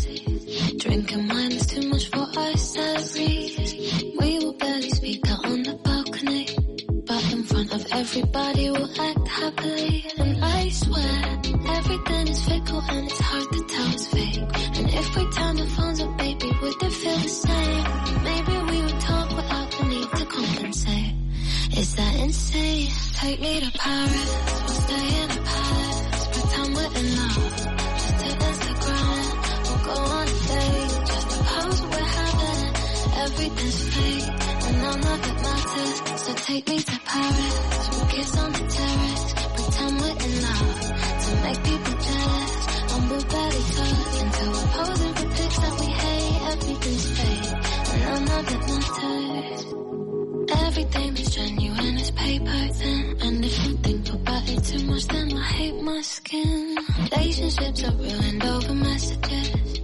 Everybody 8.06 8.70
we'll 8.70 9.02
act 9.02 9.28
happily. 9.28 10.06
And 10.20 10.46
I 10.46 10.70
swear, 10.70 11.40
everything 11.78 12.28
is 12.28 12.46
fickle 12.48 12.82
and 12.88 13.06
it's 13.10 13.20
hard 13.20 13.48
to 13.54 13.62
tell 13.74 13.92
it's 13.94 14.08
fake. 14.14 14.38
And 14.78 14.88
if 15.02 15.16
we 15.16 15.24
turn 15.32 15.56
the 15.56 15.68
phones 15.76 16.02
up, 16.02 16.18
baby, 16.18 16.50
would 16.62 16.84
it 16.84 16.94
feel 17.02 17.18
the 17.18 17.30
same? 17.46 17.84
Maybe 18.30 18.56
we 18.72 18.78
would 18.86 19.00
talk 19.02 19.30
without 19.36 19.72
the 19.72 19.84
need 19.88 20.10
to 20.20 20.26
compensate. 20.26 21.14
Is 21.82 21.96
that 21.96 22.16
insane? 22.20 22.90
Take 23.22 23.40
me 23.42 23.60
to 23.62 23.72
Paris, 23.72 24.32
we'll 24.62 24.80
stay 24.86 25.08
in 25.22 25.30
a 25.32 25.42
palace. 25.50 26.28
Pretend 26.34 26.76
we're 26.78 26.94
in 27.02 27.08
love, 27.18 27.58
just 28.02 28.18
to 28.22 28.30
Instagram. 28.50 29.26
We'll 29.66 29.84
go 29.90 29.98
on 30.14 30.28
a 30.28 30.38
date, 30.54 30.94
just 31.10 31.28
to 31.32 31.38
pose 31.50 31.82
we're 31.82 32.12
having. 32.18 32.66
Everything's 33.26 33.82
fake, 33.96 34.45
none 34.86 35.04
of 35.14 35.28
it 35.30 35.38
matters. 35.46 36.22
So 36.22 36.34
take 36.34 36.68
me 36.70 36.80
to 36.80 37.00
Paris, 37.06 37.56
we'll 37.92 38.08
kiss 38.14 38.38
on 38.38 38.52
the 38.52 38.66
terrace. 38.78 39.26
Pretend 39.56 39.94
we're 40.02 40.18
in 40.26 40.34
love, 40.46 40.80
to 41.24 41.32
make 41.46 41.60
people 41.70 41.98
jealous. 42.08 42.54
We'll 43.10 43.26
barely 43.34 43.64
touch 43.78 44.16
until 44.24 44.52
we're 44.52 44.72
posing 44.76 45.14
for 45.14 45.28
pics 45.36 45.58
that 45.64 45.74
we 45.80 45.88
hate. 46.04 46.38
Everything's 46.54 47.08
fake, 47.18 47.50
and 47.94 48.26
none 48.26 48.40
of 48.40 48.54
it 48.56 48.64
matters. 48.72 49.76
Everything 50.68 51.18
is 51.18 51.30
genuine 51.36 51.98
it's 51.98 52.12
paper 52.12 52.68
thin 52.74 53.18
And 53.22 53.46
if 53.46 53.66
you 53.66 53.78
think 53.78 54.10
about 54.14 54.44
it 54.50 54.64
too 54.64 54.86
much 54.86 55.08
then 55.08 55.34
I 55.34 55.44
hate 55.44 55.82
my 55.82 56.02
skin 56.02 56.78
Relationships 57.12 57.84
are 57.84 57.92
ruined 57.92 58.44
over 58.44 58.74
messages 58.74 59.80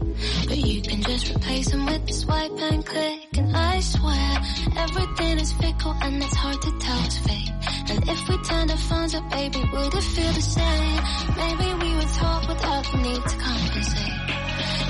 But 0.48 0.57
you 0.57 0.82
can 0.82 1.02
just 1.02 1.30
replace 1.34 1.72
them 1.72 1.86
with 1.86 2.10
a 2.10 2.14
swipe 2.14 2.52
and 2.52 2.86
click 2.86 3.20
And 3.41 3.57
I 3.57 3.80
swear 3.80 4.31
everything 4.77 5.39
is 5.39 5.51
fickle 5.53 5.95
and 5.99 6.23
it's 6.23 6.35
hard 6.35 6.61
to 6.61 6.72
tell 6.77 7.05
it's 7.05 7.18
fake. 7.26 7.49
And 7.89 8.07
if 8.07 8.30
we 8.30 8.38
turn 8.43 8.68
the 8.68 8.77
phones 8.77 9.15
up 9.15 9.27
baby 9.31 9.61
would 9.73 9.93
it 9.95 10.03
feel 10.13 10.31
the 10.31 10.45
same? 10.57 11.01
Maybe 11.41 11.68
we 11.81 11.89
would 11.97 12.13
talk 12.22 12.47
without 12.47 12.84
the 12.91 12.97
need 12.97 13.23
to 13.31 13.38
compensate. 13.47 14.18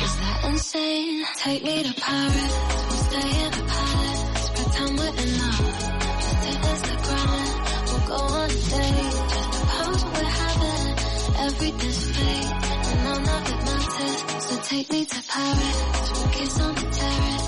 Is 0.06 0.14
that 0.22 0.40
insane? 0.50 1.24
Take 1.38 1.64
me 1.64 1.84
to 1.84 1.94
Paris. 2.02 2.54
We'll 2.90 3.04
stay 3.10 3.30
in 3.40 3.52
a 3.56 3.64
palace. 3.72 4.24
Pretend 4.58 5.00
we're 5.00 5.16
in 5.24 5.30
love 5.42 5.70
Just 6.22 6.40
to 6.44 6.52
Instagram 6.72 7.48
We'll 7.88 8.06
go 8.12 8.20
on 8.36 8.50
a 8.50 8.60
date. 8.76 9.16
Just 9.32 9.50
to 9.56 9.62
pose 9.72 10.04
we're 10.12 10.34
having 10.44 10.92
Everything's 11.48 12.04
fake. 12.16 12.52
And 12.92 13.28
of 13.32 13.44
it 13.54 13.62
matters 13.68 14.46
So 14.46 14.54
take 14.72 14.92
me 14.92 15.06
to 15.06 15.20
Paris. 15.30 15.78
We'll 16.12 16.32
kiss 16.36 16.60
on 16.60 16.76
the 16.76 16.90
terrace 16.92 17.41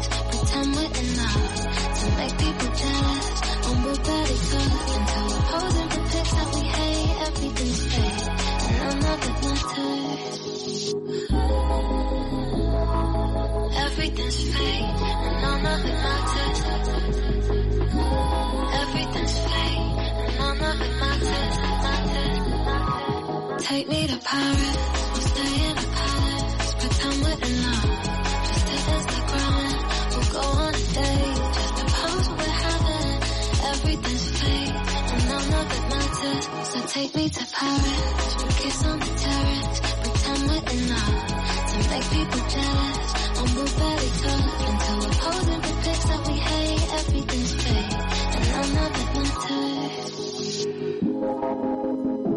We're 0.64 0.69
in 0.69 1.18
love 1.18 1.60
To 1.99 2.07
make 2.15 2.38
people 2.38 2.72
jealous 2.72 3.27
Until 3.44 3.76
we're 3.84 3.99
posing 5.52 5.90
for 5.90 6.03
pics 6.07 6.34
we 6.56 6.61
hate 6.64 7.18
Everything's 7.27 7.81
fake. 7.94 8.23
And 8.64 8.77
none 8.80 9.11
of 9.11 9.19
it 9.23 9.38
matters 9.44 10.40
Everything's 13.94 14.40
fake. 14.56 14.88
And 15.23 15.35
none 15.41 15.65
of 15.65 15.85
it 15.85 15.98
matters 15.99 16.73
Take 23.68 23.88
me 23.90 24.07
to 24.07 24.18
Paris. 24.18 24.77
We'll 25.11 25.22
stay 25.22 25.65
in 25.65 25.77
a 25.77 25.81
palace. 25.81 26.73
Pretend 26.80 27.22
we're 27.23 27.48
in 27.48 27.64
love 27.64 28.02
Everything's 33.94 34.41
fake 34.41 34.74
And 35.14 35.24
none 35.30 35.53
of 35.53 35.68
it 35.78 35.86
matters 35.94 36.45
So 36.70 36.78
take 36.88 37.15
me 37.15 37.30
to 37.30 37.45
Paris 37.45 38.36
We'll 38.38 38.56
kiss 38.57 38.86
on 38.86 38.99
the 38.99 39.14
terrace 39.22 39.80
Pretend 40.02 40.41
we're 40.49 40.65
in 40.74 40.82
love 40.90 41.22
To 41.70 41.78
make 41.94 42.07
people 42.10 42.44
jealous 42.53 43.10
And 43.38 43.49
we'll 43.53 43.74
barely 43.78 44.11
touch 44.24 44.61
Until 44.74 44.98
we're 44.98 45.18
posing 45.22 45.61
for 45.61 45.76
pics 45.84 46.06
that 46.10 46.22
we 46.28 46.34
hate 46.34 46.86
Everything's 46.99 47.53
fake 47.53 47.94
And 48.34 48.45
none 48.53 48.74
of 48.82 48.91
it 48.98 49.10
matters 49.18 50.11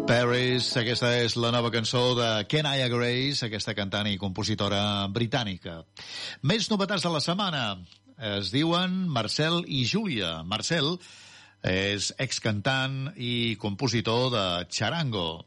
Paris, 0.07 0.69
aquesta 0.79 1.09
és 1.19 1.33
la 1.35 1.49
nova 1.51 1.67
cançó 1.67 2.13
de 2.15 2.27
Kenaya 2.47 2.87
Grace, 2.87 3.43
aquesta 3.43 3.73
cantant 3.75 4.07
i 4.07 4.15
compositora 4.15 5.03
britànica. 5.11 5.81
Més 6.47 6.69
novetats 6.71 7.03
de 7.03 7.11
la 7.11 7.19
setmana. 7.19 7.63
Es 8.15 8.47
diuen 8.55 8.95
Marcel 9.11 9.65
i 9.67 9.83
Júlia. 9.83 10.45
Marcel 10.47 10.95
és 11.63 12.11
excantant 12.19 13.13
i 13.15 13.57
compositor 13.59 14.29
de 14.33 14.45
Charango. 14.69 15.45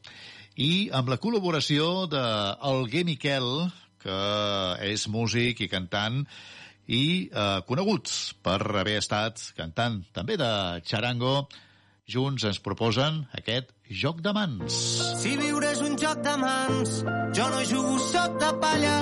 I 0.56 0.90
amb 0.92 1.08
la 1.08 1.18
col·laboració 1.22 2.06
de 2.10 2.24
Miquel, 3.04 3.70
que 4.00 4.20
és 4.90 5.08
músic 5.08 5.60
i 5.60 5.68
cantant, 5.68 6.24
i 6.90 7.30
eh, 7.30 7.60
coneguts 7.68 8.34
per 8.42 8.60
haver 8.80 8.98
estat 8.98 9.38
cantant 9.56 10.02
també 10.12 10.36
de 10.36 10.80
Charango, 10.84 11.48
junts 12.10 12.44
ens 12.44 12.58
proposen 12.58 13.26
aquest 13.38 13.70
joc 13.90 14.20
de 14.20 14.32
mans. 14.34 14.78
Si 15.22 15.36
viure 15.38 15.70
és 15.70 15.82
un 15.86 15.96
joc 15.98 16.22
de 16.26 16.36
mans, 16.40 16.96
jo 17.36 17.50
no 17.54 17.62
jugo 17.70 17.98
soc 18.10 18.38
de 18.42 18.50
palla. 18.62 18.96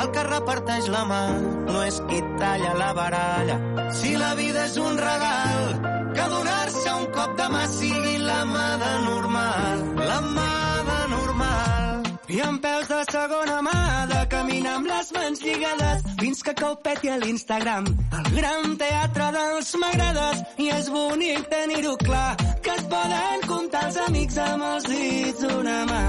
El 0.00 0.12
que 0.14 0.22
reparteix 0.22 0.86
la 0.92 1.00
mà 1.08 1.22
no 1.66 1.80
és 1.82 1.96
qui 2.08 2.20
talla 2.38 2.76
la 2.78 2.92
baralla. 2.94 3.56
Si 3.96 4.12
la 4.16 4.34
vida 4.38 4.68
és 4.68 4.76
un 4.78 5.00
regal, 5.00 5.99
que 6.14 6.26
donar-se 6.34 6.90
un 7.00 7.06
cop 7.16 7.36
de 7.38 7.46
mà 7.54 7.64
sigui 7.68 8.16
la 8.18 8.44
mà 8.44 8.68
de 8.82 8.92
normal. 9.08 9.84
La 10.10 10.20
mà 10.36 10.52
de 10.88 10.98
normal. 11.14 12.10
I 12.30 12.40
amb 12.46 12.62
peus 12.62 12.86
de 12.88 13.00
segona 13.10 13.58
mà, 13.66 13.80
de 14.12 14.20
caminar 14.30 14.74
amb 14.78 14.86
les 14.86 15.12
mans 15.16 15.42
lligades, 15.42 16.04
fins 16.20 16.42
que 16.46 16.54
cau 16.54 16.76
peti 16.84 17.10
a 17.10 17.16
l'Instagram. 17.18 17.88
El 18.18 18.28
gran 18.36 18.76
teatre 18.82 19.30
dels 19.36 19.72
m'agrades, 19.82 20.44
i 20.62 20.70
és 20.76 20.90
bonic 20.94 21.48
tenir-ho 21.50 21.96
clar, 22.04 22.36
que 22.62 22.76
es 22.76 22.84
poden 22.92 23.46
comptar 23.50 23.86
els 23.88 23.98
amics 24.06 24.38
amb 24.46 24.68
els 24.72 24.90
dits 24.92 25.42
d'una 25.42 25.78
mà. 25.90 26.04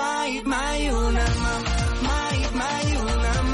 Mai, 0.00 0.40
mai 0.44 0.88
una 0.90 1.26
mà, 1.42 1.54
mai, 2.08 2.38
mai 2.62 2.96
una 3.04 3.34
mà, 3.42 3.45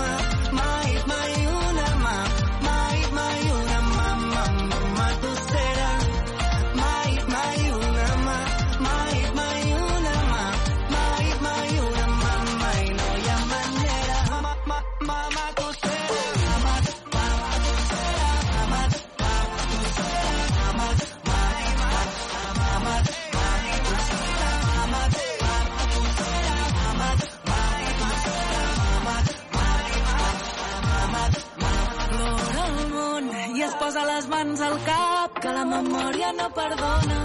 posa 33.93 34.05
les 34.06 34.27
mans 34.28 34.60
al 34.60 34.77
cap 34.85 35.39
que 35.44 35.51
la 35.52 35.64
memòria 35.69 36.28
no 36.36 36.44
perdona 36.56 37.16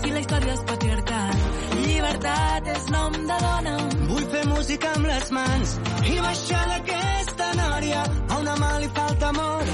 si 0.00 0.10
la 0.14 0.20
història 0.22 0.52
és 0.54 0.60
patriarcal 0.68 1.40
llibertat 1.86 2.68
és 2.74 2.84
nom 2.94 3.16
de 3.30 3.38
dona 3.46 3.72
Vull 4.10 4.28
fer 4.34 4.44
música 4.50 4.92
amb 4.98 5.08
les 5.10 5.32
mans 5.38 5.72
i 6.12 6.14
baixar 6.26 6.62
d'aquesta 6.70 7.48
nòria. 7.62 8.04
A 8.28 8.38
una 8.44 8.54
mà 8.62 8.70
li 8.84 8.90
falta 8.98 9.32
amor, 9.32 9.72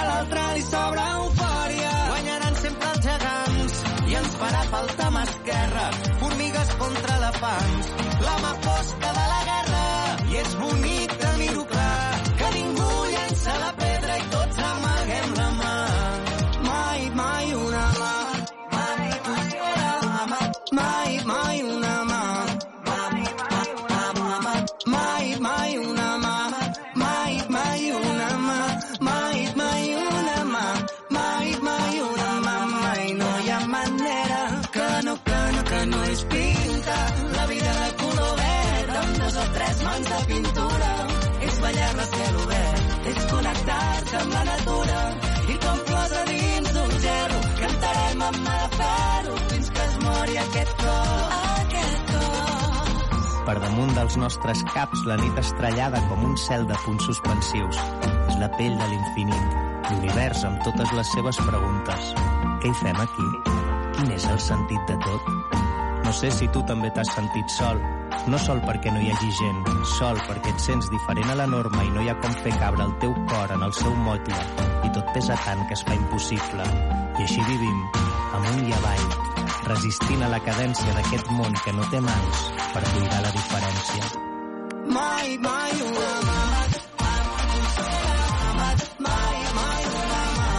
a 0.00 0.02
l'altra 0.08 0.48
li 0.56 0.64
sobra 0.72 1.06
eufòria. 1.20 1.92
Guanyaran 2.10 2.58
sempre 2.64 2.92
els 2.96 3.06
gegants 3.06 3.78
i 4.10 4.18
ens 4.22 4.36
farà 4.42 4.66
falta 4.74 5.10
mà 5.18 5.24
esquerra. 5.30 5.86
Formigues 6.24 6.76
contra 6.82 7.16
elefants, 7.22 7.94
la 8.26 8.36
mà 8.44 8.52
fosca 8.68 9.16
de 9.20 9.26
la 9.32 9.40
guerra. 9.52 9.88
I 10.32 10.42
és 10.42 10.60
bonic 10.64 10.95
Per 53.46 53.54
damunt 53.62 53.92
dels 53.94 54.16
nostres 54.18 54.64
caps, 54.72 55.04
la 55.06 55.14
nit 55.20 55.36
estrellada 55.38 56.00
com 56.08 56.24
un 56.26 56.32
cel 56.42 56.64
de 56.66 56.74
punts 56.82 57.04
suspensius. 57.06 57.78
És 58.26 58.40
la 58.40 58.48
pell 58.56 58.74
de 58.74 58.88
l'infinit, 58.90 59.52
l'univers 59.86 60.42
amb 60.48 60.58
totes 60.66 60.90
les 60.98 61.12
seves 61.14 61.38
preguntes. 61.46 62.08
Què 62.64 62.72
hi 62.72 62.78
fem 62.80 62.98
aquí? 63.04 63.28
Quin 63.94 64.10
és 64.16 64.26
el 64.32 64.40
sentit 64.42 64.90
de 64.90 64.96
tot? 65.04 65.30
No 66.02 66.14
sé 66.14 66.32
si 66.34 66.50
tu 66.50 66.64
també 66.66 66.90
t'has 66.90 67.12
sentit 67.14 67.54
sol. 67.54 67.78
No 68.26 68.38
sol 68.42 68.58
perquè 68.66 68.90
no 68.90 68.98
hi 69.02 69.12
hagi 69.14 69.30
gent, 69.38 69.62
sol 69.94 70.18
perquè 70.26 70.50
et 70.50 70.66
sents 70.66 70.90
diferent 70.90 71.30
a 71.30 71.38
la 71.38 71.46
norma 71.50 71.86
i 71.86 71.94
no 71.94 72.02
hi 72.02 72.10
ha 72.10 72.18
com 72.24 72.34
fer 72.42 72.54
cabre 72.58 72.82
el 72.82 72.98
teu 73.02 73.14
cor 73.30 73.54
en 73.54 73.62
el 73.62 73.74
seu 73.78 73.94
motlle 74.08 74.42
i 74.86 74.90
tot 74.98 75.14
pesa 75.14 75.38
tant 75.46 75.62
que 75.70 75.78
es 75.78 75.86
fa 75.86 75.94
impossible. 75.94 76.66
I 77.14 77.28
així 77.28 77.46
vivim, 77.46 77.82
amunt 78.40 78.66
i 78.66 78.74
avall, 78.80 79.06
resistint 79.70 80.22
a 80.22 80.30
la 80.34 80.42
cadència 80.46 80.98
d'aquest 80.98 81.30
món 81.38 81.54
que 81.64 81.74
no 81.78 81.86
té 81.94 82.02
mans 82.02 82.46
per 82.76 82.82
cuidar 82.92 83.22
la 83.24 83.35
diferència. 83.56 84.04
Mai, 84.86 85.38
mai 85.38 85.80
una 85.88 86.12
mama. 86.28 86.60
Mai, 89.06 89.38
mai 89.54 89.84
una 89.84 90.24
mama. 90.36 90.56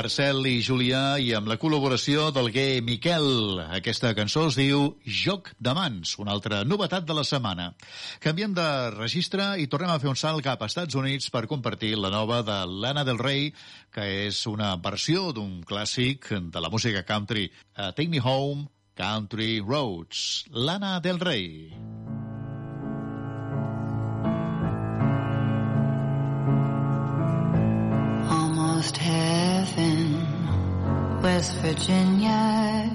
Marcel 0.00 0.46
i 0.48 0.62
Julià 0.64 1.18
i 1.20 1.34
amb 1.36 1.50
la 1.50 1.58
col·laboració 1.60 2.30
del 2.32 2.46
gay 2.54 2.78
Miquel. 2.80 3.58
Aquesta 3.76 4.14
cançó 4.16 4.46
es 4.48 4.56
diu 4.56 4.94
Joc 5.04 5.50
de 5.60 5.74
mans, 5.76 6.14
una 6.22 6.32
altra 6.32 6.62
novetat 6.64 7.04
de 7.04 7.16
la 7.18 7.24
setmana. 7.28 7.66
Canviem 8.24 8.54
de 8.56 8.64
registre 8.94 9.50
i 9.60 9.68
tornem 9.68 9.92
a 9.92 9.98
fer 10.00 10.08
un 10.08 10.16
salt 10.16 10.40
cap 10.46 10.64
a 10.64 10.70
Estats 10.72 10.96
Units 10.96 11.28
per 11.34 11.44
compartir 11.50 11.92
la 12.00 12.08
nova 12.14 12.40
de 12.40 12.56
Lana 12.70 13.04
del 13.04 13.20
Rey, 13.20 13.50
que 13.92 14.06
és 14.24 14.40
una 14.48 14.72
versió 14.80 15.34
d'un 15.36 15.60
clàssic 15.68 16.32
de 16.48 16.64
la 16.64 16.72
música 16.72 17.04
country. 17.04 17.50
Uh, 17.76 17.92
Take 17.92 18.08
Me 18.08 18.24
Home, 18.24 18.70
Country 18.96 19.58
Roads. 19.60 20.46
Lana 20.48 20.96
del 21.04 21.20
Rey. 21.20 21.76
almost 28.80 28.96
heaven, 29.64 31.22
West 31.22 31.56
Virginia, 31.58 32.90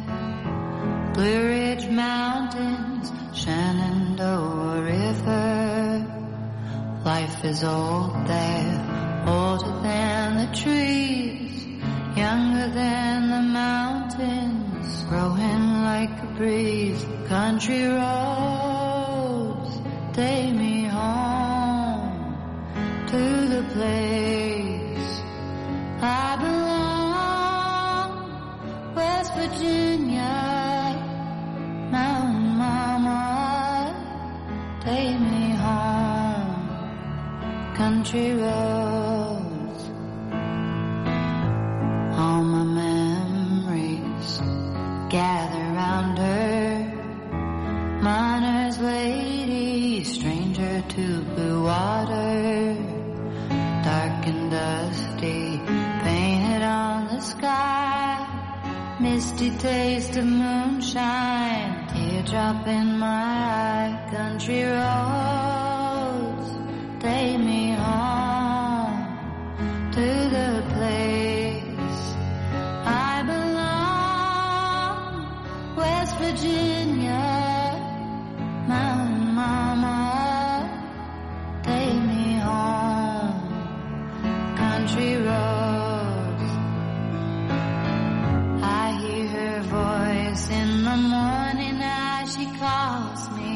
Blue 1.14 1.48
Ridge 1.48 1.88
Mountains, 1.90 3.12
Shenandoah 3.34 4.82
River. 4.82 6.06
Life 7.04 7.46
is 7.46 7.64
old 7.64 8.14
there, 8.26 9.26
older 9.28 9.80
than 9.82 10.38
the 10.38 10.56
trees, 10.56 11.66
younger 12.18 12.68
than 12.74 13.30
the 13.30 13.42
mountains, 13.42 15.04
growing 15.04 15.84
like 15.84 16.24
a 16.24 16.28
breeze. 16.36 17.06
Country 17.28 17.86
roads, 17.86 19.72
take 20.14 20.56
me 20.56 20.86
home 20.86 22.38
to 23.08 23.48
the 23.54 23.64
place 23.74 24.85
I 26.02 26.36
belong, 26.36 28.10
West 28.96 29.34
Virginia, 29.34 30.22
Mountain 31.90 32.58
Mama, 32.58 33.96
take 34.82 35.20
me 35.20 35.52
home, 35.56 36.68
country 37.76 38.34
roads, 38.34 39.90
all 42.20 42.44
my 42.44 42.64
memories 42.64 44.42
gather 45.10 45.66
round 45.74 46.18
her, 46.18 46.92
miner's 48.02 48.80
lady, 48.80 50.04
stranger 50.04 50.84
to 50.90 51.22
blue 51.22 51.64
water 51.64 52.95
dark 53.50 54.28
and 54.28 54.52
dusty, 54.52 55.60
painted 56.04 56.62
on 56.64 57.08
the 57.08 57.20
sky. 57.22 58.26
Misty 59.00 59.52
taste 59.58 60.16
of 60.18 60.26
moonshine, 60.26 61.88
teardrop 61.90 62.66
in 62.68 62.98
my 62.98 63.08
eye. 63.08 64.08
Country 64.12 64.64
roads, 64.64 66.50
take 67.00 67.40
me 67.40 67.72
home 67.74 69.02
to 69.92 70.06
the 70.36 70.64
place 70.74 72.16
I 72.86 73.24
belong. 73.32 75.06
West 75.76 76.16
Virginia, 76.18 77.26
Mountain 78.68 79.34
Mama, 79.36 79.98
country 84.86 85.16
roads. 85.16 86.52
I 88.62 89.00
hear 89.02 89.28
her 89.28 89.62
voice 89.62 90.50
in 90.50 90.84
the 90.84 90.96
morning 90.96 91.80
as 91.82 92.36
she 92.36 92.46
calls 92.60 93.30
me. 93.32 93.55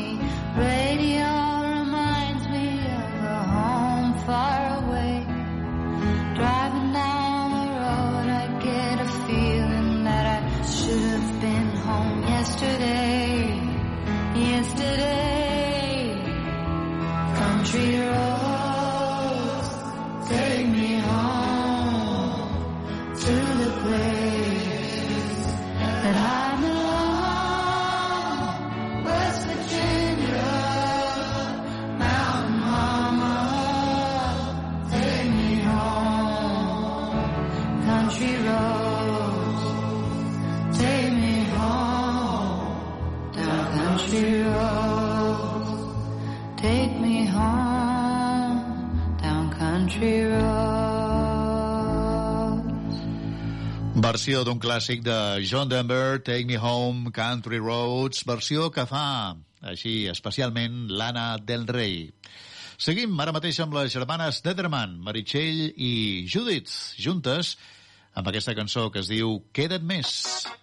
Versió 54.10 54.40
d'un 54.42 54.58
clàssic 54.58 55.04
de 55.06 55.16
John 55.46 55.70
Denver, 55.70 56.18
Take 56.26 56.48
Me 56.50 56.58
Home, 56.58 57.12
Country 57.14 57.60
Roads, 57.62 58.24
versió 58.26 58.72
que 58.74 58.88
fa, 58.90 59.36
així, 59.62 60.08
especialment, 60.10 60.88
l'Anna 60.90 61.28
del 61.38 61.68
Rei. 61.70 62.08
Seguim 62.82 63.14
ara 63.22 63.36
mateix 63.36 63.60
amb 63.62 63.78
les 63.78 63.94
germanes 63.94 64.42
Dederman, 64.42 64.96
Meritxell 65.06 65.68
i 65.78 65.92
Judith, 66.26 66.74
juntes, 66.98 67.54
amb 68.18 68.34
aquesta 68.34 68.58
cançó 68.58 68.90
que 68.90 69.06
es 69.06 69.14
diu 69.14 69.44
Queda't 69.54 69.86
més. 69.86 70.16
vegades 70.40 70.59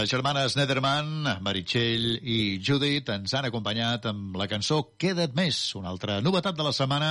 Les 0.00 0.08
germanes 0.08 0.54
Nederman, 0.56 1.26
Meritxell 1.44 2.22
i 2.24 2.36
Judith 2.64 3.10
ens 3.12 3.34
han 3.36 3.44
acompanyat 3.44 4.06
amb 4.08 4.38
la 4.40 4.46
cançó 4.48 4.78
Queda't 4.96 5.34
més, 5.36 5.58
una 5.76 5.90
altra 5.92 6.22
novetat 6.24 6.56
de 6.56 6.64
la 6.64 6.72
setmana 6.72 7.10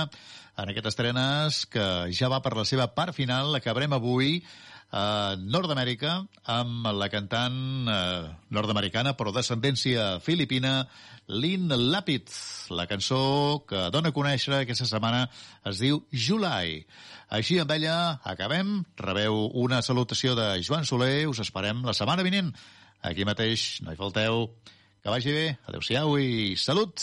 en 0.58 0.72
aquestes 0.72 0.96
estrenes 0.96 1.60
que 1.70 1.84
ja 2.10 2.30
va 2.32 2.40
per 2.42 2.56
la 2.58 2.64
seva 2.66 2.88
part 2.96 3.14
final, 3.14 3.54
acabarem 3.54 3.94
avui 3.94 4.40
a 4.90 5.36
Nord-Amèrica 5.38 6.16
amb 6.50 6.90
la 6.98 7.06
cantant 7.12 7.60
eh, 7.86 8.26
nord-americana 8.50 9.14
però 9.14 9.30
d'ascendència 9.30 10.16
filipina 10.26 10.80
Lynn 11.30 11.70
Lapid. 11.70 12.34
La 12.74 12.88
cançó 12.90 13.62
que 13.70 13.86
dona 13.94 14.10
a 14.10 14.16
conèixer 14.16 14.56
aquesta 14.56 14.88
setmana 14.90 15.28
es 15.70 15.78
diu 15.78 16.02
July. 16.10 16.82
Així 17.30 17.60
amb 17.62 17.70
ella 17.70 18.18
acabem. 18.26 18.80
Rebeu 18.98 19.44
una 19.62 19.78
salutació 19.86 20.34
de 20.34 20.56
Joan 20.66 20.90
Soler. 20.90 21.28
Us 21.30 21.38
esperem 21.46 21.86
la 21.86 21.94
setmana 21.94 22.26
vinent. 22.26 22.50
Aquí 23.02 23.24
mateix, 23.24 23.80
no 23.82 23.92
hi 23.92 23.96
falteu. 23.96 24.50
Que 25.00 25.08
vagi 25.08 25.32
bé. 25.32 25.44
Adéu-siau 25.66 26.18
i 26.20 26.56
salut! 26.60 27.00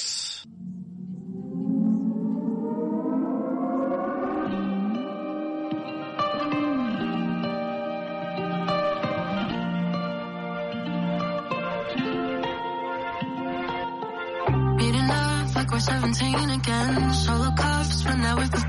Meeting 14.78 15.10
up 15.10 15.56
like 15.56 15.72
we're 15.72 15.80
17 15.80 16.50
again. 16.52 17.14
Solo 17.14 17.50
cups, 17.58 18.04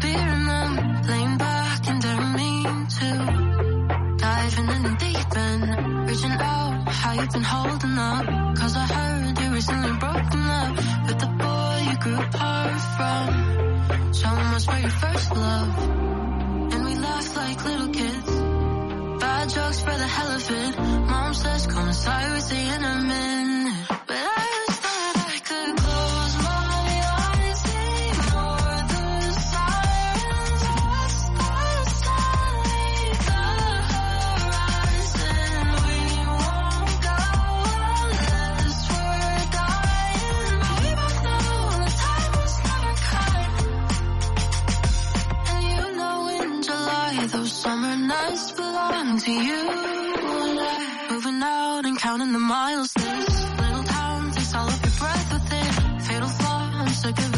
beer 0.00 0.28
in 0.36 0.46
them. 0.46 0.72
Laying 1.06 1.36
back 1.36 1.88
and 1.88 2.02
mean 2.38 2.86
to. 2.96 3.10
Diving 4.16 4.68
in 4.76 4.82
the 4.82 4.96
deep 5.04 5.36
end. 5.36 6.08
Reaching 6.08 6.32
out, 6.40 6.67
you 7.14 7.26
been 7.28 7.42
holding 7.42 7.98
up? 7.98 8.26
Cause 8.56 8.76
I 8.76 8.86
heard 8.86 9.38
you 9.40 9.50
recently 9.50 9.92
broken 9.98 10.42
up 10.60 10.76
with 11.06 11.18
the 11.24 11.30
boy 11.44 11.74
you 11.88 11.96
grew 12.04 12.20
apart 12.26 12.80
from. 12.96 14.14
So 14.14 14.28
much 14.28 14.64
for 14.66 14.78
your 14.78 14.90
first 14.90 15.30
love. 15.34 15.78
And 16.72 16.84
we 16.84 16.94
laughed 16.96 17.36
like 17.36 17.64
little 17.64 17.88
kids. 17.88 18.30
Bad 19.20 19.48
jokes 19.48 19.80
for 19.80 19.96
the 20.02 20.08
hell 20.16 20.32
of 20.38 20.50
it. 20.50 20.78
Mom 20.78 21.34
says 21.34 21.66
come 21.66 21.88
inside 21.88 22.32
with 22.32 22.52
a 22.52 22.94
minute. 23.12 23.86
But 24.06 24.16
I 24.16 24.57
nights 48.08 48.52
belong 48.52 49.18
to 49.18 49.30
you 49.30 49.60
and 49.70 50.60
I. 50.60 51.08
Moving 51.10 51.42
out 51.42 51.84
and 51.84 51.98
counting 51.98 52.32
the 52.32 52.38
miles. 52.38 52.92
This 52.94 53.44
little 53.60 53.84
town 53.84 54.30
takes 54.32 54.54
all 54.54 54.66
of 54.66 54.80
your 54.82 54.94
breath 54.98 55.32
within. 55.32 56.00
Fatal 56.00 56.28
flaw, 56.28 56.70
I'm 56.74 56.88
sick 56.88 57.18
of 57.18 57.34
it. 57.34 57.37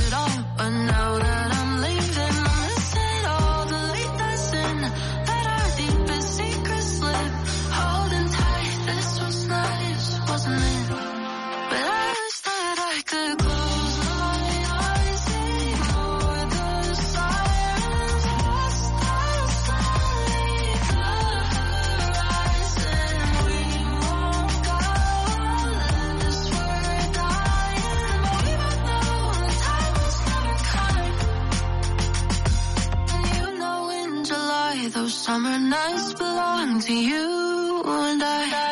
Summer 35.31 35.61
nights 35.61 36.13
belong 36.15 36.81
to 36.81 36.93
you 36.93 37.83
and 37.87 38.21
I. 38.21 38.70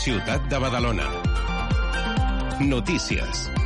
Ciutat 0.00 0.48
de 0.48 0.56
Badalona. 0.56 1.04
Notícies. 2.60 3.59